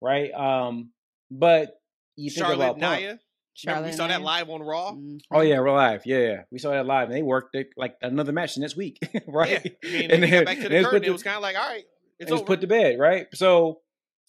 [0.00, 0.32] right?
[0.32, 0.90] Um,
[1.30, 1.74] but
[2.16, 3.20] you think Charlotte about Punk.
[3.64, 3.74] Naya.
[3.74, 4.92] Charlotte we saw that live on Raw.
[4.92, 5.20] Mhm.
[5.30, 6.02] Oh yeah, we're live.
[6.04, 8.98] Yeah, yeah, we saw that live, and they worked it like another match next week,
[9.26, 9.76] right?
[9.82, 9.88] Yeah.
[9.88, 11.42] I mean, And then- got back to the it's curtain, put it was kind of
[11.42, 11.84] like, all right,
[12.18, 12.46] it's it was over.
[12.46, 13.26] put to bed, right?
[13.34, 13.80] So,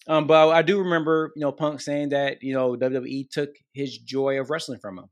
[0.06, 3.98] um, but I do remember, you know, Punk saying that you know WWE took his
[3.98, 5.10] joy of wrestling from him,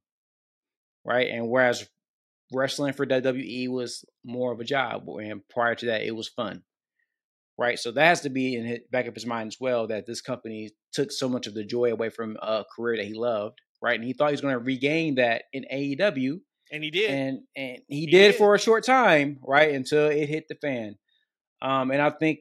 [1.05, 1.29] right?
[1.31, 1.87] And whereas
[2.53, 6.63] wrestling for WWE was more of a job, and prior to that, it was fun,
[7.59, 7.79] right?
[7.79, 10.21] So that has to be in his, back of his mind as well that this
[10.21, 13.95] company took so much of the joy away from a career that he loved, right?
[13.99, 16.41] And he thought he was going to regain that in AEW,
[16.73, 17.11] and he did.
[17.11, 18.35] and and he, He did, did.
[18.37, 20.97] for a short time, right, until it hit the fan.
[21.63, 22.41] Um, and I think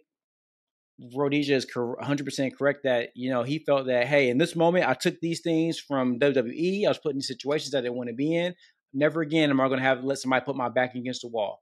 [1.16, 4.94] Rhodesia is 100% correct that you know he felt that hey, in this moment, I
[4.94, 6.86] took these things from WWE.
[6.86, 8.56] I was put in situations that I didn't want to be in.
[8.94, 11.28] Never again am I going to have to let somebody put my back against the
[11.28, 11.62] wall,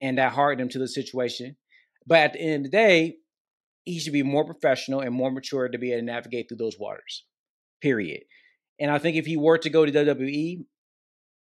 [0.00, 1.56] and that hardened him to the situation.
[2.06, 3.16] But at the end of the day,
[3.84, 6.78] he should be more professional and more mature to be able to navigate through those
[6.78, 7.24] waters.
[7.82, 8.22] Period.
[8.78, 10.64] And I think if he were to go to WWE,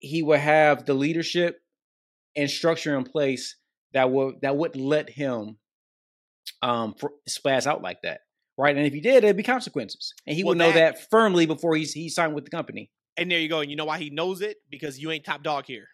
[0.01, 1.61] he would have the leadership
[2.37, 3.57] and structure in place
[3.93, 5.59] that would that would let him
[6.63, 8.21] um fr- spaz out like that,
[8.59, 8.77] right?
[8.77, 11.47] And if he did, it'd be consequences, and he Well, would know that- that firmly
[11.47, 12.91] before he's he signed with the company.
[13.17, 13.61] And there you go.
[13.61, 14.57] And you know why he knows it?
[14.71, 15.87] Because you ain't top dog here.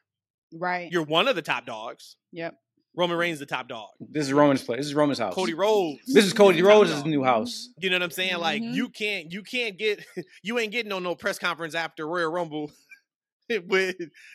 [0.55, 0.91] Right.
[0.93, 2.17] You're one of the top dogs.
[2.33, 2.55] yep.
[2.99, 3.91] Roman Reigns is the top dog.
[4.01, 4.79] This is Roman's place.
[4.79, 5.33] This is Roman's house.
[5.35, 6.01] Cody Rhodes.
[6.07, 7.69] This is Cody top Rhodes' new house.
[7.79, 8.39] You know what I'm saying?
[8.39, 8.75] Like Mhm.
[8.75, 10.05] you can't you can't get
[10.43, 12.73] you ain't getting on no press conference after Royal Rumble
[13.69, 13.95] with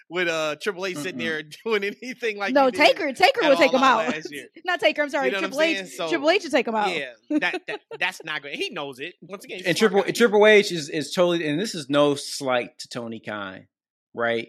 [0.09, 1.23] with uh Triple H sitting Mm-mm.
[1.23, 2.77] there doing anything like no, he did.
[2.77, 3.11] Taker.
[3.13, 4.13] Taker at will take All him Out out.
[4.13, 4.47] last year.
[4.65, 5.03] Not Taker.
[5.03, 5.29] I'm sorry.
[5.29, 5.75] know Triple H.
[5.77, 5.89] saying?
[5.89, 6.95] So- Triple H will take him out.
[6.95, 8.53] Yeah, that, that that's not good.
[8.55, 9.15] He knows it.
[9.21, 10.11] Once again, And Triple guy.
[10.11, 13.67] Triple H is is totally and this is no slight to Tony Khan,
[14.13, 14.47] right?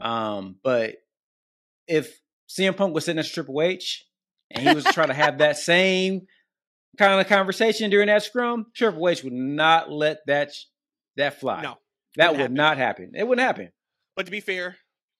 [0.00, 0.96] Um, but
[1.86, 2.18] if
[2.50, 4.04] CM Punk was sitting to Triple H
[4.50, 6.22] and he was trying to have that same
[6.98, 10.64] kind of conversation during that scrum, Triple H would not let that sh-
[11.16, 11.62] that fly.
[11.62, 11.76] No,
[12.16, 12.54] that wouldn't happen.
[12.54, 13.12] not happen.
[13.14, 13.70] It wouldn't happen.
[14.16, 14.76] But to be fair,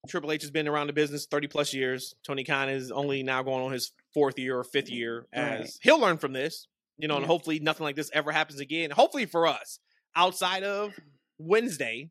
[0.08, 2.14] Triple H has been around the business 30 plus years.
[2.26, 5.70] Tony Khan is only now going on his fourth year or fifth year as Right.
[5.82, 6.66] he'll learn from this,
[6.98, 8.90] you know, and hopefully nothing like this ever happens again.
[8.90, 9.78] Hopefully for us,
[10.16, 10.94] outside of
[11.38, 12.10] Wednesday,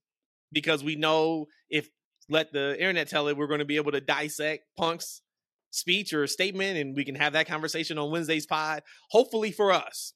[0.54, 1.90] because we know if
[2.30, 5.22] let the internet tell it, we're going to be able to dissect Punk's
[5.72, 8.84] speech or statement and we can have that conversation on Wednesday's pod.
[9.12, 10.14] Hopefully for us.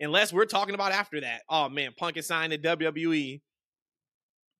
[0.00, 1.42] Unless we're talking about after that.
[1.48, 3.40] Oh man, Punk is signed to WWE.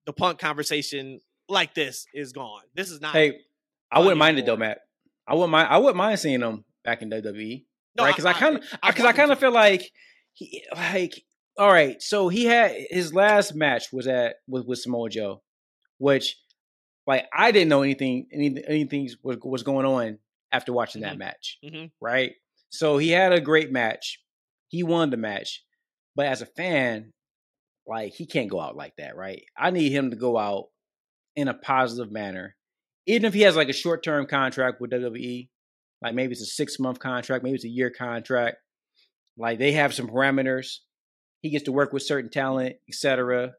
[0.05, 2.61] The Punk conversation like this is gone.
[2.75, 3.13] This is not.
[3.13, 3.39] Hey,
[3.91, 4.57] I wouldn't mind it though.
[4.57, 4.79] Matt.
[5.27, 5.67] I wouldn't mind.
[5.69, 7.65] I wouldn't mind seeing him back in WWE.
[7.95, 8.11] No, right?
[8.11, 9.89] Because I kind of, I because I kind of feel like
[10.33, 11.23] he, like,
[11.57, 12.01] all right.
[12.01, 15.41] So he had his last match was at with with Samoa Joe,
[15.97, 16.37] which,
[17.07, 20.19] like, I didn't know anything, anything, anything was was going on
[20.51, 21.19] after watching that Mhm.
[21.19, 21.91] match, Mhm.
[22.01, 22.33] right?
[22.69, 24.19] So he had a great match.
[24.69, 25.63] He won the match,
[26.15, 27.11] but as a fan,
[27.85, 29.43] like, he can't go out like that, right?
[29.57, 30.69] I need him to go out
[31.35, 32.55] in a positive manner,
[33.07, 35.49] even if he has like a short term contract with WWE
[36.01, 38.57] like maybe it's a six month contract, maybe it's a year contract.
[39.37, 40.79] Like they have some parameters.
[41.41, 43.53] He gets to work with certain talent, etc.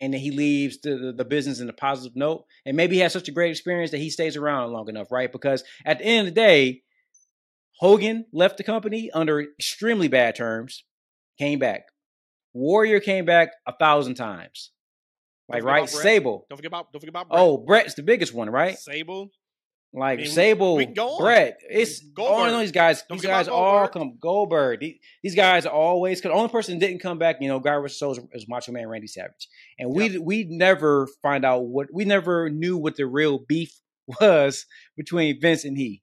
[0.00, 2.44] And then he leaves the, the, business in a positive note.
[2.66, 5.32] And maybe he has such a great experience that he stays around long enough, right?
[5.32, 6.82] Because at the end of the day,
[7.78, 10.84] Hogan left the company under extremely bad terms,
[11.38, 11.84] came back.
[12.52, 14.70] Warrior came back a thousand times.
[15.48, 15.88] Like, right?
[15.88, 16.46] Sable.
[16.48, 16.92] Don't forget about.
[16.92, 17.28] Don't forget about.
[17.28, 17.40] Bret.
[17.40, 18.76] Oh, Bret's the biggest one, right?
[18.78, 19.30] Sable.
[19.96, 20.94] Like I mean, Sable, we can.
[21.18, 21.58] Bret.
[21.70, 22.48] It's Goldberg.
[22.52, 23.02] all I these guys.
[23.08, 24.80] Don't these guys about all come Goldberg.
[24.80, 26.20] These, these guys are always.
[26.20, 28.72] Cause the only person didn't come back, you know, Guy versus Soul is, is Macho
[28.72, 33.06] Man Randy Savage, and we we never find out what we never knew what the
[33.06, 33.72] real beef
[34.20, 34.66] was
[34.98, 36.02] between Vince and he,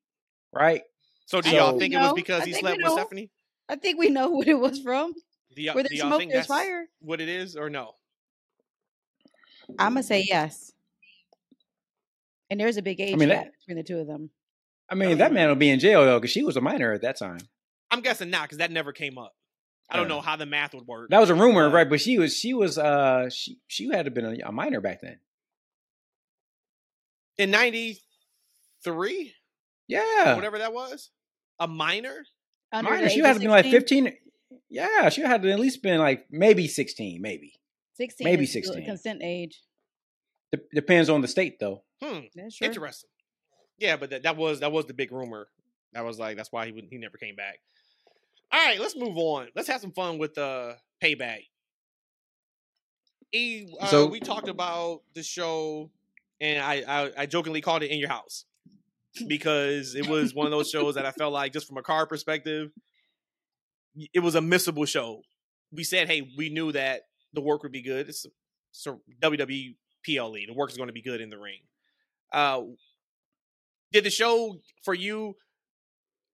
[0.51, 0.81] right?
[1.27, 2.95] So do So- y'all think it was because I he slept with know.
[2.95, 3.29] Stephanie?
[3.69, 5.13] I think we know what it was from.
[5.55, 6.87] Do y'all, Where do y'all smoke, think there's fire.
[6.99, 7.91] what it is or no?
[9.79, 10.72] I'm gonna say yes.
[12.54, 14.30] And there's a big age mean, gap that- between the two of them.
[14.88, 17.01] I mean, that man will be in jail though, because she was a minor at
[17.01, 17.39] that time.
[17.89, 19.34] I'm guessing not because that never came up.
[19.89, 20.16] I don't Yeah.
[20.18, 21.10] know how the math would work.
[21.10, 21.89] That was a rumor, But- right?
[21.89, 25.01] But she was she was uh she she had to been a, a minor back
[25.01, 25.20] then.
[27.39, 29.34] in '93,
[29.88, 31.10] Yeah, whatever that was,
[31.60, 32.24] a minor.
[32.72, 33.10] Under minor.
[33.10, 34.16] She had of to be like fifteen.
[34.70, 37.54] Yeah, she had to at least been like maybe sixteen, maybe.
[37.95, 38.86] 16 maybe 16.
[38.86, 39.62] consent age.
[40.54, 41.82] Dep depends on the state though.
[42.01, 42.20] Hmm.
[42.36, 42.68] That's true.
[42.68, 43.10] Interesting.
[43.80, 45.47] Yeah, but that, that was that was the big rumor.
[45.93, 47.58] That was like that's why he would he never came back.
[48.51, 49.47] All right, let's move on.
[49.56, 50.74] Let's have some fun with uh
[51.04, 51.39] payback.
[53.34, 55.89] E, uh, So- we talked about the show,
[56.39, 58.45] and I, I I jokingly called it in your house
[59.28, 62.06] because it was one of those shows that I felt like just from a car
[62.06, 62.72] perspective,
[64.14, 65.22] it was a missable show.
[65.72, 68.08] We said, hey, we knew that the work would be good.
[68.10, 68.26] It's
[68.72, 70.45] so WWE PLE.
[70.47, 71.60] The work is going to be good in the ring.
[72.32, 72.62] Uh,
[73.91, 75.36] did the show for you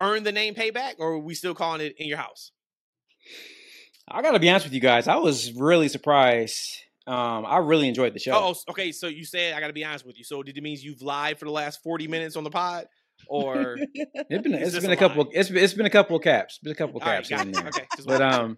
[0.01, 2.51] earn the name payback, or are we still calling it in your house?
[4.11, 5.07] I gotta be honest with you guys.
[5.07, 6.57] I was really surprised.
[7.05, 8.33] Um, I really enjoyed the show.
[8.33, 8.91] Oh, okay.
[8.91, 10.23] So you said I got to be honest with you.
[10.23, 12.87] So did it means you've lied for the last forty minutes on the pod,
[13.27, 15.25] or it's been it's been a a couple.
[15.25, 15.31] lie?
[15.33, 16.55] It's been, it's been a couple of caps.
[16.55, 17.39] It's been a couple of caps there.
[17.39, 18.57] Okay, but um,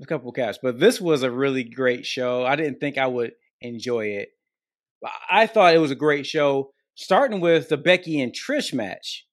[0.00, 0.58] a couple of caps.
[0.62, 2.44] But this was a really great show.
[2.44, 4.30] I didn't think I would enjoy it.
[5.30, 6.72] I thought it was a great show.
[6.94, 9.24] Starting with the Becky and Trish match,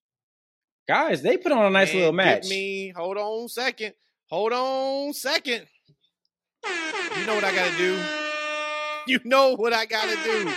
[0.87, 2.47] guys, they put on a nice Man, little match.
[2.47, 3.93] me hold on second.
[4.29, 5.65] Hold on second.
[7.17, 7.99] You know what I got to do.
[9.07, 10.51] You know what I got to do.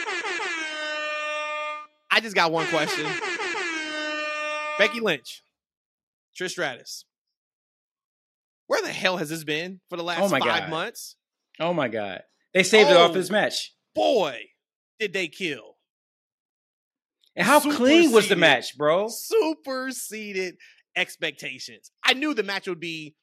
[2.10, 3.06] I just got one question.
[4.78, 5.42] Becky Lynch,
[6.38, 7.04] Trish Stratus.
[8.66, 10.70] Where the hell has this been for the oh last Oh my five God.
[10.70, 11.16] months?
[11.58, 12.22] Oh my god,
[12.54, 13.14] they saved it off Oh.
[13.14, 13.72] this match.
[13.94, 14.38] Boy,
[14.98, 15.76] did they kill.
[17.36, 19.08] And how clean was the match, bro?
[19.08, 20.56] superseded
[20.96, 21.90] expectations.
[22.02, 23.14] I knew the match would be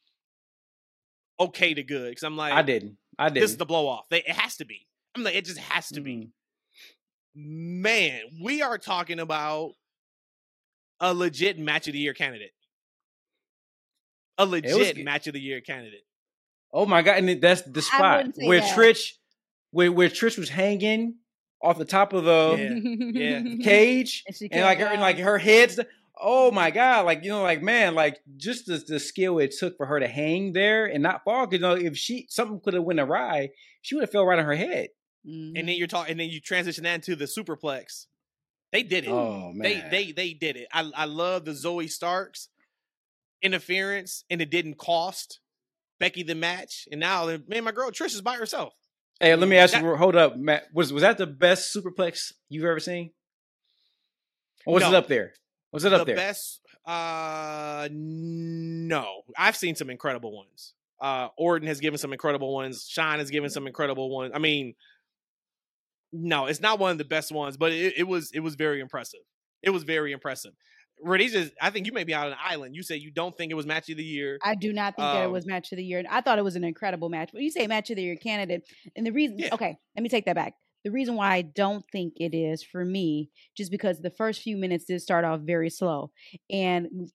[1.39, 2.97] okay to good because I'm like, I didn't.
[3.19, 3.41] I didn't.
[3.41, 4.05] this is the blow off.
[4.09, 4.87] They, it has to be.
[5.15, 6.15] I'm like, it just has to be.
[6.15, 7.81] Mm.
[7.81, 9.71] Man, we are talking about
[11.01, 12.51] a legit match of the year candidate.
[14.37, 16.05] A legit match of the year candidate.
[16.71, 17.17] Oh my god!
[17.17, 18.77] And that's the spot where that.
[18.77, 19.11] Trish,
[19.71, 21.15] where where Trish was hanging
[21.65, 23.63] off the top of the yeah.
[23.63, 25.79] cage, And and like came her, and like her head's.
[26.17, 27.05] Oh my god!
[27.05, 30.07] Like you know, like man, like just the, the skill it took for her to
[30.07, 31.45] hang there and not fall.
[31.45, 33.49] Because you know, if she something could have went awry,
[33.81, 34.89] she would have fell right on her head.
[35.27, 35.53] Mhm.
[35.59, 38.05] And then you're talking, and then you transition that into the superplex.
[38.71, 39.09] They did it.
[39.09, 40.67] Oh man, they they they did it.
[40.71, 42.47] I I love the Zoey Starks
[43.41, 45.39] interference, and it didn't cost
[45.99, 46.87] Becky the match.
[46.91, 48.73] And now, man, my girl Trish is by herself.
[49.19, 49.95] Hey, let me ask That- you.
[49.95, 50.65] Hold up, Matt.
[50.73, 53.11] Was was that the best superplex you've ever seen?
[54.65, 55.33] Or was it up there?
[55.71, 56.15] Was it up the there?
[56.15, 62.85] best uh no i've seen some incredible ones uh orton has given some incredible ones
[62.87, 64.75] shine has given some incredible ones i mean
[66.13, 68.79] no it's not one of the best ones but it, it was it was very
[68.79, 69.21] impressive
[69.63, 70.51] it was very impressive
[71.01, 72.75] Rhodesia, I think you may be out on an island.
[72.75, 74.39] You say you don't think it was match of the year.
[74.43, 76.03] I do not think that it Um, was match of the year.
[76.09, 77.29] I thought it was an incredible match.
[77.33, 78.63] But you say match of the year candidate,
[78.95, 79.53] and the reason, Yeah.
[79.53, 80.53] okay, let me take that back.
[80.83, 84.55] The reason why I don't think it is for me, just because the first few
[84.55, 86.11] minutes did start off very slow,
[86.49, 87.09] and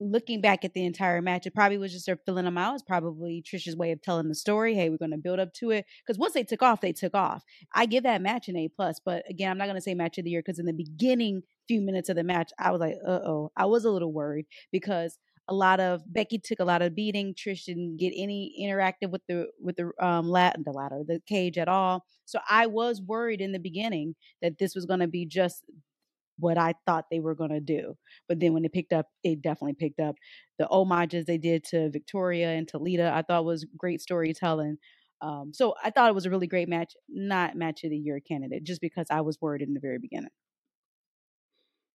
[0.00, 2.74] looking back at the entire match, it probably was just her filling them out.
[2.74, 4.74] It's probably Trisha's way of telling the story.
[4.74, 7.14] Hey, we're going to build up to it because once they took off, they took
[7.14, 7.42] off.
[7.74, 10.18] I give that match an A plus, but again, I'm not going to say match
[10.18, 12.96] of the year because in the beginning few minutes of the match, I was like,
[13.06, 15.18] uh oh, I was a little worried because
[15.48, 17.34] a lot of Becky took a lot of beating.
[17.34, 21.58] Trish didn't get any interactive with the with the um lat the ladder the cage
[21.58, 22.04] at all.
[22.24, 25.64] So I was worried in the beginning that this was going to be just
[26.38, 27.96] what I thought they were going to do.
[28.28, 30.16] But then when it picked up, it definitely picked up.
[30.58, 34.78] The homages they did to Victoria and to Lita, I thought was great storytelling.
[35.20, 38.20] Um, so I thought it was a really great match, not match of the year
[38.20, 40.30] candidate, just because I was worried in the very beginning.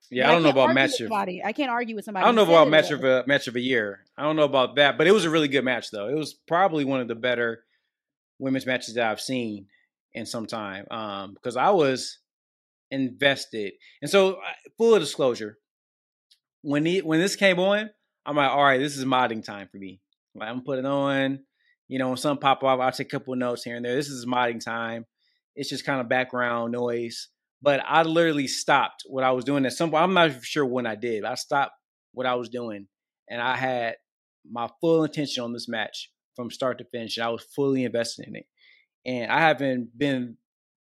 [0.10, 0.98] Yeah, But I don't know about match of.
[1.10, 1.44] somebody.
[1.44, 2.24] I can't argue with somebody.
[2.24, 4.06] I don't know about match of a match of a year.
[4.18, 6.08] I don't know about that, but it was a really good match though.
[6.08, 7.64] It was probably one of the better
[8.40, 9.68] women's matches that I've seen
[10.14, 10.86] in some time.
[10.90, 12.18] Um, because I was
[12.92, 14.40] invested, and so
[14.78, 15.58] full disclosure,
[16.62, 17.90] when he when this came on,
[18.26, 20.02] I'm like, all right, this is modding time for me.
[20.36, 21.40] Like I'm putting on,
[21.88, 23.96] you know, some pop off, I'll take a couple notes here and there.
[23.96, 25.06] This is modding time.
[25.56, 27.30] It's just kind of background noise.
[27.62, 30.04] But I literally stopped what I was doing at some point.
[30.04, 31.26] I'm not sure when I did.
[31.26, 31.74] I stopped
[32.14, 32.88] what I was doing,
[33.30, 33.96] and I had
[34.50, 37.20] my full intention on this match from start to finish.
[37.20, 38.46] I was fully invested in it,
[39.06, 40.38] and I haven't been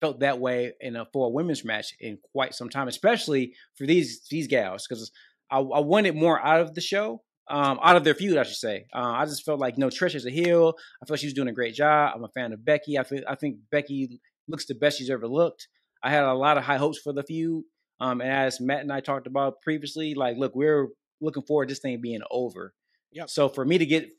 [0.04, 3.86] felt that way in a for a women's match in quite some time, especially for
[3.86, 5.12] these these gals, because
[5.49, 8.58] I, I wanted more out of the show, um, out of their feud, I should
[8.58, 8.88] say.
[8.93, 10.74] Uh, I just felt like, you know, Trish is a heel.
[11.01, 12.12] I felt she was doing a great job.
[12.14, 12.99] I'm a fan of Becky.
[12.99, 15.70] I feel, I think Becky looks the best she's ever looked.
[16.04, 17.64] I had a lot of high hopes for the feud.
[18.01, 20.89] Um, and as Matt and I talked about previously, like, look, we're
[21.22, 22.74] looking forward to this thing being over.
[23.14, 23.30] Yep.
[23.30, 24.10] So for me to get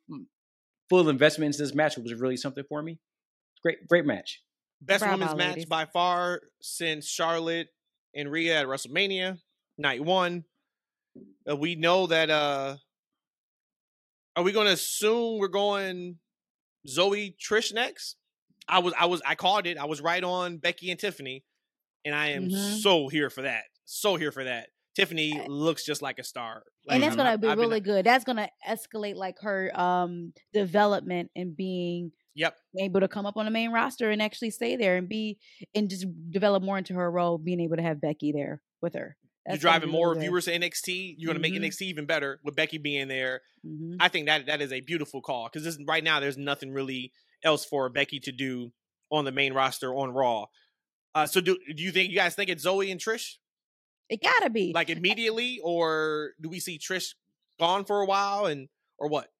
[0.89, 3.01] full investment into this match was really something for me.
[3.62, 4.41] Great, great match.
[4.81, 5.66] Best Bravo, women's match ladies.
[5.66, 7.68] by far since Charlotte
[8.14, 9.39] and Rhea at WrestleMania
[9.79, 10.45] night one.
[11.49, 12.31] Uh, we know that.
[12.31, 12.77] uh
[14.37, 16.18] Are we going to assume we're going
[16.89, 18.16] Zoey Trish next?
[18.68, 19.79] I was, I was, I called it.
[19.79, 21.45] I was right on Becky and Tiffany,
[22.05, 22.81] and I am Mhm.
[22.81, 23.64] so here for that.
[23.85, 24.70] So here for that.
[24.97, 28.07] Tiffany looks just like a star, and Like, that's gonna be I've been- really good.
[28.07, 32.57] That's gonna escalate like her um development and being Yep.
[32.80, 35.39] able to come up on the main roster and actually stay there and be
[35.74, 39.16] and just develop more into her role, being able to have Becky there with her.
[39.47, 41.16] You're driving more viewers to NXT.
[41.18, 43.43] You're going to make NXT even better with Becky being there.
[43.64, 43.97] Mhm.
[44.01, 47.12] I think that that is a beautiful call because right now there's nothing really
[47.43, 48.72] else for Becky to do
[49.11, 50.47] on the main roster on Raw.
[51.14, 53.37] Uh, so do do you think you guys think it's Zoey and Trish
[54.09, 57.14] It gotta be like immediately, or do we see Trish
[57.61, 58.68] gone for a while and
[58.99, 59.30] or what?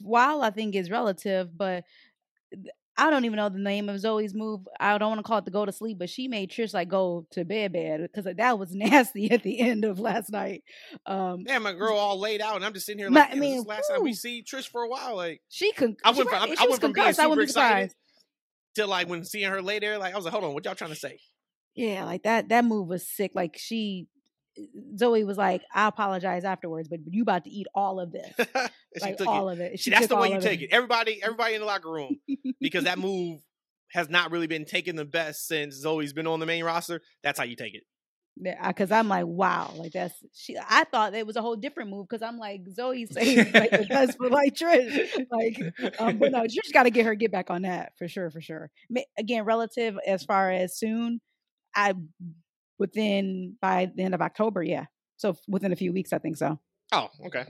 [0.00, 1.82] while I think is relative, but
[3.00, 4.66] I don't even know the name of Zoey's move.
[4.80, 6.88] I don't want to call it the go to sleep, but she made Trish like
[6.88, 10.64] go to bed bed because that was nasty at the end of last night.
[11.06, 13.38] Um, Damn, my girl all laid out, and I'm just sitting here like, I "Damn,
[13.38, 15.14] this mean, last time we see Trish for a while.
[15.14, 17.94] Like, she con- I went from I, I went from being super excited
[18.74, 20.74] to like when seeing her lay there, like I was like, hold on, what y'all
[20.74, 21.18] trying to say?
[21.74, 22.48] Yeah, like that.
[22.48, 23.32] That move was sick.
[23.34, 24.08] Like she,
[24.96, 28.32] Zoey was like, "I apologize afterwards, but you about to eat all of this,
[29.00, 29.54] like took all it.
[29.54, 30.70] of it." She that's the way you take it.
[30.72, 32.18] Everybody, everybody in the locker room,
[32.60, 33.40] because that move
[33.90, 37.00] has not really been taken the best since Zoey's been on the main roster.
[37.22, 37.84] That's how you take it.
[38.66, 40.56] because I'm like, wow, like that's she.
[40.58, 43.86] I thought it was a whole different move because I'm like Zoey saying like the
[43.88, 47.50] best for like Trish, like, um, but no, Trish got to get her get back
[47.50, 48.70] on that for sure, for sure.
[49.18, 51.20] Again, relative as far as soon,
[51.74, 51.94] I
[52.78, 54.86] within by the end of October, yeah.
[55.16, 56.58] So within a few weeks, I think so.
[56.92, 57.44] Oh, okay.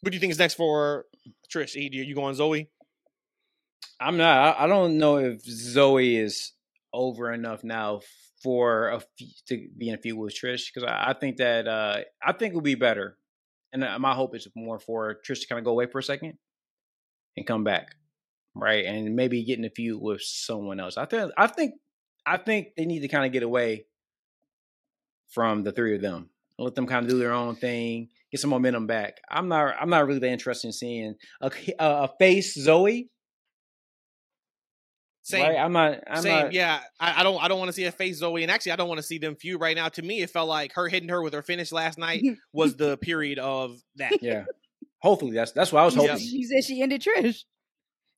[0.00, 1.06] What do you think is next for
[1.52, 1.76] Trish?
[1.76, 2.68] E, Are you going Zoey?
[4.00, 4.58] I'm not.
[4.58, 6.52] I don't know if Zoey is
[6.92, 8.00] over enough now
[8.42, 11.68] for a few, to be in a few with Trish because I, I, think that
[11.68, 13.16] uh, I think it will be better,
[13.72, 16.02] and uh, my hope is more for Trish to kind of go away for a
[16.02, 16.38] second
[17.36, 17.94] and come back,
[18.54, 20.96] right, and maybe get in a feud with someone else.
[20.96, 21.74] I think I think
[22.26, 23.86] I think they need to kind of get away
[25.32, 26.28] from the three of them.
[26.58, 29.20] Let them kind of do their own thing, get some momentum back.
[29.28, 33.08] I'm not I'm not really that interested in seeing a, a face Zoey
[35.22, 35.42] same.
[35.42, 35.56] Right?
[35.56, 36.00] I'm not.
[36.08, 36.42] I'm Same.
[36.44, 36.52] Not...
[36.52, 36.80] Yeah.
[36.98, 37.42] I, I, don't.
[37.42, 39.18] I don't want to see a face Zoey, and actually, I don't want to see
[39.18, 39.88] them feud right now.
[39.88, 42.96] To me, it felt like her hitting her with her finish last night was the
[42.96, 44.20] period of that.
[44.20, 44.44] Yeah.
[45.00, 46.18] Hopefully, that's that's what I was hoping.
[46.18, 47.44] She said she ended Trish.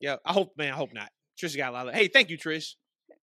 [0.01, 0.17] Yeah.
[0.25, 0.73] I hope, man.
[0.73, 1.11] I hope not.
[1.41, 1.95] Trish got a lot of.
[1.95, 2.73] Hey, thank you, Trish.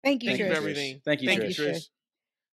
[0.04, 0.44] Thank you, thank Trish.
[0.44, 1.00] you for everything.
[1.04, 1.58] Thank you, thank Trish.
[1.58, 1.82] you, Trish.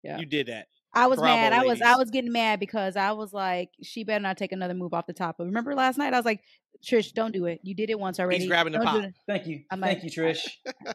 [0.02, 0.18] Yeah.
[0.18, 0.68] You did that.
[0.92, 1.52] I was Bravo, mad.
[1.52, 1.80] I was.
[1.80, 5.06] I was getting mad because I was like, she better not take another move off
[5.06, 5.36] the top.
[5.38, 6.40] But remember last night, I was like,
[6.84, 7.60] Trish, don't do it.
[7.62, 8.38] You did it once already.
[8.40, 9.04] He's grabbing the Don't pop.
[9.28, 9.62] Thank you.
[9.70, 10.40] I'm Thank like- you, Trish.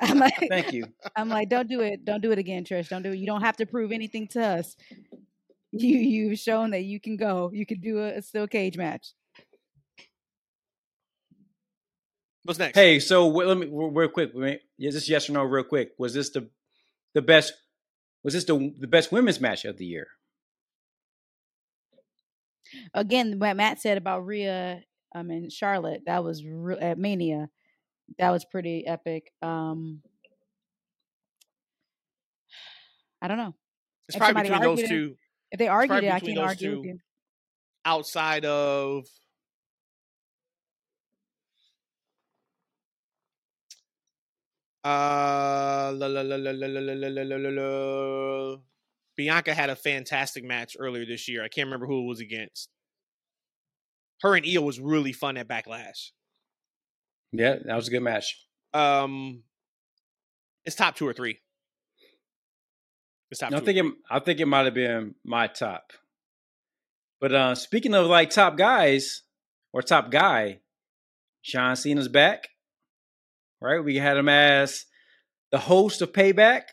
[0.01, 0.87] I'm like, Thank you.
[1.15, 2.03] I'm like, don't do it.
[2.03, 2.89] Don't do it again, Trish.
[2.89, 3.17] Don't do it.
[3.19, 4.75] You don't have to prove anything to us.
[5.71, 7.51] You you've shown that you can go.
[7.53, 9.13] You can do a, a steel cage match.
[12.43, 12.77] What's next?
[12.77, 14.31] Hey, so wh- let me real real quick.
[14.33, 15.43] wait, Is this yes or no?
[15.43, 15.91] Real quick.
[15.97, 16.49] Was this the
[17.13, 17.53] the best?
[18.25, 20.07] Was this the the best women's match of the year?
[22.93, 24.81] Again, what Matt said about Rhea
[25.13, 27.49] um and Charlotte, that was re- at Mania.
[28.17, 29.31] That was pretty epic.
[29.43, 30.01] Um
[33.21, 33.53] I don't know.
[34.07, 35.15] it's if probably between those it- two.
[35.51, 36.87] If they argued it, I can't argue with two.
[36.89, 36.99] you.
[37.85, 39.05] outside of
[44.85, 48.57] uh la, la, la, la, la, la, la, la, la, la.
[49.17, 51.43] Bianca had a fantastic match earlier this year.
[51.43, 52.69] I can't remember who it was against.
[54.21, 56.11] Her and Io was really fun at Backlash.
[57.31, 58.45] Yeah, that was a good match.
[58.73, 59.43] Um,
[60.65, 61.39] it's top two or three.
[63.31, 63.65] It's top I two.
[63.65, 63.93] think it.
[64.09, 65.91] I think it might have been my top.
[67.19, 69.23] But uh speaking of like top guys
[69.73, 70.59] or top guy,
[71.43, 72.49] John Cena's back.
[73.65, 73.83] Right?
[73.83, 74.85] We had him as
[75.51, 76.63] the host of Payback.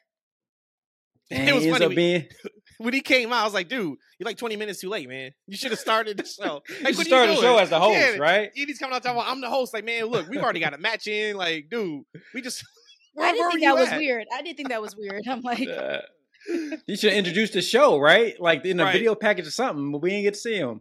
[1.30, 2.26] And It was he ends funny up when- being
[2.78, 5.30] when he came out, I was like, dude, you're like 20 minutes too late, man.
[5.46, 6.62] You should have started the show.
[6.82, 8.50] Like, what are you started the show as the host, Yeah, right?
[8.56, 9.72] Edie's coming out talking about I'm the host.
[9.72, 11.36] Like, man, look, we've already got a match in.
[11.36, 12.02] Like, dude,
[12.34, 12.64] we just
[13.14, 13.98] where, I didn't think were you that was at?
[13.98, 14.26] weird.
[14.32, 15.22] I didn't think that was weird.
[15.28, 15.98] I'm like, Uh,
[16.86, 18.34] he should introduce the show, right?
[18.40, 18.92] Like in a Right.
[18.92, 20.80] video package or something, but we didn't get to see him.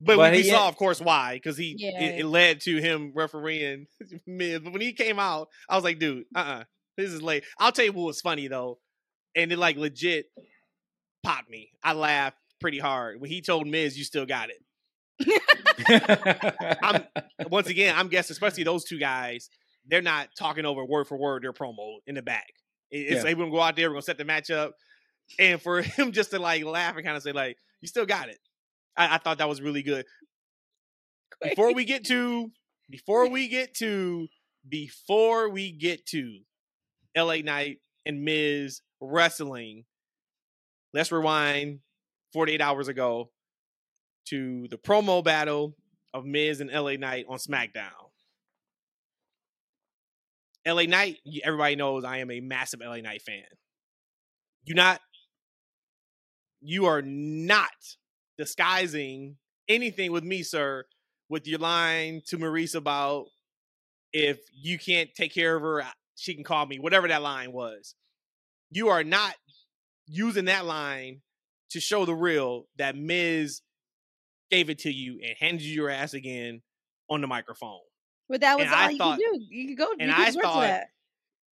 [0.00, 2.00] But, But we he- saw, of course, why because he Yeah.
[2.00, 3.86] it, it led to him refereeing
[4.26, 4.60] Miz.
[4.60, 6.64] But when he came out, I was like, dude, uh, uh
[6.96, 7.44] this is late.
[7.58, 8.78] I'll tell you what was funny though,
[9.36, 10.26] and it like legit
[11.22, 11.70] popped me.
[11.82, 14.62] I laughed pretty hard when he told Miz, "You still got it."
[16.82, 17.04] I'm-
[17.50, 19.48] Once again, I'm guessing, especially those two guys,
[19.86, 22.52] they're not talking over word for word their promo in the back.
[22.90, 23.22] It- It's Yeah.
[23.22, 24.74] they gonna go out there, we're gonna set the match up,
[25.38, 28.28] and for him just to like laugh and kind of say like, "You still got
[28.28, 28.38] it."
[28.98, 30.04] I, I thought that was really good.
[31.40, 32.50] Before we get to,
[32.90, 34.26] before we get to,
[34.68, 36.40] before we get to
[37.14, 37.42] L.A.
[37.42, 39.84] Knight and Miz wrestling,
[40.92, 41.78] let's rewind
[42.32, 43.30] 48 hours ago
[44.26, 45.74] to the promo battle
[46.12, 48.10] of Miz and LA Knight on SmackDown.
[50.66, 53.44] LA Knight, everybody knows I am a massive LA Knight fan.
[54.64, 55.00] You not
[56.60, 57.70] you are not
[58.38, 59.36] disguising
[59.68, 60.84] anything with me, sir,
[61.28, 63.26] with your line to Maryse about
[64.12, 65.84] if you can't take care of her,
[66.14, 67.94] she can call me, whatever that line was.
[68.70, 69.34] You are not
[70.06, 71.20] using that line
[71.70, 73.60] to show the real that Miz
[74.50, 76.62] gave it to you and handed you your ass again
[77.10, 77.80] on the microphone.
[78.30, 79.46] but that was And all I you thought- could do.
[79.50, 79.92] You could go.
[79.98, 80.88] and I thought- that.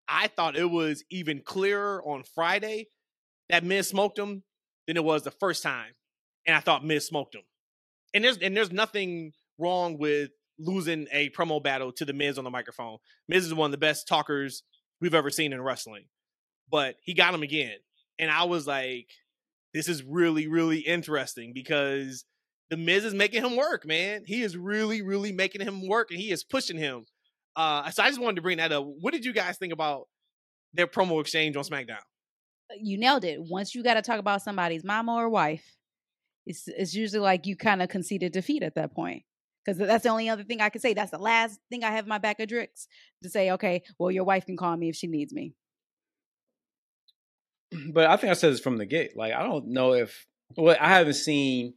[0.09, 2.89] I thought it was even clearer on Friday
[3.49, 4.45] that Miz smoked him
[4.87, 5.95] than it was the first time.
[6.47, 7.43] And I thought Miz smoked him.
[8.15, 12.45] And there's and there's nothing wrong with losing a promo battle to the Miz on
[12.45, 12.99] the microphone.
[13.29, 14.63] Miz is one of the best talkers
[15.01, 16.05] we've ever seen in wrestling.
[16.71, 17.77] But he got him again.
[18.19, 19.09] And I was like,
[19.75, 22.25] this is really, really interesting because
[22.71, 24.23] the Miz is making him work, man.
[24.25, 27.05] He is really, really making him work and he is pushing him.
[27.55, 28.85] Uh, so I just wanted to bring that up.
[28.85, 30.09] What did you guys think about
[30.75, 32.01] their promo exchange on SmackDown?
[32.81, 33.41] you nailed it.
[33.41, 35.76] Once you got to talk about somebody's mama or wife,
[36.47, 39.25] it's it's usually like you kind of conceded defeat at that point.
[39.65, 40.95] Because that's the only other thing I can say.
[40.95, 42.87] That's the last thing I have in my back of tricks
[43.25, 45.55] to say, okay, well, your wife can call me if she needs me.
[47.93, 49.17] But I think I said this from the gate.
[49.17, 50.25] Like, I don't know if,
[50.57, 51.75] well, I haven't seen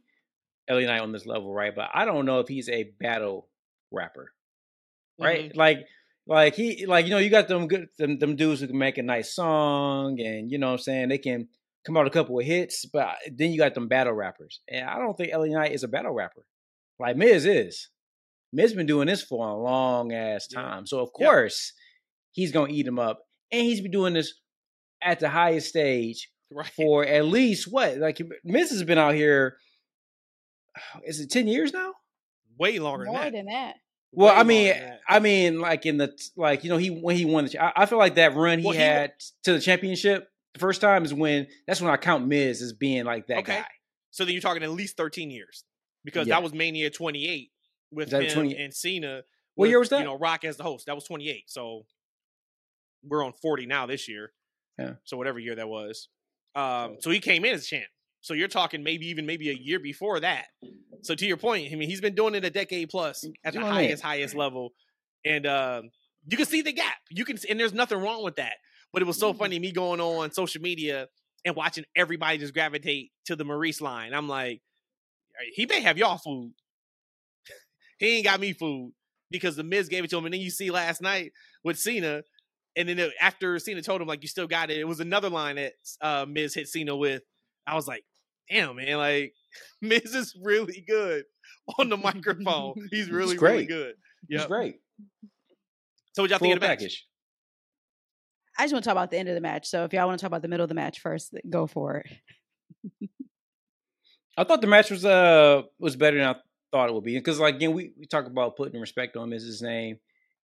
[0.70, 1.74] LA Knight on this level, right?
[1.74, 3.48] But I don't know if he's a battle
[3.90, 4.32] rapper,
[5.18, 5.48] right?
[5.48, 5.58] Mm-hmm.
[5.58, 5.78] Like,
[6.28, 8.98] like he, like you know, you got them good, them, them dudes who can make
[8.98, 11.48] a nice song, and you know, what I'm saying they can
[11.86, 14.98] come out a couple of hits, but then you got them battle rappers, and I
[14.98, 16.44] don't think LA Knight is a battle rapper.
[16.98, 17.88] Like Miz is.
[18.52, 20.86] Miz been doing this for a long ass time.
[20.86, 21.72] So of course
[22.32, 23.20] he's gonna eat him up.
[23.52, 24.34] And he's been doing this
[25.02, 26.66] at the highest stage right.
[26.76, 27.96] for at least what?
[27.96, 29.56] Like Miz has been out here.
[31.04, 31.94] Is it 10 years now?
[32.58, 33.32] Way longer More than that.
[33.32, 33.74] Than that.
[34.12, 34.74] Well, I mean,
[35.08, 37.86] I mean, like in the like, you know, he when he won the, I, I
[37.86, 41.14] feel like that run he well, had he, to the championship the first time is
[41.14, 43.60] when that's when I count Miz as being like that okay.
[43.60, 43.66] guy.
[44.10, 45.64] So then you're talking at least 13 years
[46.04, 46.34] because yeah.
[46.34, 47.50] that was Mania 28
[47.92, 48.56] with him 20?
[48.56, 49.22] and Cena.
[49.54, 50.00] What year was that?
[50.00, 50.86] You know, Rock as the host.
[50.86, 51.44] That was 28.
[51.46, 51.84] So
[53.04, 54.32] we're on 40 now this year.
[54.78, 54.94] Yeah.
[55.04, 56.08] So whatever year that was.
[56.54, 57.84] Um, so he came in as champ.
[58.22, 60.46] So you're talking maybe even maybe a year before that.
[61.02, 63.60] So to your point, I mean he's been doing it a decade plus at the
[63.60, 64.70] highest, highest level.
[65.24, 65.82] And uh,
[66.26, 66.96] you can see the gap.
[67.10, 68.54] You can and there's nothing wrong with that.
[68.92, 69.38] But it was so mm-hmm.
[69.38, 71.08] funny me going on social media
[71.44, 74.12] and watching everybody just gravitate to the Maryse line.
[74.12, 74.60] I'm like,
[75.54, 76.52] he may have y'all food.
[77.98, 78.92] he ain't got me food
[79.30, 80.24] because the Miz gave it to him.
[80.24, 81.32] And then you see last night
[81.64, 82.22] with Cena,
[82.76, 85.56] and then after Cena told him like you still got it, it was another line
[85.56, 87.22] that uh, Miz hit Cena with.
[87.66, 88.04] I was like,
[88.50, 89.34] damn man, like
[89.82, 91.24] Miz is really good
[91.78, 92.74] on the microphone.
[92.90, 93.94] He's really really good.
[94.28, 94.76] Yeah, great.
[96.12, 97.06] So what y'all think of the package?
[98.58, 99.66] I just want to talk about the end of the match.
[99.66, 101.98] So if y'all want to talk about the middle of the match first, go for
[101.98, 103.10] it.
[104.36, 106.36] I thought the match was uh was better than I
[106.72, 109.60] thought it would be because like again we, we talk about putting respect on his
[109.60, 109.98] name.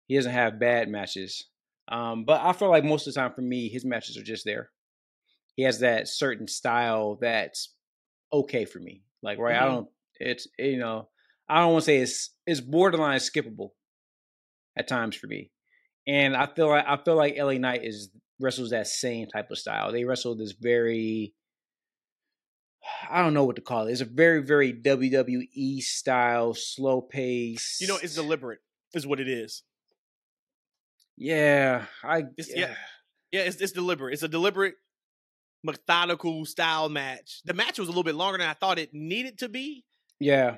[0.06, 1.46] He doesn't have bad matches,
[1.88, 4.44] um, but I feel like most of the time for me his matches are just
[4.44, 4.70] there.
[5.54, 7.74] He has that certain style that's
[8.32, 9.02] okay for me.
[9.22, 9.64] Like right, mm-hmm.
[9.64, 9.88] I don't.
[10.20, 11.08] It's you know
[11.48, 13.70] I don't want to say it's it's borderline skippable
[14.76, 15.50] at times for me,
[16.06, 19.58] and I feel like I feel like LA Knight is wrestles that same type of
[19.58, 19.92] style.
[19.92, 21.34] They wrestle this very
[23.10, 23.92] I don't know what to call it.
[23.92, 27.78] It's a very, very WWE style, slow pace.
[27.80, 28.60] You know, it's deliberate,
[28.94, 29.62] is what it is.
[31.16, 32.60] Yeah, I it's, yeah.
[32.60, 32.74] yeah,
[33.32, 33.40] yeah.
[33.42, 34.12] It's, it's deliberate.
[34.12, 34.74] It's a deliberate,
[35.64, 37.40] methodical style match.
[37.44, 39.84] The match was a little bit longer than I thought it needed to be.
[40.20, 40.56] Yeah.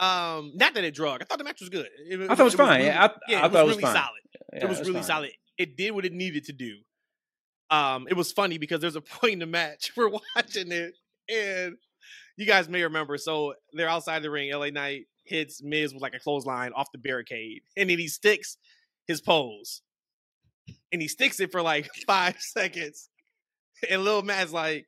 [0.00, 1.22] Um, not that it drug.
[1.22, 1.88] I thought the match was good.
[2.08, 2.68] It, I thought it was, it fine.
[2.68, 3.94] Was really, yeah, I, yeah, I it thought was really fine.
[3.94, 4.20] solid.
[4.52, 5.02] Yeah, it was really fine.
[5.02, 5.30] solid.
[5.58, 6.76] It did what it needed to do.
[7.70, 10.94] Um, it was funny because there's a point in the match we're watching it
[11.28, 11.76] and
[12.36, 13.18] you guys may remember.
[13.18, 14.52] So they're outside the ring.
[14.52, 18.56] LA Knight hits Miz with like a clothesline off the barricade, and then he sticks
[19.06, 19.82] his pose,
[20.92, 23.10] and he sticks it for like five seconds.
[23.88, 24.86] And Lil Matt's like,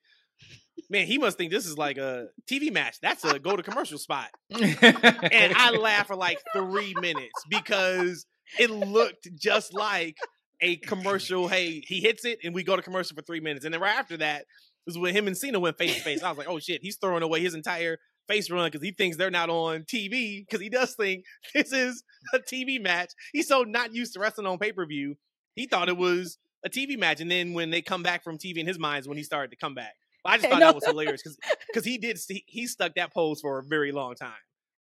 [0.91, 2.97] man, he must think this is like a TV match.
[3.01, 4.28] That's a go to commercial spot.
[4.51, 8.26] and I laughed for like three minutes because
[8.59, 10.16] it looked just like
[10.61, 11.49] a commercial.
[11.49, 13.64] Hey, he hits it, and we go to commercial for three minutes.
[13.64, 14.45] And then right after that,
[14.86, 16.22] was when him and Cena went face to face.
[16.22, 19.16] I was like, oh shit, he's throwing away his entire face run because he thinks
[19.16, 21.24] they're not on TV because he does think
[21.55, 23.12] this is a TV match.
[23.32, 25.16] He's so not used to wrestling on pay per view.
[25.55, 28.59] He thought it was a TV match, and then when they come back from TV
[28.59, 29.94] in his mind is when he started to come back.
[30.24, 30.66] I just thought no.
[30.66, 31.38] that was hilarious because
[31.68, 34.32] because he did he, he stuck that pose for a very long time.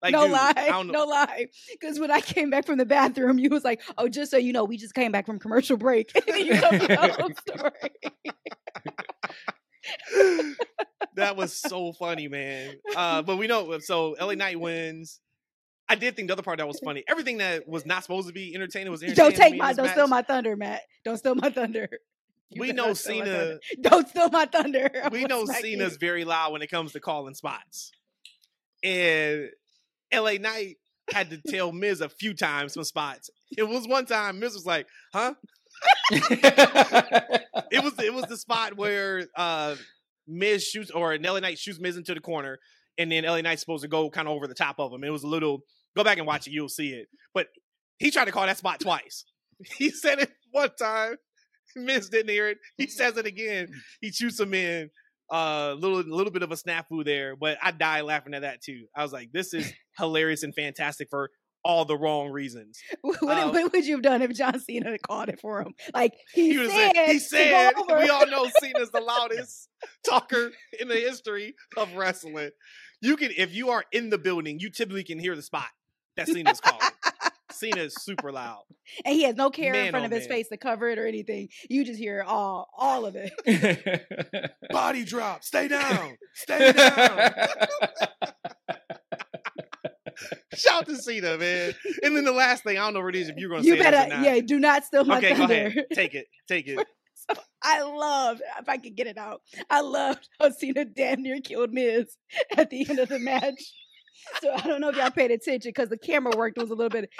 [0.02, 1.48] Like, no dude, lie, no lie.
[1.70, 4.52] Because when I came back from the bathroom, you was like, "Oh, just so you
[4.52, 7.72] know, we just came back from commercial break." you know the story
[11.16, 12.76] that was so funny, man.
[12.96, 15.20] Uh, but we know so LA Knight wins.
[15.88, 17.02] I did think the other part that was funny.
[17.08, 19.32] Everything that was not supposed to be entertaining was entertaining.
[19.32, 19.94] Don't take my, don't match.
[19.94, 20.82] steal my thunder, Matt.
[21.04, 21.88] Don't steal my thunder.
[22.50, 23.58] You we know Cena.
[23.80, 24.90] Don't steal my thunder.
[25.12, 25.98] we know Cena's you.
[25.98, 27.92] very loud when it comes to calling spots,
[28.82, 29.48] and
[30.12, 30.76] LA Knight
[31.12, 33.30] had to tell Miz a few times some spots.
[33.56, 35.34] It was one time Miz was like, "Huh."
[36.10, 39.76] it was it was the spot where uh
[40.26, 42.58] Miz shoots or LA Knight shoots Miz into the corner,
[42.98, 45.04] and then LA Knight's supposed to go kind of over the top of him.
[45.04, 45.60] It was a little.
[45.96, 47.08] Go back and watch it; you'll see it.
[47.34, 47.48] But
[47.98, 49.24] he tried to call that spot twice.
[49.76, 51.16] He said it one time.
[51.76, 52.58] Miz didn't hear it.
[52.76, 53.68] He says it again.
[54.00, 54.90] He shoots him in.
[55.32, 58.62] A uh, little little bit of a snafu there, but I died laughing at that
[58.62, 58.86] too.
[58.96, 61.30] I was like, this is hilarious and fantastic for
[61.64, 62.80] all the wrong reasons.
[63.02, 65.74] What, Um, what would you have done if John Cena had called it for him?
[65.94, 69.68] Like he, He, was said, he said, we all know Cena's the loudest
[70.08, 72.50] talker in the history of wrestling.
[73.02, 75.68] You can, if you are in the building, you typically can hear the spot
[76.16, 76.80] that Cena's calling.
[77.60, 78.62] Cena is super loud.
[79.04, 80.38] and he has no care in front oh, of his man.
[80.38, 81.48] face to cover it or anything.
[81.68, 84.52] You just hear all all of it.
[84.70, 87.30] Body drop, stay down, stay down.
[90.54, 91.74] Shout to Cena, man.
[92.02, 93.82] And then the last thing, I don't know, Rhodesia, if you're going to say You
[93.82, 95.54] better, yeah, do not steal my Okay, go thunder.
[95.66, 95.86] ahead.
[95.92, 96.26] Take it.
[96.48, 96.86] Take it.
[97.62, 99.42] I love if I could get it out.
[99.68, 102.16] I loved how Cena damn near killed Miz
[102.56, 103.60] at the end of the match.
[104.42, 106.90] So I don't know if y'all paid attention because the camera work was a little
[106.90, 107.10] bit.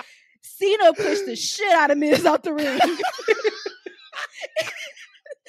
[0.42, 2.80] Cena pushed the shit out of Miz out the ring.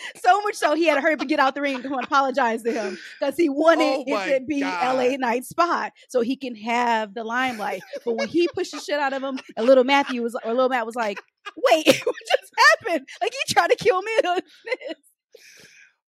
[0.24, 2.04] so much so he had to hurry up and get out the ring to and
[2.04, 4.98] apologize to him because he wanted Oh it to be God.
[4.98, 7.82] LA Knight spot so he can have the limelight.
[8.06, 10.70] But when he pushed the shit out of him, and little Matthew was or little
[10.70, 11.20] Matt was like,
[11.56, 13.08] "Wait, what just happened?
[13.22, 14.42] Like he tried to kill Miz."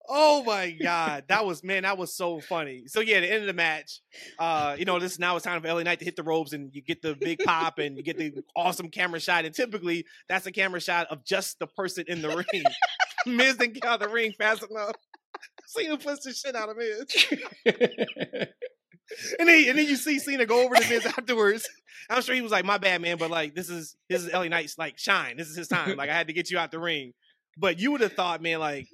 [0.09, 2.83] Oh my god, that was man, that was so funny.
[2.87, 4.01] So yeah, the end of the match,
[4.37, 6.73] uh, you know, this now it's time for LA Knight to hit the ropes, and
[6.75, 9.45] you get the big pop, and you get the awesome camera shot.
[9.45, 12.63] And typically, that's a camera shot of just the person in the ring.
[13.25, 14.95] Miz didn't get out of the ring fast enough.
[15.67, 17.05] Cena puts the shit out of Miz,
[19.39, 21.67] and then and then you see Cena go over to Miz afterwards.
[22.09, 24.49] I'm sure he was like, "My bad, man," but like this is this is LA
[24.49, 25.37] Knight's like shine.
[25.37, 25.95] This is his time.
[25.95, 27.13] Like I had to get you out the ring.
[27.57, 28.87] But you would have thought, man, like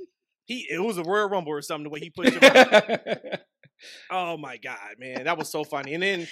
[0.49, 3.19] he it was a Royal Rumble or something the way he pushed him.
[4.11, 5.93] Oh my god, man, that was so funny.
[5.93, 6.27] And then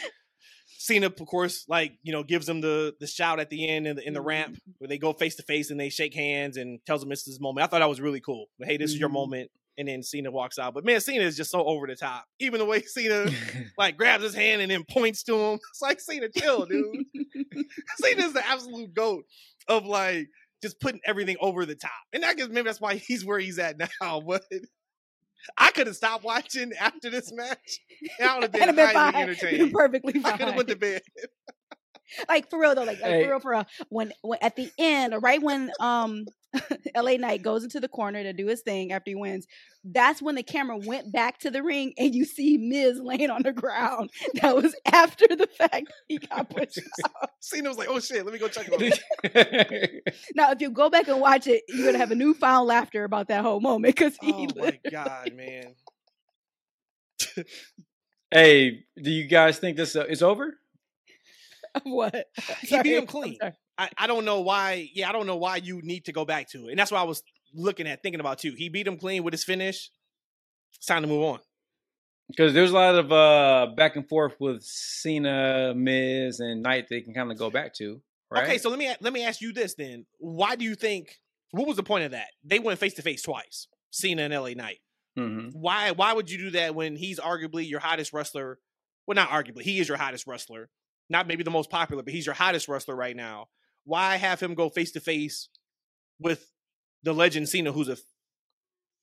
[0.80, 3.96] Cena, of course, like you know, gives him the the shout at the end in
[3.96, 6.80] the, in the ramp where they go face to face and they shake hands and
[6.86, 7.64] tells him it's his moment.
[7.64, 8.48] I thought that was really cool.
[8.60, 9.14] But, hey, this is your Mhm.
[9.14, 9.52] moment.
[9.78, 10.74] And then Cena walks out.
[10.74, 12.26] But man, Cena is just so over the top.
[12.40, 13.30] Even the way Cena
[13.78, 15.60] like grabs his hand and then points to him.
[15.72, 17.06] It's like Cena, chill, dude.
[18.02, 19.24] Cena's the absolute goat
[19.70, 20.28] of like
[20.62, 21.92] just putting everything over the top.
[22.14, 24.22] And I guess maybe that's why he's where he's at now.
[24.28, 24.44] But
[25.58, 27.80] I could have stopped watching after this match.
[28.22, 29.16] I would have been been highly fine.
[29.16, 29.72] entertained.
[29.72, 31.02] Perfectly I could have went to bed.
[32.28, 33.24] Like for real though, like, like Hey.
[33.24, 33.66] for real, for real.
[33.90, 36.26] When, when at the end, or right when um
[36.96, 39.46] LA Knight goes into the corner to do his thing after he wins,
[39.84, 43.44] that's when the camera went back to the ring and you see Miz laying on
[43.44, 44.10] the ground.
[44.42, 47.30] That was after the fact he got pushed out.
[47.42, 49.90] Cena was like, oh shit, let me go check him out.
[50.36, 53.28] Now, if you go back and watch it, you're gonna have a newfound laughter about
[53.28, 55.76] that whole moment because he Oh my god, man.
[58.32, 60.58] hey, do you guys think this uh, is over?
[61.84, 62.26] what
[62.62, 63.38] He beat him clean.
[63.78, 64.90] I, I don't know why.
[64.94, 66.72] Yeah, I don't know why you need to go back to it.
[66.72, 67.24] And that's what I was
[67.54, 68.54] looking at, thinking about too.
[68.58, 69.92] He beat him clean with his finish.
[70.76, 71.40] It's time to move on.
[72.30, 77.02] Because there's a lot of uh, back and forth with Cena, Miz, and Knight they
[77.02, 78.02] can kind of go back to.
[78.30, 78.44] Right?
[78.44, 80.06] Okay, so let me let me ask you this then.
[80.18, 81.16] Why do you think
[81.52, 82.28] what was the point of that?
[82.44, 83.68] They went face to face twice.
[83.92, 84.80] Cena and LA Knight.
[85.18, 85.52] Mhm.
[85.54, 88.60] Why why would you do that when he's arguably your hottest wrestler?
[89.06, 90.70] Well, not arguably, he is your hottest wrestler.
[91.10, 93.48] Not maybe the most popular, but he's your hottest wrestler right now.
[93.86, 95.48] Why have him go face to face
[96.20, 96.52] with
[97.04, 97.98] the legend Cena, who's a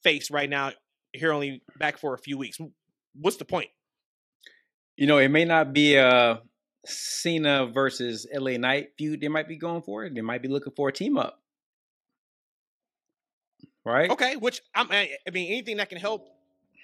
[0.02, 0.72] face right now,
[1.12, 2.58] here only back for a few weeks?
[3.14, 3.70] What's the point?
[4.96, 6.40] you know, it may not be a
[6.86, 10.08] Cena versus LA Knight feud they might be going for.
[10.08, 11.40] They might be looking for a team up.
[13.84, 14.10] Right?
[14.10, 16.28] Okay, which I'm, I I mean, anything that can help,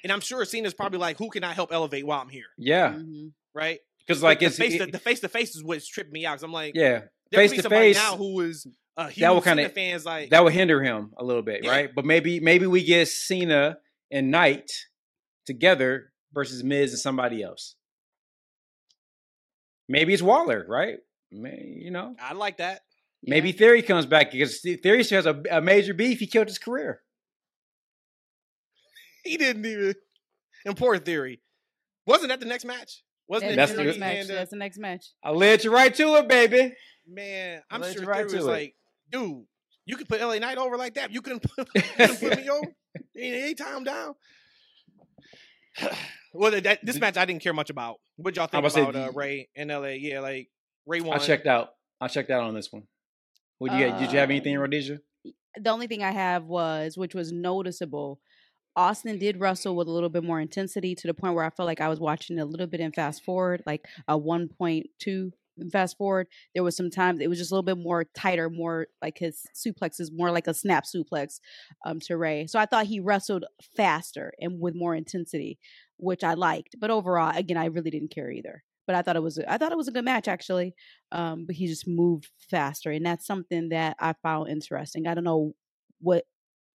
[0.03, 2.93] and I'm sure Cena's probably like, who can I help elevate while I'm here, Yeah.
[2.95, 3.33] Mhm.
[3.55, 3.79] right?
[4.07, 6.27] Because like the it's face, it- to, the face to face is what's tripping me
[6.27, 6.33] out.
[6.35, 7.03] Cause I'm like, yeah.
[7.33, 8.67] face to face, now who is
[8.97, 11.65] a huge that will Cena kinda- fans like that would hinder him a little bit,
[11.65, 11.71] Yeah.
[11.71, 11.91] right?
[11.95, 13.79] But maybe maybe we get Cena
[14.11, 14.71] and Knight
[15.47, 17.77] together versus Miz and somebody else.
[19.89, 20.99] Maybe it's Waller, right?
[21.33, 22.81] May, you know, I like that.
[23.23, 26.19] maybe Theory comes back because Theory still has a, a major beef.
[26.19, 27.03] He killed his career.
[29.23, 29.95] He didn't even.
[30.65, 31.41] And poor theory,
[32.07, 33.03] wasn't that the next match?
[33.31, 34.17] Wasn't That's, it the next match.
[34.17, 35.07] and, uh, That's the next match.
[35.23, 36.75] I led you right to it, baby.
[37.07, 37.63] man?
[37.71, 38.51] I'm sure you right Theory was it.
[38.51, 38.75] like,
[39.13, 39.45] dude,
[39.87, 41.13] you could put LA Knight over like that.
[41.13, 42.67] You couldn't put, you couldn't put me over.
[43.17, 44.15] Ain't any time down.
[46.33, 48.01] well, that, this match I didn't care much about.
[48.17, 49.91] What y'all think about say, uh, Rey and LA?
[49.91, 50.49] Yeah, like
[50.85, 51.17] Rey won.
[51.17, 51.71] I checked out.
[52.01, 52.83] I checked out on this one.
[53.59, 54.01] What you get?
[54.01, 54.99] Did you have anything, Um, Rhodesia?
[55.57, 58.21] the only thing I have was, which was noticeable,
[58.77, 61.67] Austin did wrestle with a little bit more intensity to the point where I felt
[61.67, 65.33] like I was watching a little bit in fast forward, like a 1.2
[65.73, 66.29] fast forward.
[66.55, 69.45] There was some times it was just a little bit more tighter, more like his
[69.55, 71.41] suplexes, more like a snap suplex
[71.85, 72.47] um, to Rey.
[72.47, 73.45] So I thought he wrestled
[73.77, 75.59] faster and with more intensity,
[75.99, 76.77] which I liked.
[76.79, 78.63] But overall, again, I really didn't care either.
[78.87, 80.75] but I thought it was I thought it was a good match actually.
[81.13, 85.07] Um, but he just moved faster, and that's something that I found interesting.
[85.07, 85.53] I don't know
[86.01, 86.25] what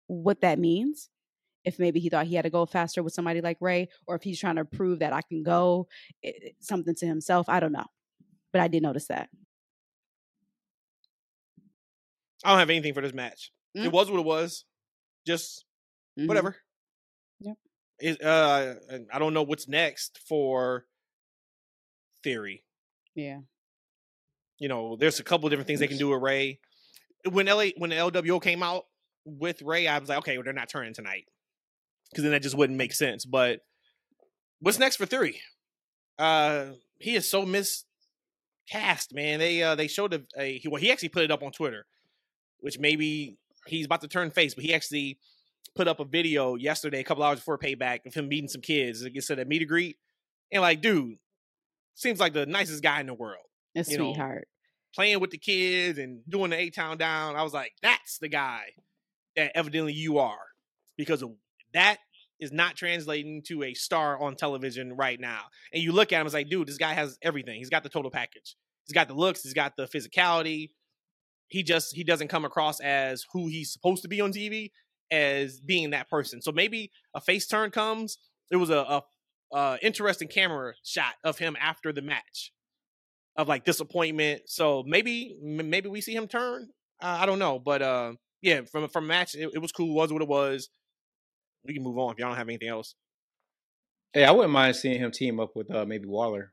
[0.08, 1.08] what that means.
[1.64, 4.22] If maybe he thought he had to go faster with somebody like Rey, or if
[4.22, 5.86] he's trying to prove that I can go
[6.22, 7.86] it, something to himself, I don't know.
[8.52, 9.28] But I did notice that.
[12.44, 13.52] I don't have anything for this match.
[13.76, 13.86] Mm-hmm.
[13.86, 14.64] It was what it was.
[15.26, 15.64] Just
[16.18, 16.26] mm-hmm.
[16.26, 16.56] whatever.
[17.40, 17.56] Yep.
[18.00, 18.74] It, uh,
[19.12, 20.84] I don't know what's next for
[22.24, 22.64] Theory.
[23.14, 23.38] Yeah.
[24.58, 26.60] You know, there's a couple different things they can do with Rey.
[27.30, 28.84] When LA when the LWO came out
[29.24, 31.26] with Rey, I was like, okay, well, they're not turning tonight
[32.12, 33.24] because then that just wouldn't make sense.
[33.24, 33.60] But
[34.60, 35.40] what's next for Theory?
[36.18, 39.38] Uh, he is so miscast, man.
[39.38, 41.86] They uh they showed a, a he, well, he actually put it up on Twitter,
[42.60, 45.18] which maybe he's about to turn face, but he actually
[45.74, 49.02] put up a video yesterday, a couple hours before payback, of him meeting some kids.
[49.02, 49.96] Like I said, a meet and greet,
[50.52, 51.16] and like, dude,
[51.94, 53.46] seems like the nicest guy in the world.
[53.74, 54.34] A sweetheart.
[54.36, 57.34] Know, playing with the kids and doing the A Town down.
[57.34, 58.64] I was like, that's the guy
[59.34, 60.44] that evidently you are,
[60.98, 61.30] because of
[61.74, 61.98] that
[62.40, 65.42] is not translating to a star on television right now.
[65.72, 67.58] And you look at him, it's like, dude, this guy has everything.
[67.58, 68.56] He's got the total package.
[68.86, 69.42] He's got the looks.
[69.42, 70.70] He's got the physicality.
[71.48, 74.70] He just he doesn't come across as who he's supposed to be on TV
[75.10, 76.42] as being that person.
[76.42, 78.18] So maybe a face turn comes.
[78.50, 79.02] It was a, a
[79.54, 82.52] uh, interesting camera shot of him after the match
[83.36, 84.42] of like disappointment.
[84.46, 86.68] So maybe maybe we see him turn.
[87.00, 89.94] Uh, I don't know, but uh, yeah, from from match, it, it, was cool.
[89.94, 90.68] Was what it was.
[91.64, 92.94] We can move on if y'all don't have anything else.
[94.12, 96.52] Hey, I wouldn't mind seeing him team up with uh, maybe Waller.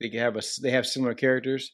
[0.00, 1.72] They can have a they have similar characters.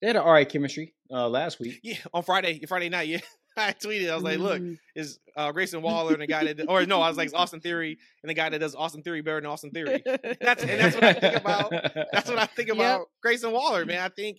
[0.00, 1.80] They had an alright chemistry uh, last week.
[1.82, 3.08] Yeah, on Friday, Friday night.
[3.08, 3.20] Yeah,
[3.56, 4.10] I tweeted.
[4.10, 4.74] I was like, "Look, mm-hmm.
[4.94, 7.98] is uh, Grayson Waller and the guy that, or no, I was like Austin Theory
[8.22, 11.04] and the guy that does Austin Theory better than Austin Theory." That's and that's what
[11.04, 11.70] I think about.
[12.12, 13.08] That's what I think about yep.
[13.22, 14.00] Grayson Waller, man.
[14.00, 14.38] I think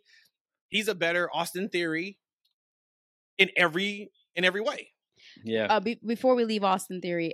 [0.70, 2.18] he's a better Austin Theory
[3.38, 4.92] in every in every way.
[5.44, 5.68] Yeah.
[5.70, 7.34] Uh, be- before we leave Austin Theory,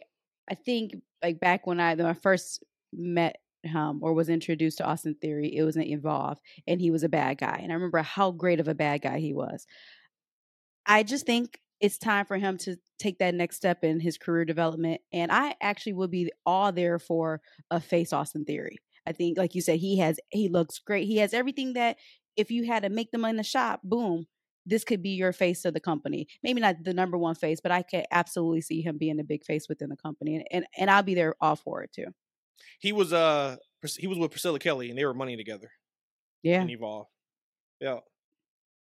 [0.49, 4.85] I think like back when I when I first met him or was introduced to
[4.85, 8.01] Austin Theory, it was an Evolve, and he was a bad guy, and I remember
[8.01, 9.65] how great of a bad guy he was.
[10.85, 14.45] I just think it's time for him to take that next step in his career
[14.45, 15.01] development.
[15.11, 18.77] And I actually would be all there for a face Austin theory.
[19.05, 21.07] I think, like you said, he has he looks great.
[21.07, 21.97] He has everything that
[22.37, 24.27] if you had to make them in the shop, boom,
[24.65, 26.27] this could be your face of the company.
[26.41, 29.43] Maybe not the number one face, but I could absolutely see him being a big
[29.43, 32.07] face within the company, and and, and I'll be there all for it too.
[32.79, 33.57] He was uh
[33.97, 35.71] he was with Priscilla Kelly, and they were money together.
[36.41, 37.07] Yeah, and Evolve.
[37.79, 37.99] Yeah.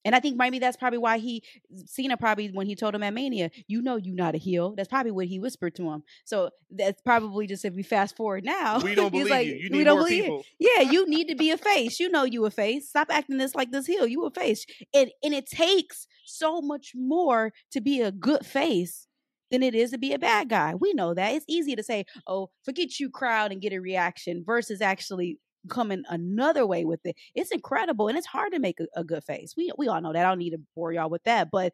[0.04, 1.42] And I think maybe that's probably why he
[1.86, 4.74] Cena probably when he told him at Mania, you know you not a heel.
[4.76, 6.02] That's probably what he whispered to him.
[6.24, 9.54] So that's probably just if we fast forward now, we don't believe like, you.
[9.54, 10.44] You need more people.
[10.58, 12.00] Yeah, you need to be a face.
[12.00, 12.88] You know you a face.
[12.88, 14.06] Stop acting this like this heel.
[14.06, 14.66] You a face.
[14.92, 19.06] And and it takes so much more to be a good face
[19.50, 20.74] than it is to be a bad guy.
[20.74, 21.34] We know that.
[21.34, 25.38] It's easy to say, oh, forget you crowd and get a reaction versus actually
[25.68, 27.16] coming another way with it.
[27.34, 29.54] It's incredible and it's hard to make a, a, good face.
[29.56, 30.24] We we all know that.
[30.24, 31.50] I don't need to bore y'all with that.
[31.50, 31.72] But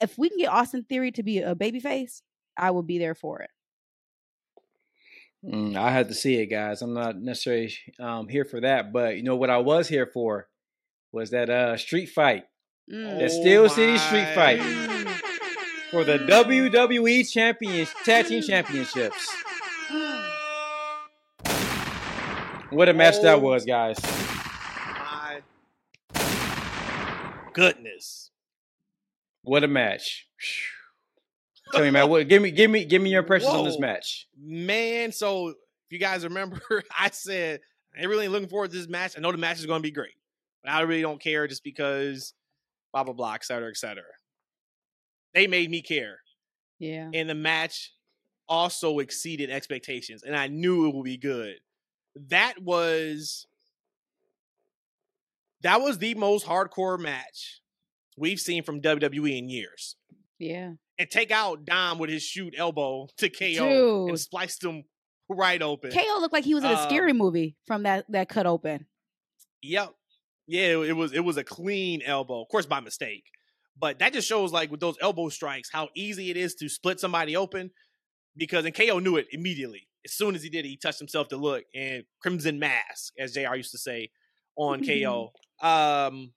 [0.00, 2.22] if we can get Austin Theory to be a baby face,
[2.56, 3.50] I will be there for it.
[5.44, 6.82] Mm, I had to see it, guys.
[6.82, 10.48] I'm not necessarily um, here for that, but you know what I was here for
[11.10, 12.44] was that uh, street fight,
[12.90, 13.18] mm.
[13.18, 14.60] that Steel oh City Street Fight
[15.90, 19.28] for the WWE Champion Tag Team Championships.
[22.72, 23.98] What a match oh, that was, guys.
[24.02, 25.42] My
[27.52, 28.30] goodness.
[29.42, 30.26] What a match.
[31.70, 33.58] Tell me, man, what give me give me give me your impressions Whoa.
[33.58, 34.26] on this match.
[34.40, 35.56] Man, so if
[35.90, 36.62] you guys remember,
[36.98, 37.60] I said
[37.98, 39.18] I really looking forward to this match.
[39.18, 40.14] I know the match is gonna be great.
[40.64, 42.32] But I really don't care just because
[42.94, 44.04] blah blah blah, et cetera, et cetera.
[45.34, 46.20] They made me care.
[46.78, 47.10] Yeah.
[47.12, 47.92] And the match
[48.48, 51.56] also exceeded expectations, and I knew it would be good
[52.28, 53.46] that was
[55.62, 57.60] that was the most hardcore match
[58.16, 59.96] we've seen from WWE in years.
[60.38, 60.72] Yeah.
[60.98, 64.08] And take out Dom with his shoot elbow to KO Dude.
[64.10, 64.84] and spliced him
[65.28, 65.90] right open.
[65.90, 68.86] KO looked like he was in a um, scary movie from that that cut open.
[69.62, 69.94] Yep.
[70.48, 73.24] Yeah, it was it was a clean elbow, of course by mistake.
[73.78, 77.00] But that just shows like with those elbow strikes how easy it is to split
[77.00, 77.70] somebody open
[78.36, 81.28] because and KO knew it immediately as soon as he did it, he touched himself
[81.28, 84.10] to look and Crimson Mask, as JR used to say
[84.56, 85.32] on KO.
[85.60, 86.32] Um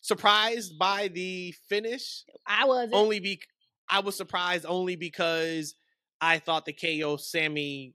[0.00, 2.24] surprised by the finish.
[2.46, 3.40] I was only be
[3.88, 5.74] I was surprised only because
[6.20, 7.94] I thought the KO Sami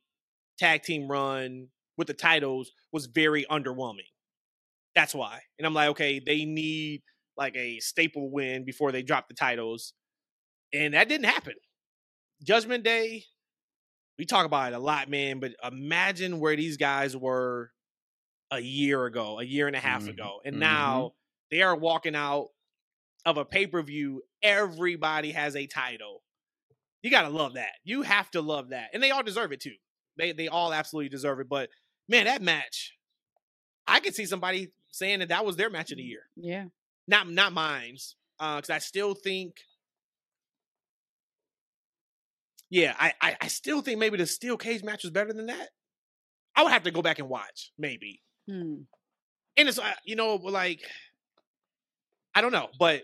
[0.57, 1.67] tag team run
[1.97, 4.09] with the titles was very underwhelming.
[4.95, 5.41] That's why.
[5.57, 7.01] And I'm like, okay, they need
[7.37, 9.93] like a staple win before they drop the titles.
[10.73, 11.55] And that didn't happen.
[12.43, 13.23] Judgment Day,
[14.21, 17.71] we talk about it a lot, man, but imagine where these guys were
[18.51, 20.09] a year ago, a year and a half Mhm.
[20.09, 20.41] ago.
[20.45, 20.59] And Mhm.
[20.59, 21.15] now
[21.49, 22.49] they are walking out
[23.25, 24.21] of a pay-per-view.
[24.43, 26.21] Everybody has a title.
[27.01, 27.79] You gotta love that.
[27.83, 28.91] You have to love that.
[28.93, 29.77] And they all deserve it too.
[30.17, 31.49] They they all absolutely deserve it.
[31.49, 31.71] But
[32.07, 32.99] man, that match,
[33.87, 36.67] I could see somebody saying that that was their match of the year Yeah.
[37.07, 39.65] not not mine's Uh, because I still think
[42.71, 45.69] yeah I, I I still think maybe the steel cage match was better than that
[46.55, 48.81] I would have to go back and watch maybe Hmm.
[49.57, 50.81] and it's uh, you know like
[52.33, 53.03] I don't know but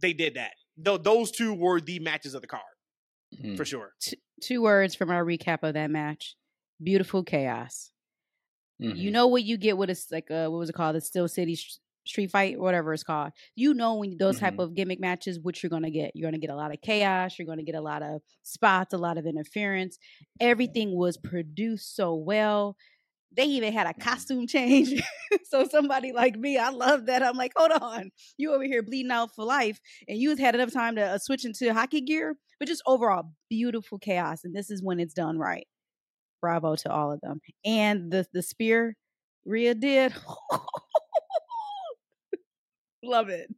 [0.00, 2.62] they did that Tho- those two were the matches of the card
[3.42, 3.56] Mm.
[3.56, 6.36] for sure T- two words from our recap of that match:
[6.80, 7.90] beautiful chaos.
[8.78, 9.12] You Mhm.
[9.12, 10.94] know what you get with a like uh what was it called?
[10.94, 11.58] The Steel City
[12.06, 13.32] Street Fight, whatever it's called.
[13.54, 14.62] You know when those type Mhm.
[14.62, 16.12] of gimmick matches, what you're gonna get.
[16.14, 17.38] You're gonna get a lot of chaos.
[17.38, 19.98] You're gonna get a lot of spots, a lot of interference.
[20.40, 22.76] Everything was produced so well.
[23.36, 24.00] They even had a Mhm.
[24.00, 25.02] costume change.
[25.44, 27.22] so somebody like me, I love that.
[27.22, 30.72] I'm like, hold on, you over here bleeding out for life, and you had enough
[30.72, 32.36] time to uh, switch into hockey gear.
[32.60, 35.66] But just overall, beautiful chaos, and this is when it's done right.
[36.40, 37.40] Bravo to all of them.
[37.64, 38.96] And the the spear
[39.46, 40.14] Rhea did.
[43.04, 43.48] Love it.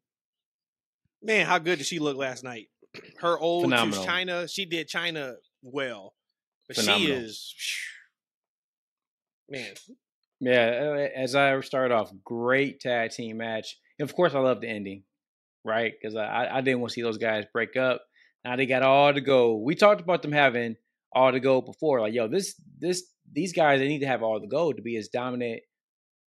[1.22, 2.68] man how good did she look last night
[3.20, 4.04] her old Phenomenal.
[4.04, 6.14] Chyna she did Chyna well
[6.68, 7.54] but she is
[9.48, 9.72] man
[10.40, 10.66] Yeah,
[11.14, 13.78] uh, as I start off, great tag team match.
[13.98, 15.04] And of course, I love the ending,
[15.64, 15.92] right?
[15.98, 18.02] Because I, I- I didn't want to see those guys break up.
[18.44, 19.56] Now they got all to go.
[19.56, 20.76] We talked about them having
[21.12, 22.00] all to go before.
[22.00, 24.96] Like, yo, this this these guys they need to have all the go to be
[24.96, 25.62] as dominant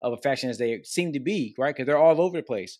[0.02, 1.74] of a faction as they seem to be, right?
[1.74, 2.78] Because they're all over the place.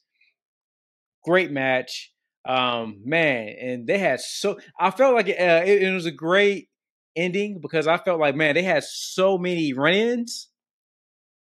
[1.24, 2.12] Great match,
[2.46, 4.58] um, man, and they had so.
[4.78, 6.68] I felt like uh, it, it was a great
[7.16, 10.48] ending because I felt like, man, they had so many run-ins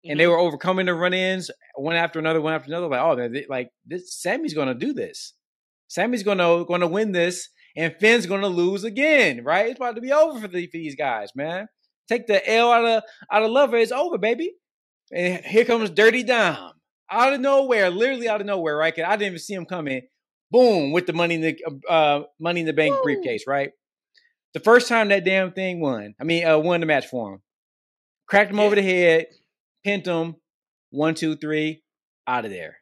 [0.05, 0.31] and they Mhm.
[0.31, 2.89] were overcoming the run-ins one after another, one after another.
[2.89, 5.35] Like, oh, they- like this, Sami's gonna do this.
[5.89, 9.45] Sami's gonna gonna win this, and Finn's gonna lose again.
[9.45, 9.67] Right?
[9.71, 11.69] It's about to be over for, the, for these guys, man.
[12.09, 13.77] Take the L out of out of Lover.
[13.77, 14.55] It's over, baby.
[15.13, 16.73] And here comes Dirty Dom
[17.13, 18.77] out of nowhere, literally out of nowhere.
[18.77, 18.95] Right?
[18.95, 20.03] 'Cause I didn't even see him coming.
[20.51, 21.59] Boom with the money in the
[21.89, 23.03] uh, money in the bank Woo.
[23.03, 23.45] briefcase.
[23.47, 23.73] Right?
[24.55, 26.15] The first time that damn thing won.
[26.21, 27.43] I mean, uh, won the match for him.
[28.27, 29.27] Cracked him over the head
[29.85, 30.37] pinned him.
[30.91, 31.83] One, two, three,
[32.27, 32.77] out of there.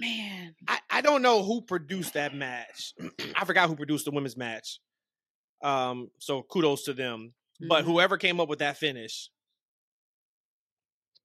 [0.00, 0.54] Man.
[0.66, 2.92] I, I don't know who produced that match.
[3.36, 4.80] I forgot who produced the women's match.
[5.62, 7.34] Um, so kudos to them.
[7.60, 7.86] But Mhm.
[7.86, 9.30] whoever came up with that finish,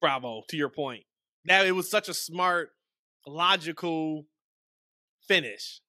[0.02, 1.04] bravo to your point.
[1.46, 2.72] That it was such a smart,
[3.28, 4.26] logical
[5.28, 5.82] finish.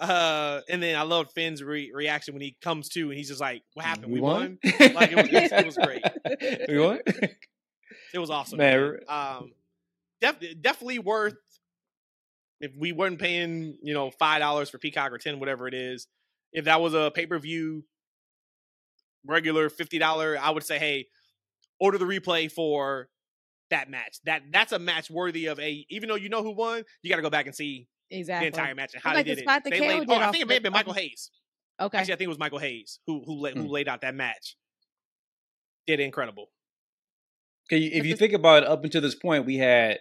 [0.00, 3.40] Uh, and then I loved Finn's re- reaction when he comes to and he's just
[3.40, 4.12] like, "What happened?
[4.12, 6.02] We, won." Like, it was- it was great.
[6.68, 7.00] we won.
[8.14, 8.98] It was awesome, Man, man.
[9.08, 9.52] Um,
[10.20, 11.34] def- definitely worth.
[12.60, 16.06] If we weren't paying, you know, five dollars for Peacock or ten, whatever it is,
[16.52, 17.84] if that was a pay per view,
[19.26, 21.08] regular fifty dollar, I would say, hey,
[21.80, 23.08] order the replay for
[23.70, 24.18] that match.
[24.24, 25.86] That that's a match worthy of a.
[25.90, 28.48] Even though you know who won, you got to go back and see Exactly.
[28.50, 29.64] the entire match and how like they did spot it.
[29.64, 31.30] that They laid, did oh, I think it may have been Michael Hayes.
[31.80, 31.98] Okay.
[31.98, 33.66] Actually, I think it was Michael Hayes who who la- who Hmm.
[33.66, 34.56] laid out that match.
[35.86, 36.50] Did incredible.
[37.70, 39.98] Okay, if you think about it, up until this point, we had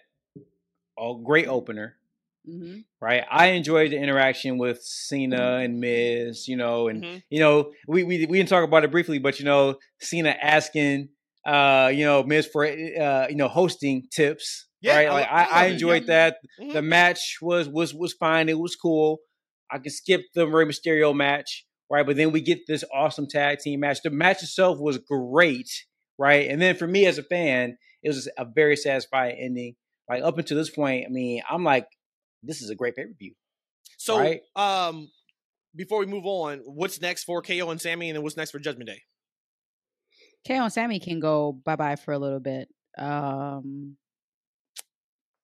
[0.98, 1.98] a great opener,
[2.46, 3.24] hmm right?
[3.30, 7.24] I enjoyed the interaction with Cena and Miz, you know, and Mhm.
[7.30, 11.10] you know, we, we we didn't talk about it briefly, but you know, Cena asking,
[11.48, 15.10] uh, you know, Miz for uh, you know, hosting tips, Yeah, right?
[15.10, 16.38] I Like I, I I love it, enjoyed that.
[16.62, 16.74] Mhm.
[16.74, 18.50] The match was was was fine.
[18.50, 19.20] It was cool.
[19.72, 22.06] I can skip the Rey Mysterio match, right?
[22.06, 24.02] But then we get this awesome tag team match.
[24.04, 25.70] The match itself was great,
[26.18, 26.50] right?
[26.50, 29.76] And then for me as a fan, it was a very satisfying ending.
[30.10, 31.88] Like up until this point, I mean, I'm like,
[32.44, 33.34] this is a great pay per view.
[33.98, 34.42] So, Right?
[34.56, 35.10] um,
[35.76, 38.60] before we move on, what's next for KO and Sami, and then what's next for
[38.60, 39.02] Judgment Day?
[40.48, 42.70] KO and Sami can go bye bye for a little bit.
[42.98, 43.98] Um,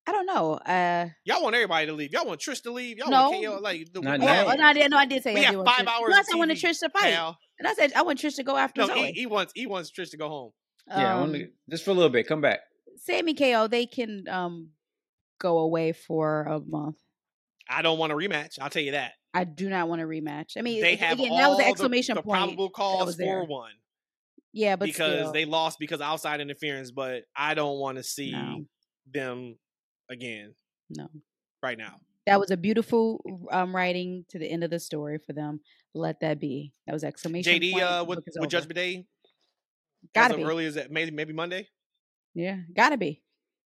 [0.05, 0.53] I don't know.
[0.55, 2.11] Uh, Y'all want everybody to leave.
[2.11, 2.97] Y'all want Trish to leave.
[2.97, 3.29] Y'all No.
[3.29, 4.47] want KO like the Not now.
[4.47, 4.91] oh, no, I did.
[4.91, 6.35] No, I did say We I have did want five hours No, I of said
[6.35, 7.37] I wanted Trish to fight, pal.
[7.59, 9.07] and I said I want Trish to go after No, Zoey.
[9.07, 10.51] he, he wants he wants Trish to go home.
[10.87, 12.27] Yeah, I want Um, to, just for a little bit.
[12.27, 12.59] Come back.
[12.97, 14.69] Sami KO, they can um
[15.39, 16.97] go away for a month.
[17.69, 18.59] I don't want a rematch.
[18.61, 19.13] I'll tell you that.
[19.33, 20.57] I do not want a rematch.
[20.57, 22.37] I mean, They a- have again, all that was the- exclamation the, point.
[22.39, 23.71] probable cause for one.
[24.53, 26.91] Yeah, but because still, they lost because of outside interference.
[26.91, 28.65] But I don't want to see No.
[29.11, 29.57] them
[30.09, 30.53] again
[30.89, 31.09] no.
[31.61, 31.95] right now.
[32.25, 33.21] That was a beautiful
[33.51, 35.59] um, writing to the end of the story for them.
[35.93, 36.71] Let that be.
[36.87, 37.83] That was exclamation JD point.
[37.83, 38.49] uh, with, book is with.
[38.49, 39.05] Judgment Day,
[40.15, 40.43] Gotta as be.
[40.43, 41.67] early as that maybe maybe Monday.
[42.35, 43.21] Yeah, gotta be.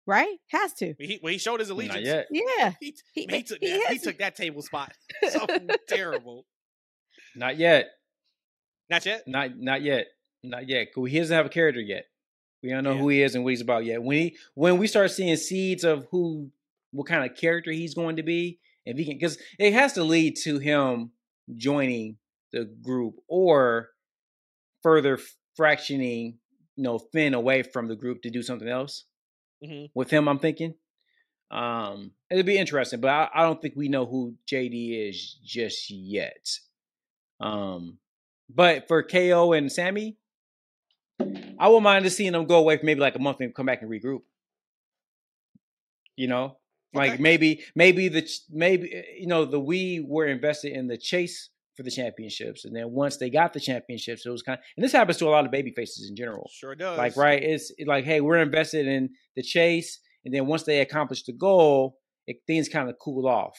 [0.05, 0.37] Right?
[0.49, 0.93] Has to.
[0.99, 1.95] He well, he showed his allegiance.
[1.95, 2.27] Not yet.
[2.29, 2.73] Yeah.
[2.79, 3.87] He, He- he took he that.
[3.91, 4.91] He took that table spot.
[5.29, 5.47] So
[5.87, 6.45] terrible.
[7.35, 7.87] Not yet.
[8.89, 9.23] Not yet.
[9.27, 10.07] Not not yet.
[10.43, 10.89] Not yet.
[10.95, 12.05] He doesn't have a character yet.
[12.61, 12.99] We don't know Yeah.
[12.99, 14.01] who he is and what he's about yet.
[14.03, 16.51] When he when we start seeing seeds of who
[16.91, 20.03] what kind of character he's going to be, if he can because it has to
[20.03, 21.11] lead to him
[21.55, 22.17] joining
[22.51, 23.89] the group or
[24.81, 25.17] further
[25.57, 26.37] fractioning,
[26.75, 29.05] you know, Finn away from the group to do something else.
[29.63, 29.89] Mhm.
[29.93, 30.75] With him, I'm thinking.
[31.51, 35.89] Um, it'd be interesting, but I, I don't think we know who JD is just
[35.91, 36.47] yet.
[37.39, 37.99] Um,
[38.49, 40.17] but for KO and Sami,
[41.59, 43.65] I wouldn't mind just seeing them go away for maybe like a month and come
[43.65, 44.21] back and regroup.
[46.15, 46.57] You know,
[46.93, 47.21] like Okay.
[47.21, 51.81] maybe maybe the maybe eh, you know the we were invested in the chase for
[51.81, 54.91] the championships, and then once they got the championships, it was kind of and this
[54.91, 56.49] happens to a lot of baby faces in general.
[56.53, 56.97] Sure does.
[56.97, 61.23] Like right, it's like hey, we're invested in the chase, and then once they accomplish
[61.23, 61.97] the goal,
[62.27, 63.57] it, things kind of cool off.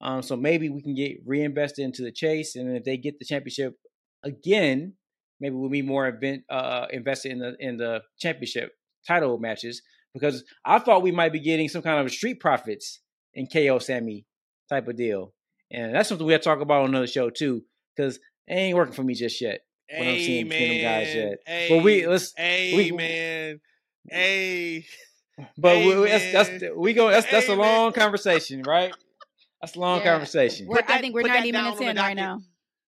[0.00, 3.18] Um, so maybe we can get reinvested into the chase, and then if they get
[3.18, 3.74] the championship
[4.22, 4.92] again,
[5.40, 8.72] maybe we'll be more event, uh, invested in the in the championship
[9.06, 9.82] title matches
[10.14, 13.00] because I thought we might be getting some kind of street profits
[13.34, 14.26] in KO Sammy
[14.68, 15.32] type of deal,
[15.70, 17.62] and that's something we have to talk about on another show too
[17.96, 19.60] because it ain't working for me just yet.
[19.90, 21.36] what I'm seeing between them guys Amen.
[21.46, 21.68] yet.
[21.70, 23.60] But we let's we- Amen.
[24.10, 24.86] Hey.
[25.58, 27.10] But we, we- that's that's we go.
[27.10, 27.66] That's that's a Amen.
[27.66, 28.90] long conversation, right?
[29.60, 30.12] That's a long Yeah.
[30.12, 30.66] conversation.
[30.66, 32.40] We're, I think we're 90 minutes in right now.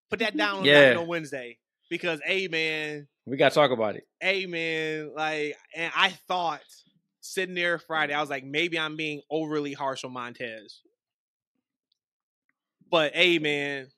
[0.08, 0.92] Put that down on, Yeah.
[0.92, 0.98] yeah.
[0.98, 1.58] on Wednesday
[1.88, 3.06] because Amen.
[3.26, 4.04] We got to talk about it.
[4.24, 5.12] Amen.
[5.14, 6.60] Like, and I thought
[7.20, 10.80] sitting there Friday, I was like, maybe I'm being overly harsh on Montez.
[12.90, 13.88] But Amen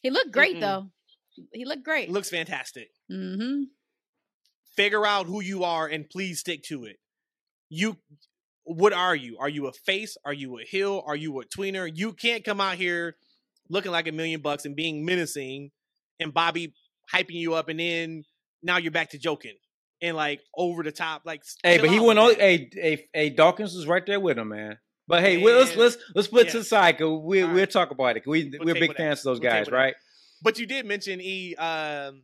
[0.00, 0.60] He looked great Mm-mm.
[0.60, 0.90] though.
[1.52, 2.10] He looked great.
[2.10, 2.88] looks fantastic.
[3.10, 3.64] mm-hmm.
[4.76, 6.96] figure out who you are and please stick to it.
[7.68, 7.98] You
[8.64, 9.38] what are you?
[9.38, 10.16] Are you a face?
[10.24, 11.02] Are you a heel?
[11.06, 11.90] Are you a tweener?
[11.92, 13.16] You can't come out here
[13.68, 15.70] looking like a million bucks and being menacing
[16.20, 16.74] and Bobby
[17.12, 18.24] hyping you up and then
[18.62, 19.54] now you're back to joking
[20.00, 22.34] and like over the top like Hey, but he went on.
[22.34, 24.78] Hey, hey, hey, Dawkins was right there with him, man.
[25.08, 26.98] But hey, well, let's let's let's put it to the side.
[26.98, 28.26] Cause we All we'll talk about it.
[28.26, 29.94] We We'll we're big fans of those We'll guys, right?
[30.42, 32.22] But you did mention E um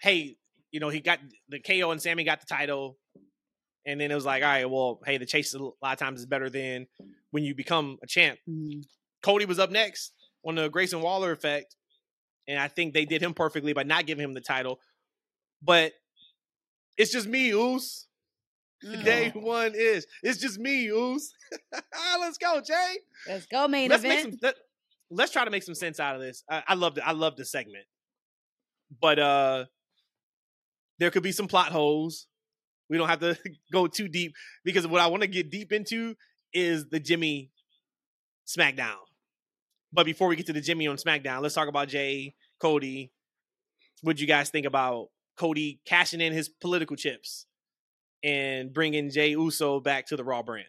[0.00, 0.36] hey,
[0.70, 1.18] you know, he got
[1.48, 2.96] the KO and Sami got the title.
[3.86, 6.20] And then it was like, all right, well, hey, the chase a lot of times
[6.20, 6.86] is better than
[7.30, 8.38] when you become a champ.
[8.48, 8.84] Mhm.
[9.22, 10.12] Cody was up next
[10.44, 11.76] on the Grayson Waller effect,
[12.48, 14.80] and I think they did him perfectly by not giving him the title.
[15.62, 15.92] But
[16.96, 18.06] it's just me, Oos.
[18.84, 19.04] Mm.
[19.04, 21.32] Day one is it's just me, Oos.
[22.18, 22.96] Let's go, Jey.
[23.28, 24.32] Let's go main Let's make event.
[24.32, 24.38] some.
[24.42, 24.54] Let,
[25.10, 26.44] let's try to make some sense out of this.
[26.48, 27.84] I, I love the I love the segment,
[29.00, 29.64] but uh,
[30.98, 32.26] there could be some plot holes.
[32.88, 33.36] We don't have to
[33.72, 34.34] go too deep
[34.64, 36.16] because what I want to get deep into
[36.52, 37.50] is the Jimmy
[38.46, 38.96] SmackDown.
[39.92, 43.12] But before we get to the Jimmy on SmackDown, let's talk about Jey, Cody.
[44.02, 47.46] What would you guys think about Cody cashing in his political chips
[48.22, 50.66] and bringing Jey Uso back to the Raw brand?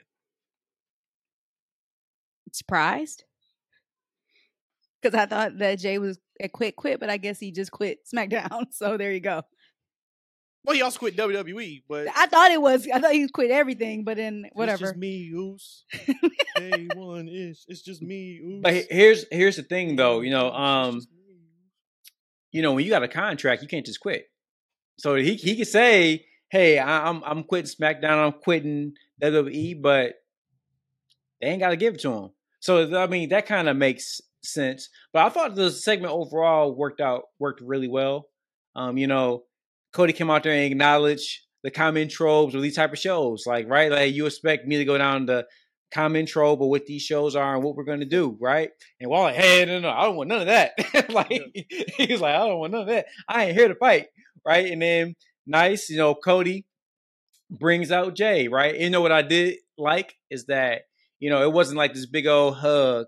[2.51, 3.23] Surprised?
[5.01, 7.99] Because I thought that Jey was a quick quit, but I guess he just quit
[8.13, 8.65] SmackDown.
[8.71, 9.43] So there you go.
[10.63, 12.87] Well, he also quit WWE, but I thought it was.
[12.93, 14.83] I thought he quit everything, but then whatever.
[14.83, 15.85] It's just me, Oos.
[16.55, 18.61] Day one is it's just me, Oos.
[18.61, 20.21] But here's here's the thing, though.
[20.21, 22.11] You know, um, just me, Oos.
[22.51, 24.25] you know, when you got a contract, you can't just quit.
[24.99, 28.23] So he he could say, "Hey, I, I'm I'm quitting SmackDown.
[28.23, 30.13] I'm quitting WWE," but
[31.41, 32.29] they ain't got to give it to him.
[32.59, 34.89] So I mean, that kind of makes sense.
[35.11, 38.27] But I thought the segment overall worked out worked really well.
[38.75, 39.43] Um, you know,
[39.93, 43.69] Cody came out there and acknowledged the common tropes of these type of shows, like
[43.69, 45.45] right, like you expect me to go down the
[45.93, 48.69] common trope of what these shows are and what we're gonna do, right?
[48.99, 50.73] And while like, hey, no, no, I don't want none of that.
[51.09, 51.29] like
[51.97, 53.05] he was like, I don't want none of that.
[53.27, 54.07] I ain't here to fight,
[54.45, 54.71] right?
[54.71, 55.15] And then
[55.45, 56.65] nice, you know, Cody
[57.49, 58.79] brings out Jey, right?
[58.79, 60.83] You know what I did like is that
[61.19, 63.07] you know it wasn't like this big old hug,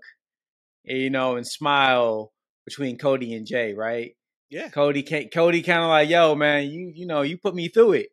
[0.88, 2.32] eh, you know, and smile
[2.66, 4.12] between Cody and Jey, right?
[4.50, 4.68] Yeah.
[4.68, 8.08] Cody, Cody, kind of like, yo, man, you you know, you put me through it,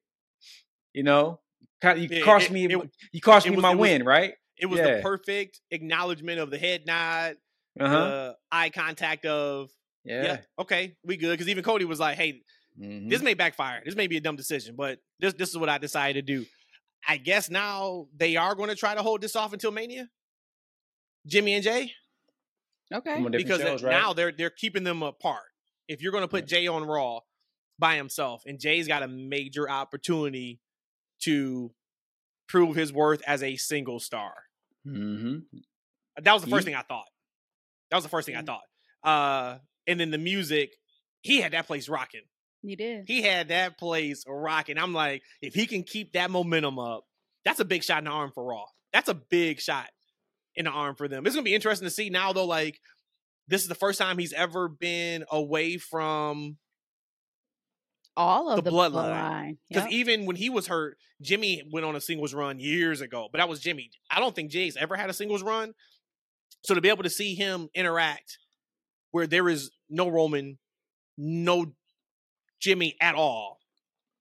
[0.94, 1.40] you know,
[1.82, 4.04] Kind- you Yeah, cost it- me, it- you cost me was- my it was- win,
[4.06, 4.34] right?
[4.58, 4.98] It was Yeah.
[4.98, 7.38] the perfect acknowledgement of the head nod,
[7.80, 8.06] Uh huh.
[8.06, 9.72] the eye contact of
[10.04, 10.24] yeah.
[10.24, 11.32] yeah, okay, we good.
[11.32, 12.44] Because even Cody was like, "Hey,
[12.80, 13.10] Mhm.
[13.10, 13.82] This may backfire.
[13.84, 16.46] This may be a dumb decision, but this this is what I decided to do.
[17.06, 20.10] I guess now they are going to try to hold this off until Mania.
[21.28, 21.94] Jimmy and Jey,
[22.94, 23.14] Okay.
[23.16, 23.92] From a different because shows, right?
[23.92, 25.51] now they're they're keeping them apart.
[25.88, 27.20] If you're going to put Jey on Raw
[27.80, 30.60] by himself, and Jey's got a major opportunity
[31.24, 31.74] to
[32.48, 34.34] prove his worth as a single star.
[34.86, 35.44] Mhm.
[36.22, 37.08] That was the first He- thing I thought.
[37.90, 38.64] That was the first thing I thought.
[39.04, 40.76] Uh, and then the music,
[41.22, 42.22] he had that place rocking.
[42.62, 43.06] He did.
[43.08, 44.78] He had that place rocking.
[44.78, 47.06] I'm like, if he can keep that momentum up,
[47.44, 48.66] that's a big shot in the arm for Raw.
[48.94, 49.90] That's a big shot
[50.56, 51.26] in the arm for them.
[51.26, 52.46] It's gonna be interesting to see now, though.
[52.46, 52.80] Like,
[53.52, 56.58] this is the first time he's ever been away from
[58.18, 59.58] All of the the, bloodline.
[59.70, 59.92] because Yep.
[59.94, 63.28] even when he was hurt, Jimmy went on a singles run years ago.
[63.32, 63.92] But that was Jimmy.
[64.10, 65.74] I don't think Jey's ever had a singles run.
[66.64, 68.38] So to be able to see him interact
[69.12, 70.58] where there is no Roman,
[71.18, 71.74] no
[72.62, 73.60] Jimmy at all,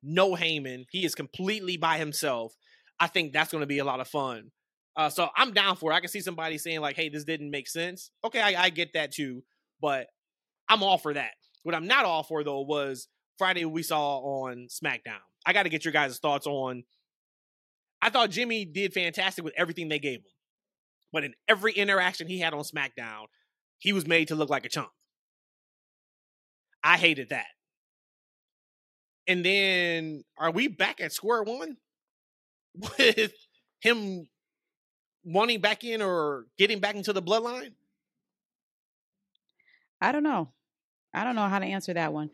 [0.03, 2.55] no Heyman, he is completely by himself.
[2.99, 4.51] I think that's going to be a lot of fun.
[5.01, 5.95] Uh, so I'm down for it.
[5.95, 8.93] I can see somebody saying like, "Hey, this didn't make sense." Okay, I, I get
[8.93, 9.43] that too,
[9.81, 10.09] but
[10.69, 11.31] I'm all for that.
[11.63, 13.09] What I'm not all for though was
[13.39, 15.23] Friday we saw on SmackDown.
[15.47, 16.85] I got to get your guys' thoughts on.
[18.03, 20.33] I thought Jimmy did fantastic with everything they gave him,
[21.15, 23.25] but in every interaction he had on SmackDown,
[23.79, 24.91] he was made to look like a chump.
[26.85, 27.47] I hated that.
[29.27, 31.79] And then, are we back at square one
[32.99, 33.33] with
[33.81, 34.27] him
[35.25, 37.73] wanting back in or getting back into the bloodline?
[40.01, 40.49] I don't know.
[41.13, 42.31] I don't know how to answer that one.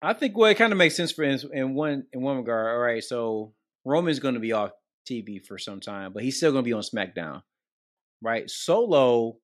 [0.00, 2.68] I think well, it kind of makes sense for in, in one in one regard.
[2.68, 3.52] All right, so
[3.84, 4.70] Roman's going to be off
[5.08, 7.42] TV for some time, but he's still going to be on SmackDown,
[8.22, 8.48] right?
[8.48, 9.38] Solo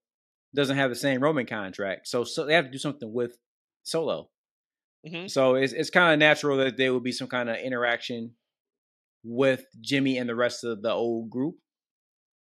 [0.54, 3.36] doesn't have the same Roman contract, so so they have to do something with
[3.82, 4.30] Solo.
[5.06, 5.28] Mhm.
[5.28, 8.34] So it's it's kind of natural that there would be some kind of interaction
[9.24, 11.56] with Jimmy and the rest of the old group,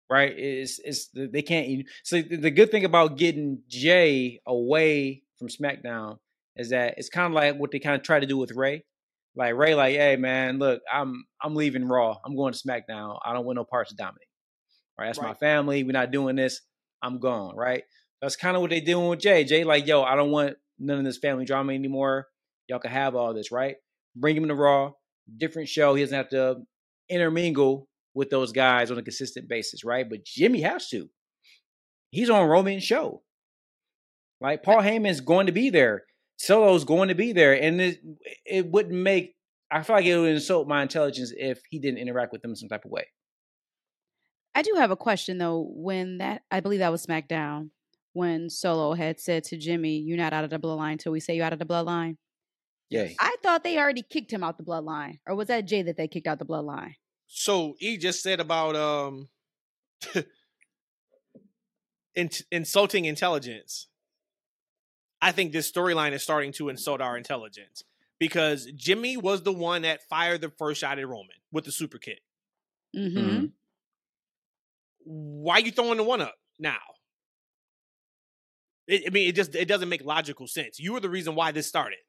[0.09, 0.33] right?
[0.37, 1.67] It's it's they can't.
[1.67, 6.17] even- So the good thing about getting Jey away from SmackDown
[6.55, 8.83] is that it's kind of like what they kind of try to do with Rey.
[9.35, 12.17] Like Rey, like, hey man, look, I'm I'm leaving Raw.
[12.25, 13.19] I'm going to SmackDown.
[13.23, 14.27] I don't want no parts of Dominic.
[14.99, 15.07] Right?
[15.07, 15.83] That's my family.
[15.83, 16.61] We're not doing this.
[17.01, 17.55] I'm gone.
[17.55, 17.83] Right?
[18.21, 19.43] That's kind of what they doing with Jey.
[19.43, 22.27] Jey, like, yo, I don't want none of this family drama anymore.
[22.67, 23.75] Y'all can have all this, right?
[24.15, 24.91] Bring him to Raw,
[25.37, 25.95] different show.
[25.95, 26.57] He doesn't have to
[27.09, 30.07] intermingle with those guys on a consistent basis, right?
[30.09, 31.09] But Jimmy has to.
[32.11, 33.23] He's on Roman's show.
[34.39, 36.03] Like Paul Heyman's going to be there.
[36.37, 37.99] Solo's going to be there, and it
[38.45, 39.35] it wouldn't make.
[39.71, 42.55] I feel like it would insult my intelligence if he didn't interact with them in
[42.55, 43.05] some type of way.
[44.53, 45.65] I do have a question though.
[45.69, 47.69] When that, I believe that was SmackDown,
[48.11, 51.35] when Solo had said to Jimmy, "You're not out of the bloodline till we say
[51.35, 52.17] you're out of the bloodline."
[52.93, 55.97] Yeah, I thought they already kicked him out the bloodline, or was that Jey that
[55.97, 56.95] they kicked out the bloodline?
[57.27, 59.29] So he just said about um
[62.15, 63.87] in- insulting intelligence.
[65.21, 67.83] I think this storyline is starting to insult our intelligence
[68.19, 71.97] because Jimmy was the one that fired the first shot at Roman with the super
[71.97, 72.19] kick.
[72.95, 73.17] Mm-hmm.
[73.19, 73.51] Mhm.
[75.05, 76.77] Why you throwing the one up now?
[78.87, 80.79] It, I mean, it just it doesn't make logical sense.
[80.79, 81.99] You were the reason why this started.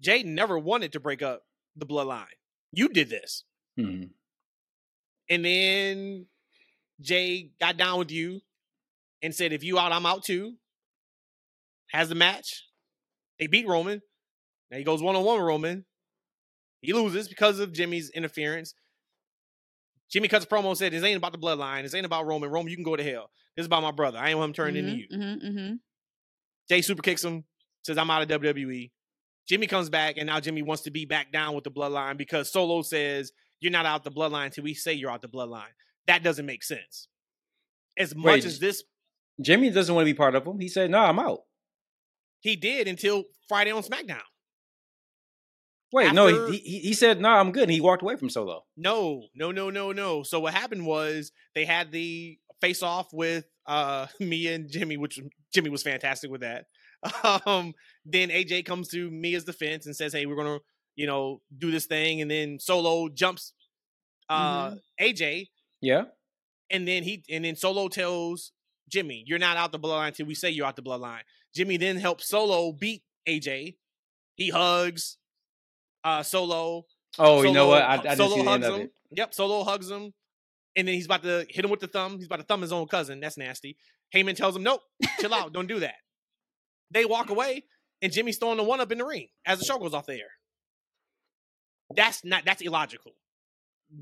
[0.00, 1.42] Jey never wanted to break up
[1.76, 2.26] the bloodline.
[2.72, 3.44] You did this.
[3.78, 4.10] Mhm.
[5.28, 6.26] And then
[7.00, 8.40] Jey got down with you
[9.22, 10.56] and said, if you out, I'm out too.
[11.90, 12.64] Has the match.
[13.38, 14.02] They beat Roman.
[14.70, 15.84] Now he goes one on one with Roman.
[16.80, 18.74] He loses because of Jimmy's interference.
[20.10, 21.82] Jimmy cuts a promo and said, This ain't about the bloodline.
[21.82, 22.50] This ain't about Roman.
[22.50, 23.30] Roman, you can go to hell.
[23.56, 24.18] This is about my brother.
[24.18, 25.08] I ain't want him turned into you.
[25.12, 25.74] Mm-hmm, mm-hmm.
[26.68, 27.44] Jey super kicks him,
[27.82, 28.90] says, I'm out of WWE.
[29.48, 32.50] Jimmy comes back, and now Jimmy wants to be back down with the bloodline because
[32.50, 35.72] Solo says, You're not out the bloodline until we say you're out the bloodline.
[36.06, 37.08] That doesn't make sense.
[37.98, 38.82] As much Wait, as this,
[39.40, 40.60] Jimmy doesn't want to be part of them.
[40.60, 41.40] He said, "No, I'm out."
[42.46, 44.20] he did until Friday on SmackDown.
[45.92, 48.64] Wait, no, he, he he said, "No, I'm good." And he walked away from Solo.
[48.76, 50.22] No, no, no, no, no.
[50.22, 55.20] So what happened was they had the face off with uh Mia and Jimmy, which
[55.54, 56.66] Jimmy was fantastic with that.
[57.46, 57.74] Um,
[58.04, 60.58] then AJ comes to Mia's defense and says, Hey, we're gonna,
[60.96, 63.52] you know, do this thing, and then Solo jumps
[64.28, 65.48] uh AJ,
[65.80, 66.04] Yeah,
[66.70, 68.52] and then he and then Solo tells
[68.88, 71.20] Jimmy, You're not out the bloodline until we say you're out the bloodline.
[71.54, 73.76] Jimmy then helps Solo beat AJ.
[74.36, 75.18] He hugs
[76.04, 76.86] uh Solo.
[77.18, 77.82] Oh, you know what?
[77.82, 78.90] I, I didn't Solo see the end hugs him.
[79.12, 80.12] Yep, Solo hugs him,
[80.74, 82.16] and then he's about to hit him with the thumb.
[82.18, 83.20] He's about to thumb his own cousin.
[83.20, 83.76] That's nasty.
[84.14, 84.82] Heyman tells him, "Nope,
[85.20, 85.94] chill out, don't do that."
[86.90, 87.64] They walk away,
[88.02, 90.14] and Jimmy's throwing the one up in the ring as the show goes off the
[90.14, 90.30] air.
[91.94, 93.12] That's not that's illogical.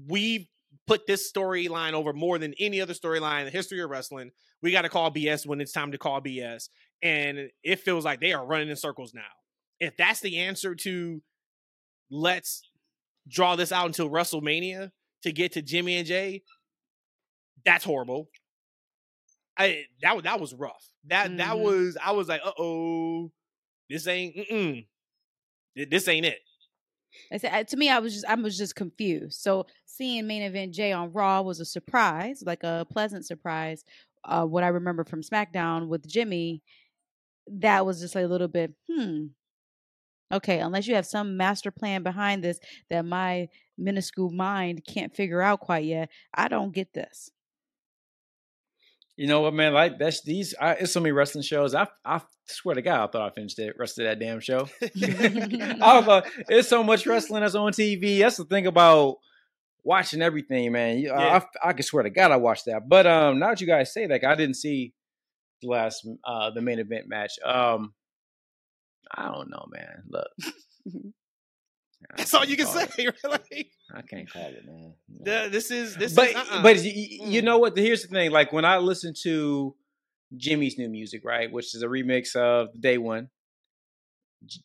[0.08, 0.46] We've
[0.86, 4.30] put this storyline over more than any other storyline in the history of wrestling.
[4.62, 6.68] We got to call BS when it's time to call BS.
[7.02, 9.22] And it feels like they are running in circles now.
[9.80, 11.22] If that's the answer to
[12.10, 12.62] let's
[13.28, 14.90] draw this out until WrestleMania
[15.22, 16.42] to get to Jimmy and Jey,
[17.64, 18.28] that's horrible.
[19.56, 20.88] I that that was rough.
[21.06, 21.36] That mm-hmm.
[21.38, 23.30] that was I was like, uh oh,
[23.88, 24.86] this ain't mm
[25.76, 26.38] this ain't it.
[27.32, 29.40] I said to me, I was just I was just confused.
[29.40, 33.84] So seeing main event Jey on Raw was a surprise, like a pleasant surprise.
[34.24, 36.62] Uh, what I remember from SmackDown with Jimmy,
[37.46, 39.26] that was just like a little bit, hmm.
[40.32, 42.58] Okay, unless you have some master plan behind this
[42.90, 47.30] that my minuscule mind can't figure out quite yet, I don't get this.
[49.16, 49.72] You know what, man?
[49.72, 50.54] Like that's these.
[50.60, 51.74] I, it's so many wrestling shows.
[51.74, 54.68] I I swear to God, I thought I finished the rest of that damn show.
[54.82, 58.18] I was like, it's so much wrestling that's on TV.
[58.18, 59.16] That's the thing about
[59.84, 60.98] watching everything, man.
[60.98, 61.12] Yeah.
[61.12, 62.88] I, I, I can swear to God, I watched that.
[62.88, 64.92] But um, now that you guys say that, I didn't see
[65.62, 67.38] the last uh the main event match.
[67.44, 67.94] Um,
[69.14, 70.02] I don't know, man.
[70.08, 70.28] Look.
[72.16, 73.14] That's all you can say, it.
[73.24, 73.70] really.
[73.92, 74.94] I can't call it, man.
[75.08, 75.48] No.
[75.48, 76.62] This is this, but is, uh-uh.
[76.62, 77.76] but you, know what?
[77.76, 79.74] Here's the thing: like when I listen to
[80.36, 83.28] Jimmy's new music, right, which is a remix of Day One.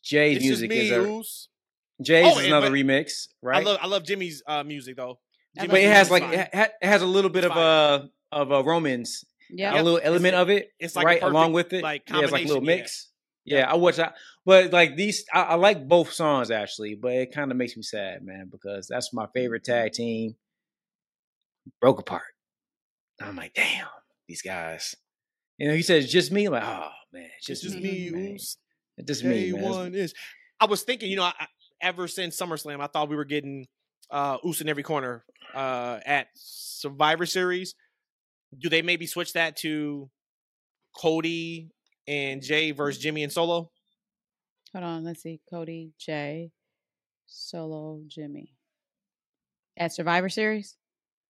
[0.02, 3.58] Jey's it's music me, is a Jey's oh, is another remix, right?
[3.58, 5.18] I love I love Jimmy's uh, music though.
[5.56, 8.50] Jimmy but it has like it, ha- it has a little bit of a of
[8.50, 11.82] a Romans, yeah, a little element it's, of it, it's like right along with it.
[11.82, 13.08] Like yeah, it's like a little mix.
[13.44, 14.14] Yeah, I watch that.
[14.44, 17.82] But like these, I, I like both songs actually, but it kind of makes me
[17.82, 20.36] sad, man, because that's my favorite tag team.
[21.80, 22.22] Broke apart.
[23.20, 23.86] I'm like, damn,
[24.28, 24.94] these guys.
[25.58, 26.46] You know, he says just me.
[26.46, 28.10] I'm like, oh man, just, just me.
[28.10, 28.38] me
[29.04, 29.52] just me.
[29.52, 29.62] Man.
[29.62, 30.14] One is.
[30.58, 31.32] I was thinking, you know, I,
[31.80, 33.66] ever since SummerSlam, I thought we were getting
[34.10, 37.74] uh Uso in every corner uh at Survivor Series.
[38.58, 40.10] Do they maybe switch that to
[40.96, 41.70] Cody
[42.10, 43.70] and Jey versus Jimmy and Solo?
[44.72, 45.40] Hold on, let's see.
[45.48, 46.50] Cody, Jey,
[47.26, 48.54] Solo, Jimmy.
[49.76, 50.76] At Survivor Series?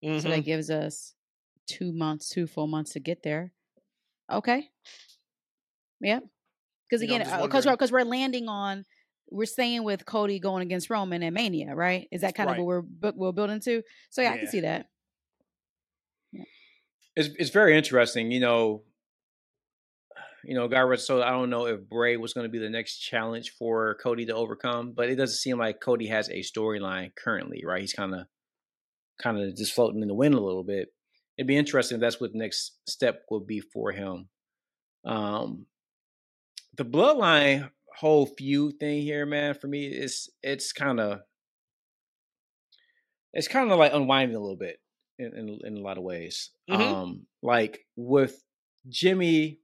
[0.03, 0.21] Mm-hmm.
[0.21, 0.45] So that mm-hmm.
[0.45, 1.15] gives us
[1.67, 3.53] two months, two full months to get there.
[4.33, 4.69] Okay.
[6.01, 6.25] Yep.
[6.89, 8.85] Because again, because uh, we're, we're landing on,
[9.31, 12.09] we're staying with Cody going against Roman and Mania, right?
[12.11, 12.59] Is that kind right.
[12.59, 13.83] of what we're we're building to?
[14.09, 14.35] So yeah, yeah.
[14.35, 14.87] I can see that.
[16.33, 16.45] Yeah.
[17.17, 18.33] It's it's very interesting.
[18.33, 18.83] You know,
[20.45, 22.99] you know, Guy so I don't know if Bray was going to be the next
[22.99, 27.63] challenge for Cody to overcome, but it doesn't seem like Cody has a storyline currently,
[27.65, 27.81] right?
[27.81, 28.27] He's kind of
[29.23, 30.89] kind of just floating in the wind a little bit.
[31.37, 34.29] It'd be interesting if that's what the next step will be for him.
[35.05, 35.67] Um,
[36.77, 41.21] the bloodline whole feud thing here, man, for me it's it's kind of
[43.33, 44.81] it's kind of like unwinding a little bit
[45.19, 46.51] in, in, in a lot of ways.
[46.69, 46.83] Mm-hmm.
[46.83, 48.43] Um, like with
[48.89, 49.61] Jimmy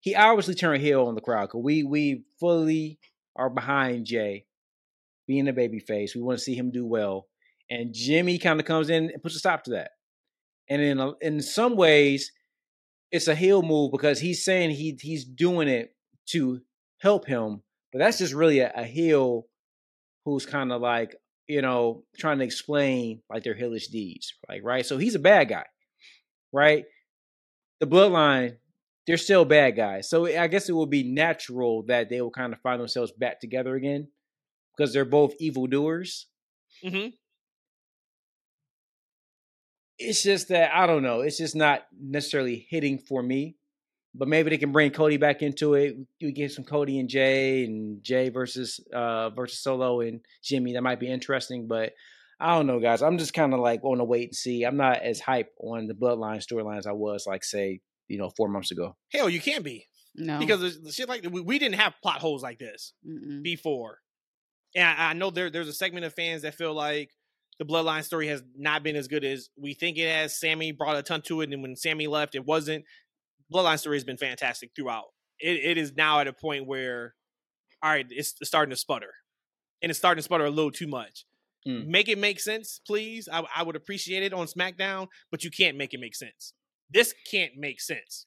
[0.00, 2.98] he obviously turned heel on the crowd because we we fully
[3.36, 4.46] are behind Jey
[5.26, 6.14] being a baby face.
[6.14, 7.28] We want to see him do well,
[7.70, 9.92] and Jimmy kind of comes in and puts a stop to that.
[10.68, 12.32] And in a, in some ways,
[13.12, 15.94] it's a heel move because he's saying he he's doing it
[16.30, 16.60] to
[16.98, 17.62] help him,
[17.92, 19.46] but that's just really a, a heel
[20.24, 21.14] who's kind of like
[21.46, 24.86] you know trying to explain like their hellish deeds, like right.
[24.86, 25.66] So he's a bad guy,
[26.52, 26.84] right?
[27.80, 28.56] The bloodline
[29.06, 30.08] they're still bad guys.
[30.08, 33.40] So I guess it will be natural that they will kind of find themselves back
[33.40, 34.08] together again
[34.76, 36.26] because they're both evildoers.
[36.84, 37.08] Mm-hmm.
[39.98, 41.20] It's just that I don't know.
[41.20, 43.56] It's just not necessarily hitting for me.
[44.12, 45.96] But maybe they can bring Cody back into it.
[46.20, 50.72] We get some Cody and Jey and Jey versus uh versus Solo and Jimmy.
[50.72, 51.92] That might be interesting, but
[52.40, 53.02] I don't know, guys.
[53.02, 54.64] I'm just kind of like on a wait and see.
[54.64, 58.48] I'm not as hype on the Bloodline storylines I was like say you know four
[58.48, 58.96] months ago.
[59.12, 59.86] Hell, you can't be.
[60.16, 63.42] No, because the shit like we, we didn't have plot holes like this Mm-mm.
[63.42, 63.98] before.
[64.74, 67.12] And I, I know there there's a segment of fans that feel like
[67.58, 70.38] the bloodline story has not been as good as we think it has.
[70.38, 72.84] Sami brought a ton to it, and when Sami left, it wasn't.
[73.52, 75.06] Bloodline story has been fantastic throughout.
[75.38, 77.14] It, it is now at a point where,
[77.82, 79.12] all right, it's starting to sputter,
[79.80, 81.26] and it's starting to sputter a little too much.
[81.66, 81.86] Mm.
[81.86, 83.28] Make it make sense, please.
[83.32, 86.54] I, I would appreciate it on SmackDown, but you can't make it make sense
[86.90, 88.26] this can't make sense.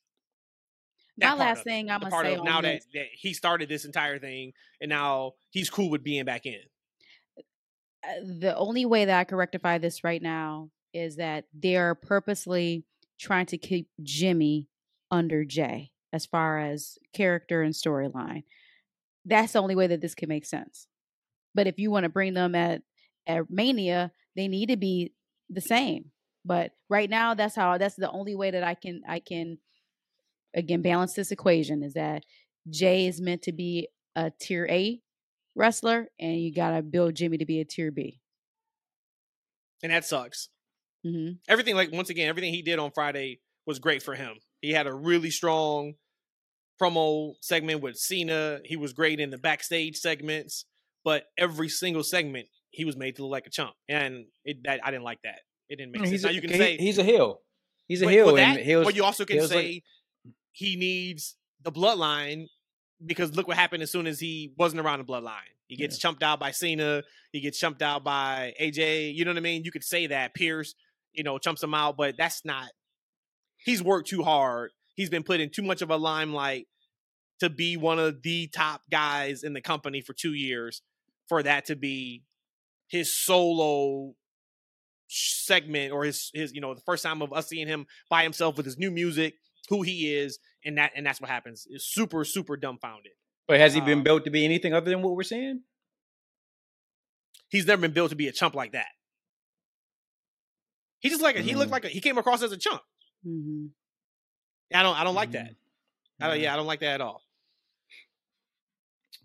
[1.17, 4.53] That My last thing I'm gonna say now that, that he started this entire thing
[4.81, 6.59] and now he's cool with being back in.
[7.37, 12.83] Uh, the only way that I can rectify this right now is that they're purposely
[13.19, 14.67] trying to keep Jimmy
[15.11, 15.91] under Jey.
[16.11, 18.43] as far as character and storyline.
[19.25, 20.87] That's the only way that this can make sense.
[21.55, 22.83] But if you want to bring them at
[23.25, 25.13] at Mania, they need to be
[25.49, 26.11] the same.
[26.45, 29.57] But right now, that's how that's the only way that I can I can
[30.55, 32.23] again balance this equation is that
[32.69, 35.01] Jey is meant to be a tier A
[35.55, 38.19] wrestler, and you gotta build Jimmy to be a tier B.
[39.81, 40.49] And that sucks.
[41.05, 41.33] Mm-hmm.
[41.47, 44.35] Everything, like once again, everything he did on Friday was great for him.
[44.61, 45.95] He had a really strong
[46.81, 48.59] promo segment with Cena.
[48.65, 50.65] He was great in the backstage segments,
[51.03, 54.79] but every single segment he was made to look like a chump, and it, that
[54.83, 55.39] I didn't like that.
[55.69, 56.11] It didn't make sense.
[56.11, 57.41] He's now a, you can he- say he's a heel.
[57.87, 58.85] He's a but, heel, but that, heels.
[58.85, 59.83] but you also can say like-
[60.51, 62.47] he needs the bloodline
[63.05, 65.51] because look what happened as soon as he wasn't around the bloodline.
[65.67, 67.03] He gets chumped out by Cena.
[67.31, 69.15] He gets chumped out by AJ.
[69.15, 69.63] You know what I mean?
[69.63, 70.75] You could say that Pierce,
[71.13, 72.69] you know, chumps him out, but that's not.
[73.57, 74.71] He's worked too hard.
[74.93, 76.67] He's been put in too much of a limelight
[77.39, 80.81] to be one of the top guys in the company for two years
[81.27, 82.23] for that to be
[82.87, 84.13] his solo
[85.15, 88.57] segment or his his you know the first time of us seeing him by himself
[88.57, 89.35] with his new music
[89.69, 93.11] who he is and that and that's what happens is super super dumbfounded
[93.47, 95.61] But has he been um, built to be anything other than what we're seeing?
[97.49, 98.87] he's never been built to be a chump like that
[100.99, 101.73] he just like a, he looked Mhm.
[101.73, 102.81] like a, he came across as a chump
[103.25, 103.67] Mm-hmm.
[104.73, 106.23] i don't i don't like that Mm-hmm.
[106.23, 107.21] I don't, yeah i don't like that at all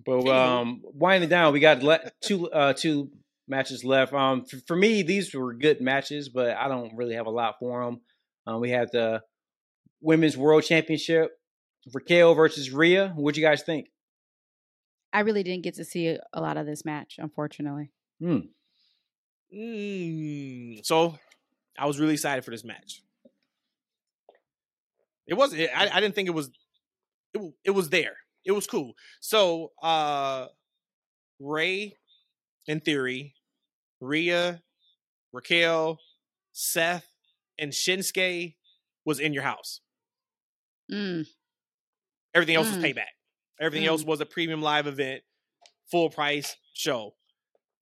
[0.05, 3.11] But um, winding down, we got le- two uh two
[3.49, 4.13] matches left.
[4.13, 7.57] Um, f- for me, these were good matches, but I don't really have a lot
[7.59, 8.01] for them.
[8.47, 9.23] Um, we had the
[10.01, 11.31] women's world championship,
[11.85, 13.13] for Raquel versus Rhea.
[13.15, 13.89] What do you guys think?
[15.13, 17.91] I really didn't get to see a, a lot of this match, unfortunately.
[18.21, 18.39] Hmm.
[19.55, 21.19] Mm, so
[21.79, 23.03] I was really excited for this match.
[25.27, 26.51] It was I, I didn't think it was
[27.35, 28.17] it, it was there.
[28.45, 28.95] It was cool.
[29.21, 30.47] So uh
[31.41, 31.97] Ray
[32.67, 33.35] in theory,
[34.01, 34.63] Rhea,
[35.33, 35.99] Raquel,
[36.53, 37.07] Seth,
[37.59, 38.57] and Shinsuke
[39.05, 39.81] was in your house.
[40.91, 41.27] Mm.
[42.35, 42.95] Everything else was Mm.
[42.95, 43.13] payback.
[43.61, 43.91] Everything Mm.
[43.91, 45.23] else was a premium live event,
[45.91, 47.17] full price show.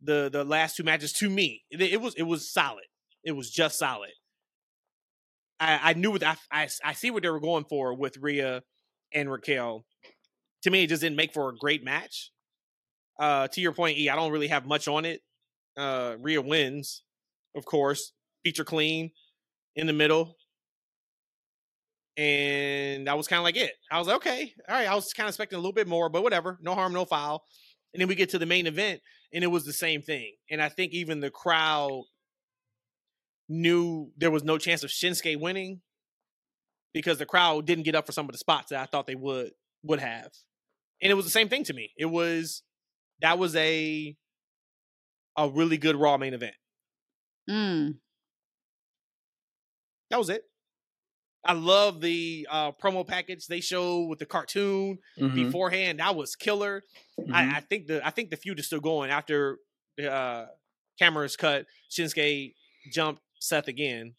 [0.01, 2.84] The the last two matches to me, it, it was it was solid.
[3.24, 4.12] It was just solid.
[5.59, 8.62] I, I knew what I, I I see what they were going for with Rhea
[9.12, 9.86] and Raquel.
[10.62, 12.30] To me, it just didn't make for a great match.
[13.18, 15.22] Uh, to your point, E, I don't really have much on it.
[15.77, 17.03] Uh, Rhea wins,
[17.55, 18.12] of course.
[18.44, 19.11] Feature clean
[19.74, 20.36] in the middle
[22.16, 23.73] and that was kind of like it.
[23.90, 24.89] I was like, okay, all right.
[24.89, 26.59] I was kind of expecting a little bit more, but whatever.
[26.62, 27.44] No harm, no foul.
[27.93, 29.01] And then we get to the main event,
[29.32, 30.32] and it was the same thing.
[30.51, 32.05] And I think even the crowd
[33.48, 35.82] knew there was no chance of Shinsuke winning
[36.93, 39.15] because the crowd didn't get up for some of the spots that I thought they
[39.15, 39.51] would
[39.82, 40.31] would have.
[41.03, 41.93] And it was the same thing to me.
[41.98, 42.62] It was
[43.20, 44.16] that was a
[45.36, 46.54] a really good Raw main event.
[47.48, 47.94] Mm.
[50.10, 50.42] That was it.
[51.44, 56.00] I love the uh, promo package they showed with the cartoon Mhm, beforehand.
[56.00, 56.82] That was killer.
[57.20, 57.32] mhm.
[57.32, 59.58] I, I think the I think the feud is still going after
[59.96, 60.46] the uh,
[60.98, 61.66] cameras cut.
[61.90, 62.54] Shinsuke
[62.92, 64.14] jumped Seth again,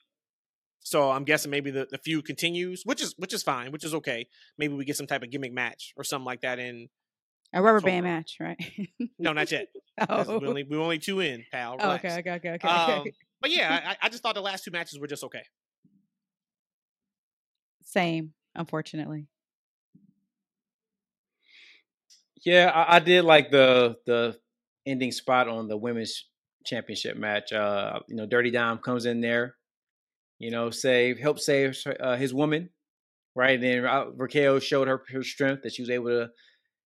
[0.80, 3.94] so I'm guessing maybe the, the feud continues, which is which is fine, which is
[3.96, 4.28] okay.
[4.58, 6.60] Maybe we get some type of gimmick match or something like that.
[6.60, 6.88] In
[7.54, 8.58] A rubber So- band match, right?
[9.20, 9.68] no, not yet.
[10.10, 10.38] Oh.
[10.38, 11.76] we only we only two in, pal.
[11.80, 12.06] Oh, Relax.
[12.06, 12.68] okay, okay, okay, okay.
[12.68, 13.04] Um,
[13.42, 15.42] but yeah, I, I just thought the last two matches were just okay.
[17.82, 19.26] Same, unfortunately.
[22.46, 24.38] Yeah, I, I did like the the
[24.86, 26.26] ending spot on the women's
[26.66, 27.52] championship match.
[27.52, 29.56] Uh, you know, Dirty Dom comes in there,
[30.38, 32.70] you know, save help save uh, his woman,
[33.36, 33.56] right?
[33.56, 36.30] And then uh, Raquel showed her her strength that she was able to,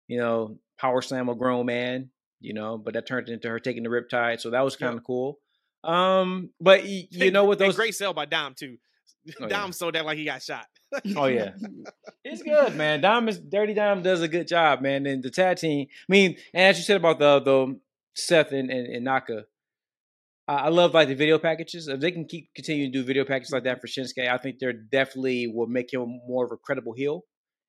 [0.09, 2.09] you know, power slam a grown man,
[2.41, 5.03] you know, but that turned into her taking the riptide, so that was kind of
[5.05, 5.39] cool.
[5.83, 8.77] Um, but y- you know what And those great sell by Dom too.
[9.39, 9.47] Oh, yeah.
[9.47, 10.65] Dom sold that like he got shot.
[11.15, 11.51] Oh yeah,
[12.23, 12.99] it's good, man.
[13.01, 15.05] Dom is Dirty Dom does a good job, man.
[15.05, 15.87] And the tag team.
[15.91, 17.79] I mean, and as you said about the the
[18.15, 19.43] Seth and and, and Naka,
[20.47, 21.87] I, I love like the video packages.
[21.87, 24.57] If they can keep continue to do video packages like that for Shinsuke, I think
[24.57, 27.25] they're definitely will make him more of a credible heel.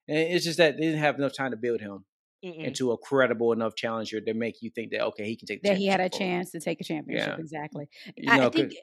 [0.08, 2.04] And it's just that they didn't have enough time to build him
[2.44, 2.64] Mm-mm.
[2.64, 5.68] into a credible enough challenger to make you think that okay, he can take the
[5.70, 6.18] that he had a forward.
[6.18, 7.34] chance to take a championship.
[7.36, 7.40] Yeah.
[7.40, 7.88] Exactly.
[8.16, 8.74] You I, know, I think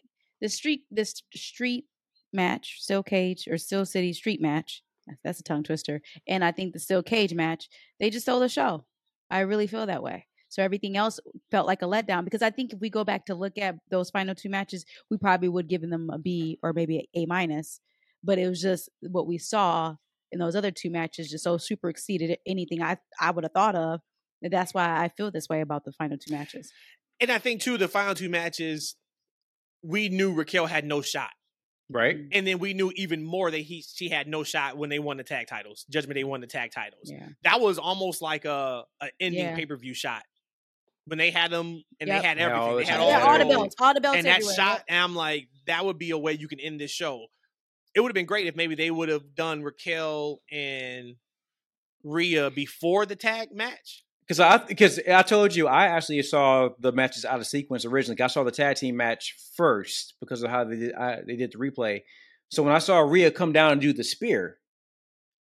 [0.41, 1.85] the street this street
[2.33, 4.83] match, Steel Cage or Steel City Street match.
[5.07, 6.01] that's- That's a tongue twister.
[6.27, 7.67] And I think the Steel Cage match,
[7.99, 8.85] they just stole the show.
[9.31, 10.27] I really feel that way.
[10.49, 11.19] So everything else
[11.51, 14.09] felt like a letdown because I think if we go back to look at those
[14.09, 17.79] final two matches, we probably would give them a B or maybe a A minus.
[18.23, 19.95] But it was just what we saw
[20.31, 23.75] in those other two matches just so super exceeded anything I I would have thought
[23.75, 24.01] of.
[24.41, 26.71] And that's why I feel this way about the final two matches.
[27.19, 28.95] And I think too, the final two matches,
[29.83, 31.31] we knew Raquel had no shot.
[31.89, 32.17] Right.
[32.17, 32.27] Mm.
[32.33, 35.17] And then we knew even more that he she had no shot when they won
[35.17, 35.85] the tag titles.
[35.89, 37.03] Judgment Day won the tag titles.
[37.09, 37.29] Yeah.
[37.43, 39.55] That was almost like a, a ending Yeah.
[39.55, 40.23] pay per view shot
[41.05, 42.21] when they had them and Yep.
[42.21, 42.85] they had Yeah, all everything.
[42.87, 44.55] they had all, yeah, the all the belts, all the belts and that everywhere.
[44.55, 47.27] shot, and I'm like, that would be a way you can end this show.
[47.97, 51.15] It would have been great if maybe they would have done Raquel and
[52.03, 54.03] Rhea before the tag match.
[54.21, 58.21] Because I because I told you I actually saw the matches out of sequence originally.
[58.21, 61.53] I saw the tag team match first because of how they did I, they did
[61.53, 62.03] the replay.
[62.49, 64.59] So when I saw Rhea come down and do the spear,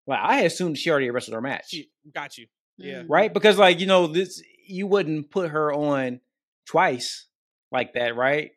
[0.07, 2.47] like I assumed she already wrestled her match, She got you.
[2.79, 3.03] Yeah.
[3.03, 3.07] Mhm.
[3.11, 3.35] right?
[3.35, 6.21] Because like you know this, you wouldn't put her on
[6.65, 7.27] twice
[7.71, 8.53] like that, right?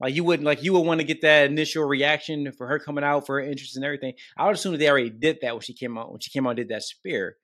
[0.00, 3.04] Like you wouldn't like you would want to get that initial reaction for her coming
[3.04, 4.14] out for her interest and everything.
[4.36, 6.46] I would assume that they already did that when she came out when she came
[6.46, 7.36] out and did that spear.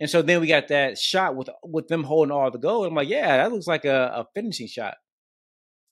[0.00, 2.86] And so then we got that shot with with them holding all the gold.
[2.86, 4.94] I'm like, yeah, that looks like a, a finishing shot.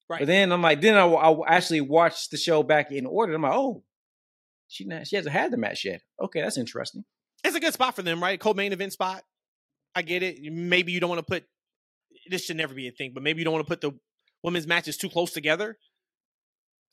[0.08, 0.20] Right.
[0.20, 3.34] But then I'm like, then I, I actually watched the show back in order.
[3.34, 3.82] I'm like, oh,
[4.68, 6.02] she not, she hasn't had the match yet.
[6.22, 7.04] Okay, that's interesting.
[7.42, 8.38] It's a good spot for them, right?
[8.38, 9.22] Co-main event spot.
[9.96, 10.38] I get it.
[10.52, 11.44] Maybe you don't want to put
[12.28, 13.92] this should never be a thing, but maybe you don't want to put the
[14.42, 15.78] women's matches too close together,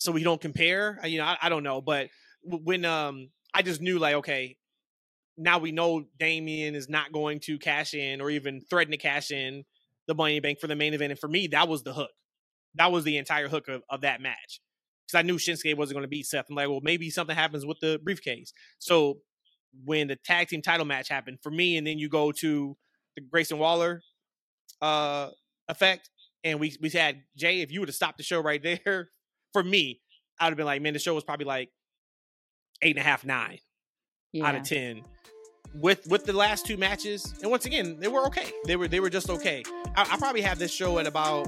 [0.04, 1.00] so we don't compare.
[1.06, 2.10] You know, I, I don't know, but
[2.44, 4.58] when um, I just knew like, okay,
[5.38, 9.32] now we know Damien is not going to cash in or even threaten to cash
[9.32, 9.64] in
[10.08, 12.12] the Money Bank for the main event, and for me, that was the hook.
[12.76, 14.60] That was the entire hook of, of that match
[15.08, 16.48] because I knew Shinsuke wasn't going to beat Seth.
[16.50, 18.52] I'm like, well, maybe something happens with the briefcase.
[18.80, 19.20] So
[19.86, 22.76] when the tag team title match happened for me, and then you go to
[23.16, 24.02] the Grayson Waller
[24.82, 25.30] uh
[25.70, 26.10] effect,
[26.44, 27.62] and we we had Jey.
[27.62, 29.13] If you would have stopped the show right there,
[29.54, 30.02] for me,
[30.40, 31.70] I would have been like, man, the show was probably like
[32.82, 33.60] eight and a half, nine
[34.34, 34.46] yeah.
[34.46, 35.04] out of ten.
[35.76, 38.52] With with the last two matches, and once again, they were okay.
[38.66, 39.64] They were they were just okay.
[39.96, 41.48] I, I probably have this show at about.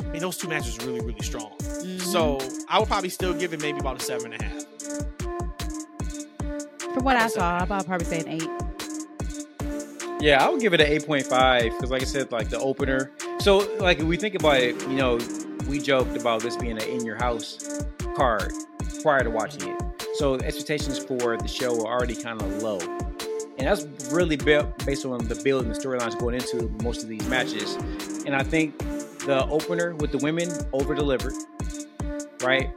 [0.00, 1.52] I mean, those two matches were really really strong.
[1.58, 2.00] Mhm.
[2.00, 2.38] So
[2.70, 4.64] I would probably still give it maybe about a seven and a half.
[6.94, 8.48] from what I I'd saw, I'll probably say an eight.
[10.20, 12.58] Yeah, I would give it an eight point five because, like I said, like the
[12.58, 13.12] opener.
[13.40, 15.18] So, like if we think about it, you know,
[15.68, 17.84] we joked about this being an in your house
[18.16, 18.52] card
[19.02, 19.82] prior to watching it.
[20.14, 22.78] So expectations for the show were already kind of low,
[23.58, 27.08] and that's really built based on the build and the storylines going into most of
[27.08, 27.74] these matches.
[28.26, 28.76] And I think
[29.20, 31.34] the opener with the women over delivered,
[32.42, 32.68] right?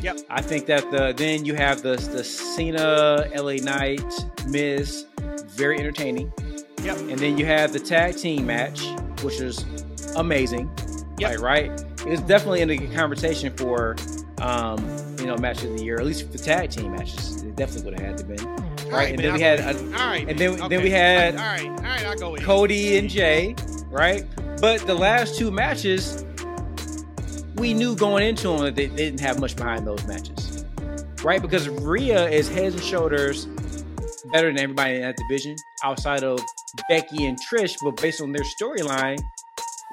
[0.00, 0.20] Yep.
[0.30, 4.14] I think that the then you have the the Cena, LA Knight,
[4.46, 5.04] Miz,
[5.46, 6.32] very entertaining.
[6.82, 6.98] Yep.
[6.98, 8.86] And then you have the tag team match,
[9.22, 9.64] which is
[10.16, 10.70] amazing.
[11.18, 11.40] Yep.
[11.40, 11.70] Right?
[12.00, 13.96] It was definitely in the conversation for
[14.40, 14.78] um,
[15.18, 17.42] you know, match of the year, at least for the tag team matches.
[17.42, 18.46] It definitely would have had to been.
[18.46, 20.90] All Right, and man, then we I'll had a- all right, and then- then we
[20.90, 22.46] had all right, all right, I'll go with you.
[22.46, 23.56] Cody and Jey,
[23.90, 24.24] right?
[24.60, 26.24] But the last two matches,
[27.56, 30.64] we knew going into them that they, they didn't have much behind those matches,
[31.24, 31.40] right?
[31.42, 33.46] Because Rhea is heads and shoulders
[34.32, 36.38] better than everybody in that division outside of
[36.88, 37.76] Becky and Trish.
[37.82, 39.18] But based on their storyline,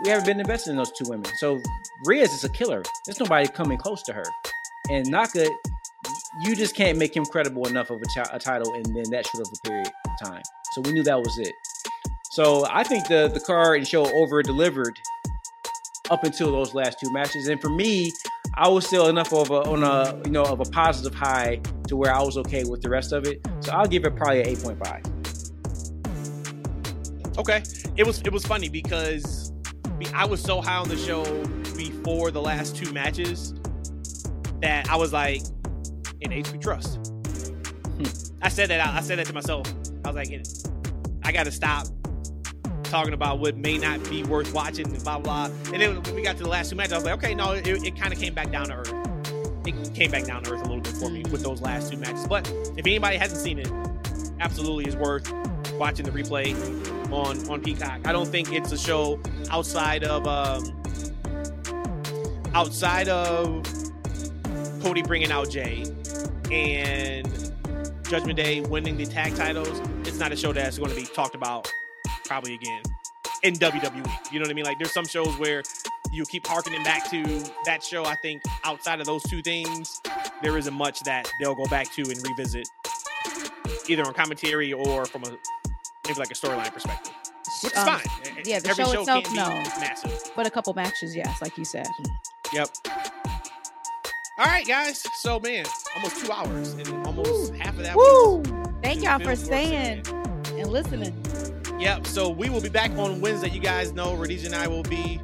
[0.01, 1.29] we haven't been invested in those two women.
[1.37, 1.61] So
[2.05, 2.83] Rhea's is a killer.
[3.05, 4.23] There's nobody coming close to her.
[4.89, 5.47] And Naka,
[6.43, 9.53] you just can't make him credible enough of a, title in, in that short of
[9.53, 10.41] a period of time.
[10.73, 11.53] So we knew that was it.
[12.31, 14.97] So I think the the card and show over delivered
[16.09, 17.47] up until those last two matches.
[17.47, 18.11] And for me,
[18.55, 21.95] I was still enough of a on a you know of a positive high to
[21.95, 23.39] where I was okay with the rest of it.
[23.59, 25.03] So I'll give it probably an eight point five.
[27.37, 27.61] Okay,
[27.95, 29.52] it was it was funny because
[30.13, 31.23] I was so high on the show
[31.75, 33.53] before the last two matches
[34.61, 35.41] that I was like,
[36.21, 37.11] in H we trust.
[38.41, 39.67] I said that I said that to myself.
[40.03, 40.45] I was like,
[41.23, 41.87] I got to stop
[42.83, 45.45] talking about what may not be worth watching and blah blah.
[45.71, 47.53] And then when we got to the last two matches, I was like, okay, no,
[47.53, 48.93] it, it kind of came back down to earth.
[49.65, 51.97] It came back down to earth a little bit for me with those last two
[51.97, 52.27] matches.
[52.27, 52.47] But
[52.77, 53.71] if anybody hasn't seen it,
[54.39, 55.31] absolutely is worth
[55.83, 56.55] watching the replay
[57.11, 58.07] on on Peacock.
[58.07, 59.19] I don't think it's a show
[59.51, 60.63] outside of um
[62.55, 63.67] outside of
[64.81, 65.83] Cody bringing out Jey
[66.49, 67.27] and
[68.03, 69.81] Judgment Day winning the tag titles.
[70.07, 71.69] It's not a show that's going to be talked about
[72.23, 72.81] probably again
[73.43, 74.31] in WWE.
[74.31, 74.63] You know what I mean?
[74.63, 75.63] Like there's some shows where
[76.13, 78.05] you keep harkening back to that show.
[78.05, 79.99] I think outside of those two things,
[80.41, 82.69] there isn't much that they'll go back to and revisit,
[83.89, 85.37] either on commentary or from a
[86.07, 87.13] maybe like a storyline perspective,
[87.63, 88.43] which is Um, fine.
[88.45, 89.47] yeah, the Every show itself, no.
[89.79, 90.31] massive.
[90.35, 91.87] But a couple matches, yes, like you said.
[92.51, 92.69] Yep.
[94.39, 95.05] All right, guys.
[95.21, 95.65] So man,
[95.95, 97.95] almost two hours and almost half of that.
[97.95, 98.43] Woo!
[98.81, 100.03] Thank y'all for staying
[100.57, 101.15] and listening.
[101.79, 102.07] Yep.
[102.07, 103.49] So we will be back on Wednesday.
[103.49, 105.19] You guys know Rhodesia and I will be,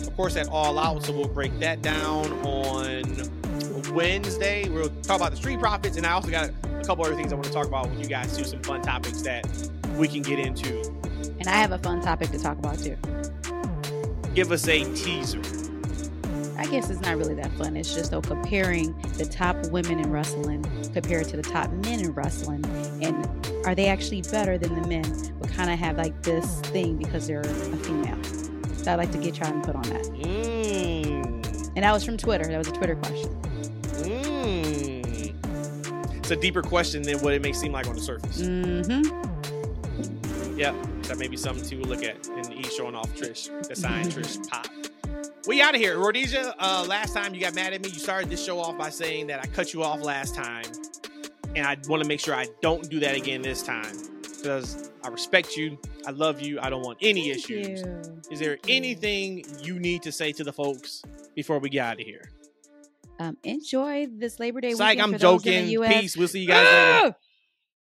[0.00, 1.02] of course, at All Out.
[1.04, 4.68] So we'll break that down on Wednesday.
[4.68, 7.36] We'll talk about the Street Profits, and I also got a couple other things I
[7.36, 8.44] want to talk about with you guys too.
[8.44, 9.46] Some fun topics that
[9.96, 10.80] we can get into.
[11.38, 12.96] And I have a fun topic to talk about too.
[14.34, 15.40] Give us a teaser.
[16.56, 17.76] I guess it's not really that fun.
[17.76, 20.64] It's just though comparing the top women in wrestling
[20.94, 22.64] compared to the top men in wrestling,
[23.02, 23.26] and
[23.66, 25.34] are they actually better than the men?
[25.40, 28.22] But kind of have like this thing because they're a female.
[28.76, 30.02] So I'd like to get your input on that.
[30.04, 31.72] Mmm.
[31.74, 32.44] And that was from Twitter.
[32.44, 33.30] That was a Twitter question.
[34.04, 35.02] Mmm.
[36.16, 38.40] It's a deeper question than what it may seem like on the surface.
[38.40, 39.31] Mm-hmm.
[40.56, 40.74] Yep,
[41.04, 44.46] that may be something to look at in E showing off Trish, the sign Trish
[44.48, 44.66] pop.
[45.46, 46.54] We out of here, Rhodesia.
[46.58, 49.26] Uh, last time you got mad at me, you started this show off by saying
[49.28, 50.64] that I cut you off last time,
[51.56, 55.08] and I want to make sure I don't do that again this time because I
[55.08, 57.82] respect you, I love you, I don't want any issues.
[58.30, 61.02] Is there anything you need to say to the folks
[61.34, 62.30] before we get out of here?
[63.18, 66.00] Um, enjoy this Labor Day Psych, weekend I'm for those in joking.
[66.00, 66.16] Peace.
[66.16, 67.14] We'll see you guys later.
[67.18, 67.21] Ah!